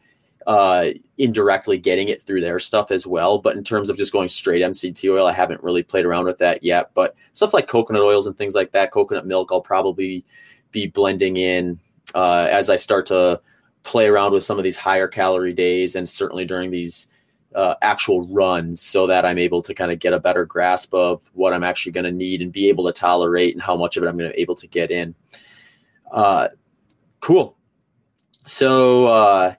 uh, 0.48 0.90
indirectly 1.18 1.78
getting 1.78 2.10
it 2.10 2.22
through 2.22 2.42
their 2.42 2.60
stuff 2.60 2.92
as 2.92 3.08
well. 3.08 3.38
But 3.40 3.56
in 3.56 3.64
terms 3.64 3.90
of 3.90 3.98
just 3.98 4.12
going 4.12 4.30
straight 4.30 4.62
MCT 4.62 5.12
oil, 5.12 5.26
I 5.26 5.34
haven't 5.34 5.64
really 5.64 5.84
played 5.84 6.06
around 6.06 6.26
with 6.26 6.40
that 6.40 6.64
yet. 6.64 6.92
But 6.94 7.16
stuff 7.34 7.54
like 7.54 7.68
coconut 7.68 8.02
oils 8.02 8.28
and 8.28 8.38
things 8.38 8.56
like 8.56 8.72
that, 8.72 8.92
coconut 8.92 9.26
milk, 9.26 9.50
I'll 9.52 9.62
probably 9.62 10.26
be 10.72 10.88
blending 10.88 11.38
in 11.38 11.80
uh, 12.16 12.48
as 12.50 12.70
I 12.70 12.76
start 12.76 13.06
to 13.08 13.42
play 13.84 14.08
around 14.08 14.32
with 14.34 14.44
some 14.44 14.58
of 14.58 14.64
these 14.64 14.78
higher 14.78 15.08
calorie 15.08 15.54
days 15.54 15.96
and 15.96 16.10
certainly 16.10 16.46
during 16.46 16.72
these 16.72 17.08
uh, 17.56 17.76
actual 17.82 18.28
runs 18.28 18.82
so 18.82 19.06
that 19.08 19.26
I'm 19.26 19.38
able 19.38 19.62
to 19.62 19.74
kind 19.74 19.92
of 19.92 20.00
get 20.00 20.14
a 20.14 20.20
better 20.20 20.46
grasp 20.46 20.94
of 20.94 21.30
what 21.34 21.54
I'm 21.54 21.64
actually 21.64 21.92
going 21.92 22.06
to 22.06 22.12
need 22.12 22.42
and 22.42 22.52
be 22.52 22.70
able 22.70 22.86
to 22.86 22.92
tolerate 22.92 23.54
and 23.54 23.62
how 23.62 23.76
much 23.76 23.98
of 23.98 24.04
it 24.04 24.08
I'm 24.08 24.18
going 24.18 24.32
to 24.32 24.36
be 24.36 24.42
able 24.42 24.56
to 24.56 24.68
get 24.68 24.90
in. 24.90 25.14
Uh, 26.12 26.50
cool. 27.20 27.58
So, 28.46 29.08
uh, 29.08 29.56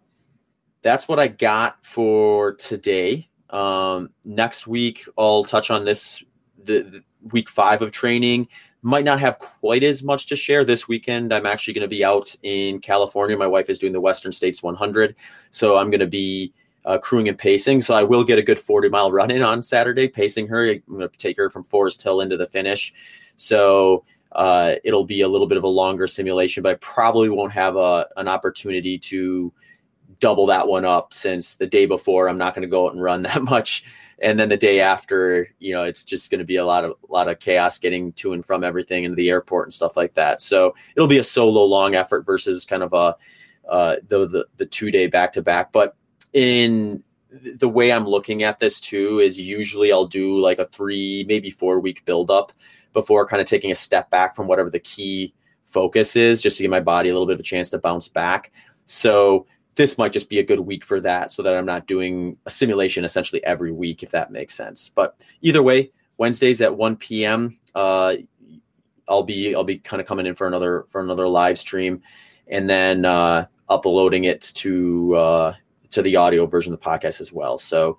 that's 0.83 1.09
what 1.09 1.19
I 1.19 1.29
got 1.29 1.85
for 1.85 2.55
today. 2.55 3.29
Um, 3.49 4.11
next 4.25 4.67
week, 4.67 5.07
I'll 5.17 5.45
touch 5.45 5.71
on 5.71 5.85
this 5.85 6.23
the, 6.63 6.83
the, 6.83 7.05
week 7.33 7.49
five 7.49 7.81
of 7.81 7.91
training. 7.91 8.49
Might 8.85 9.05
not 9.05 9.19
have 9.19 9.39
quite 9.39 9.83
as 9.83 10.03
much 10.03 10.27
to 10.27 10.37
share 10.37 10.65
this 10.65 10.87
weekend. 10.87 11.33
I'm 11.33 11.47
actually 11.47 11.73
going 11.73 11.83
to 11.83 11.89
be 11.89 12.05
out 12.05 12.37
in 12.43 12.81
California. 12.81 13.37
My 13.37 13.47
wife 13.47 13.71
is 13.71 13.79
doing 13.79 13.95
the 13.95 14.01
Western 14.01 14.31
States 14.31 14.63
100, 14.63 15.17
so 15.51 15.79
I'm 15.79 15.91
going 15.91 16.01
to 16.01 16.07
be 16.07 16.53
uh, 16.85 16.99
crewing 16.99 17.29
and 17.29 17.39
pacing. 17.39 17.81
So 17.81 17.95
I 17.95 18.03
will 18.03 18.25
get 18.25 18.39
a 18.39 18.43
good 18.43 18.61
40 18.61 18.91
mile 18.91 19.11
run 19.11 19.31
in 19.31 19.43
on 19.43 19.63
Saturday, 19.63 20.07
pacing 20.07 20.47
her. 20.49 20.71
I'm 20.71 20.83
going 20.87 21.09
to 21.09 21.17
take 21.17 21.37
her 21.39 21.49
from 21.49 21.65
Forest 21.65 22.03
Hill 22.03 22.21
into 22.21 22.37
the 22.37 22.47
finish. 22.47 22.93
So 23.37 24.05
uh, 24.33 24.75
it'll 24.85 25.05
be 25.05 25.23
a 25.23 25.29
little 25.29 25.47
bit 25.47 25.57
of 25.57 25.65
a 25.65 25.69
longer 25.69 26.07
simulation, 26.07 26.63
but 26.63 26.73
I 26.73 26.75
probably 26.75 27.31
won't 27.31 27.53
have 27.53 27.77
a, 27.77 28.07
an 28.19 28.29
opportunity 28.29 28.99
to 28.99 29.51
double 30.21 30.47
that 30.47 30.67
one 30.67 30.85
up 30.85 31.15
since 31.15 31.57
the 31.57 31.67
day 31.67 31.87
before 31.87 32.29
I'm 32.29 32.39
not 32.39 32.55
going 32.55 32.63
to 32.63 32.69
go 32.69 32.87
out 32.87 32.95
and 32.95 33.03
run 33.03 33.23
that 33.25 33.43
much. 33.43 33.85
And 34.25 34.41
then 34.41 34.49
the 34.49 34.57
day 34.57 34.81
after, 34.81 35.49
you 35.59 35.75
know, 35.75 35.85
it's 35.85 36.03
just 36.03 36.31
going 36.31 36.39
to 36.39 36.47
be 36.47 36.57
a 36.57 36.65
lot 36.65 36.83
of 36.83 36.93
a 37.09 37.13
lot 37.13 37.29
of 37.29 37.41
chaos 37.41 37.79
getting 37.79 38.11
to 38.15 38.33
and 38.33 38.45
from 38.45 38.65
everything 38.65 39.05
into 39.05 39.15
the 39.15 39.29
airport 39.29 39.67
and 39.67 39.75
stuff 39.75 39.99
like 39.99 40.15
that. 40.15 40.41
So 40.41 40.75
it'll 40.97 41.07
be 41.07 41.19
a 41.19 41.25
solo 41.25 41.63
long 41.63 41.95
effort 41.95 42.25
versus 42.25 42.65
kind 42.65 42.83
of 42.83 42.95
a 42.95 43.15
uh, 43.69 43.97
the 44.09 44.27
the, 44.27 44.47
the 44.57 44.67
two 44.67 44.91
day 44.91 45.09
back 45.09 45.31
to 45.33 45.43
back. 45.43 45.73
But 45.73 45.95
in 46.33 47.05
the 47.59 47.69
way 47.69 47.93
I'm 47.93 48.07
looking 48.07 48.45
at 48.45 48.61
this 48.61 48.81
too 48.81 49.21
is 49.21 49.39
usually 49.39 49.93
I'll 49.93 50.07
do 50.07 50.39
like 50.39 50.59
a 50.59 50.67
three 50.67 51.27
maybe 51.29 51.51
four 51.51 51.79
week 51.79 52.03
build 52.07 52.31
up 52.31 52.51
before 52.95 53.27
kind 53.27 53.43
of 53.43 53.47
taking 53.47 53.73
a 53.73 53.75
step 53.75 54.09
back 54.09 54.35
from 54.35 54.47
whatever 54.47 54.71
the 54.71 54.81
key 54.81 55.35
focus 55.67 56.17
is, 56.17 56.41
just 56.41 56.57
to 56.57 56.63
give 56.63 56.71
my 56.71 56.81
body 56.81 57.11
a 57.11 57.13
little 57.13 57.27
bit 57.27 57.35
of 57.35 57.41
a 57.41 57.43
chance 57.43 57.69
to 57.71 57.79
bounce 57.79 58.09
back. 58.09 58.53
So 58.87 59.47
this 59.77 59.99
might 59.99 60.13
just 60.13 60.29
be 60.29 60.39
a 60.39 60.45
good 60.45 60.61
week 60.61 60.85
for 60.85 61.01
that 61.01 61.33
so 61.33 61.43
that 61.43 61.55
I'm 61.55 61.67
not 61.67 61.87
doing 61.87 62.37
a 62.47 62.51
simulation 62.51 63.05
essentially 63.05 63.45
every 63.45 63.73
week, 63.73 64.03
if 64.03 64.11
that 64.11 64.31
makes 64.31 64.55
sense. 64.55 64.91
But 64.95 65.21
either 65.43 65.63
way, 65.63 65.91
Wednesdays 66.17 66.61
at 66.63 66.77
1 66.77 66.97
p.m. 66.97 67.59
Uh, 67.75 68.17
I'll 69.09 69.23
be 69.23 69.55
I'll 69.55 69.65
be 69.65 69.79
kind 69.79 70.01
of 70.01 70.07
coming 70.07 70.27
in 70.27 70.35
for 70.35 70.47
another 70.47 70.87
for 70.89 71.01
another 71.01 71.29
live 71.29 71.59
stream, 71.59 72.03
and 72.49 72.71
then 72.71 73.05
uh, 73.05 73.47
uploading 73.69 74.25
it 74.25 74.43
to 74.55 75.15
uh, 75.15 75.55
to 75.91 76.03
the 76.03 76.17
audio 76.17 76.47
version 76.47 76.73
of 76.73 76.81
the 76.81 76.87
podcast 76.87 77.21
as 77.21 77.33
well. 77.33 77.59
So, 77.59 77.99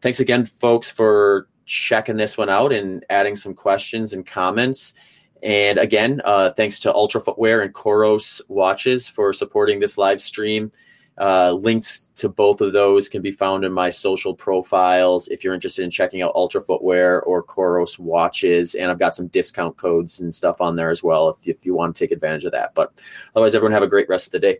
thanks 0.00 0.20
again, 0.20 0.46
folks, 0.46 0.90
for 0.90 1.48
checking 1.66 2.16
this 2.16 2.38
one 2.38 2.48
out 2.48 2.72
and 2.72 3.04
adding 3.10 3.36
some 3.36 3.52
questions 3.52 4.12
and 4.12 4.24
comments. 4.24 4.94
And 5.42 5.78
again, 5.78 6.22
uh, 6.24 6.52
thanks 6.52 6.80
to 6.80 6.92
Altra 6.92 7.20
Footwear 7.20 7.60
and 7.60 7.74
Coros 7.74 8.40
Watches 8.48 9.08
for 9.08 9.32
supporting 9.32 9.80
this 9.80 9.98
live 9.98 10.20
stream. 10.20 10.72
Uh, 11.18 11.52
links 11.52 12.10
to 12.16 12.28
both 12.28 12.60
of 12.60 12.74
those 12.74 13.08
can 13.08 13.22
be 13.22 13.30
found 13.30 13.64
in 13.64 13.72
my 13.72 13.88
social 13.88 14.34
profiles 14.34 15.28
if 15.28 15.42
you're 15.42 15.54
interested 15.54 15.82
in 15.82 15.90
checking 15.90 16.20
out 16.20 16.32
Altra 16.34 16.60
Footwear 16.60 17.22
or 17.22 17.42
Coros 17.42 17.98
watches. 17.98 18.74
And 18.74 18.90
I've 18.90 18.98
got 18.98 19.14
some 19.14 19.28
discount 19.28 19.76
codes 19.76 20.20
and 20.20 20.34
stuff 20.34 20.60
on 20.60 20.76
there 20.76 20.90
as 20.90 21.02
well 21.02 21.30
if, 21.30 21.48
if 21.48 21.64
you 21.64 21.74
want 21.74 21.96
to 21.96 22.04
take 22.04 22.12
advantage 22.12 22.44
of 22.44 22.52
that. 22.52 22.74
But 22.74 22.92
otherwise, 23.34 23.54
everyone 23.54 23.72
have 23.72 23.82
a 23.82 23.88
great 23.88 24.08
rest 24.08 24.26
of 24.26 24.32
the 24.32 24.40
day. 24.40 24.58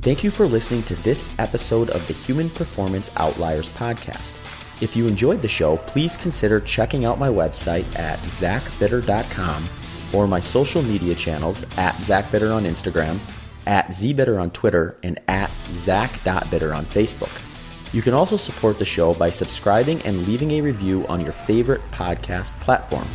Thank 0.00 0.24
you 0.24 0.30
for 0.30 0.46
listening 0.46 0.82
to 0.84 0.96
this 0.96 1.38
episode 1.38 1.88
of 1.90 2.06
the 2.06 2.14
Human 2.14 2.50
Performance 2.50 3.10
Outliers 3.16 3.70
podcast. 3.70 4.38
If 4.82 4.96
you 4.96 5.06
enjoyed 5.06 5.40
the 5.40 5.48
show, 5.48 5.78
please 5.78 6.16
consider 6.16 6.60
checking 6.60 7.04
out 7.04 7.18
my 7.18 7.28
website 7.28 7.86
at 7.98 8.18
zachbitter.com 8.20 9.68
or 10.12 10.26
my 10.26 10.40
social 10.40 10.82
media 10.82 11.14
channels 11.14 11.64
at 11.78 11.94
zachbitter 11.96 12.54
on 12.54 12.64
Instagram 12.64 13.20
at 13.66 13.88
zbitter 13.88 14.40
on 14.40 14.50
Twitter, 14.50 14.96
and 15.02 15.20
at 15.28 15.50
zach.bitter 15.70 16.74
on 16.74 16.84
Facebook. 16.84 17.40
You 17.92 18.02
can 18.02 18.12
also 18.12 18.36
support 18.36 18.78
the 18.78 18.84
show 18.84 19.14
by 19.14 19.30
subscribing 19.30 20.02
and 20.02 20.26
leaving 20.26 20.52
a 20.52 20.60
review 20.60 21.06
on 21.06 21.20
your 21.20 21.32
favorite 21.32 21.80
podcast 21.92 22.58
platform. 22.60 23.06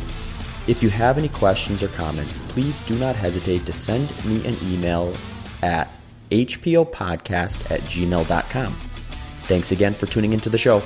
If 0.66 0.82
you 0.82 0.88
have 0.90 1.18
any 1.18 1.28
questions 1.28 1.82
or 1.82 1.88
comments, 1.88 2.38
please 2.38 2.80
do 2.80 2.94
not 2.96 3.16
hesitate 3.16 3.66
to 3.66 3.72
send 3.72 4.08
me 4.24 4.46
an 4.46 4.56
email 4.62 5.14
at 5.62 5.88
hpopodcast 6.30 7.70
at 7.70 7.80
gmail.com. 7.82 8.78
Thanks 9.42 9.72
again 9.72 9.94
for 9.94 10.06
tuning 10.06 10.32
into 10.32 10.48
the 10.48 10.58
show. 10.58 10.82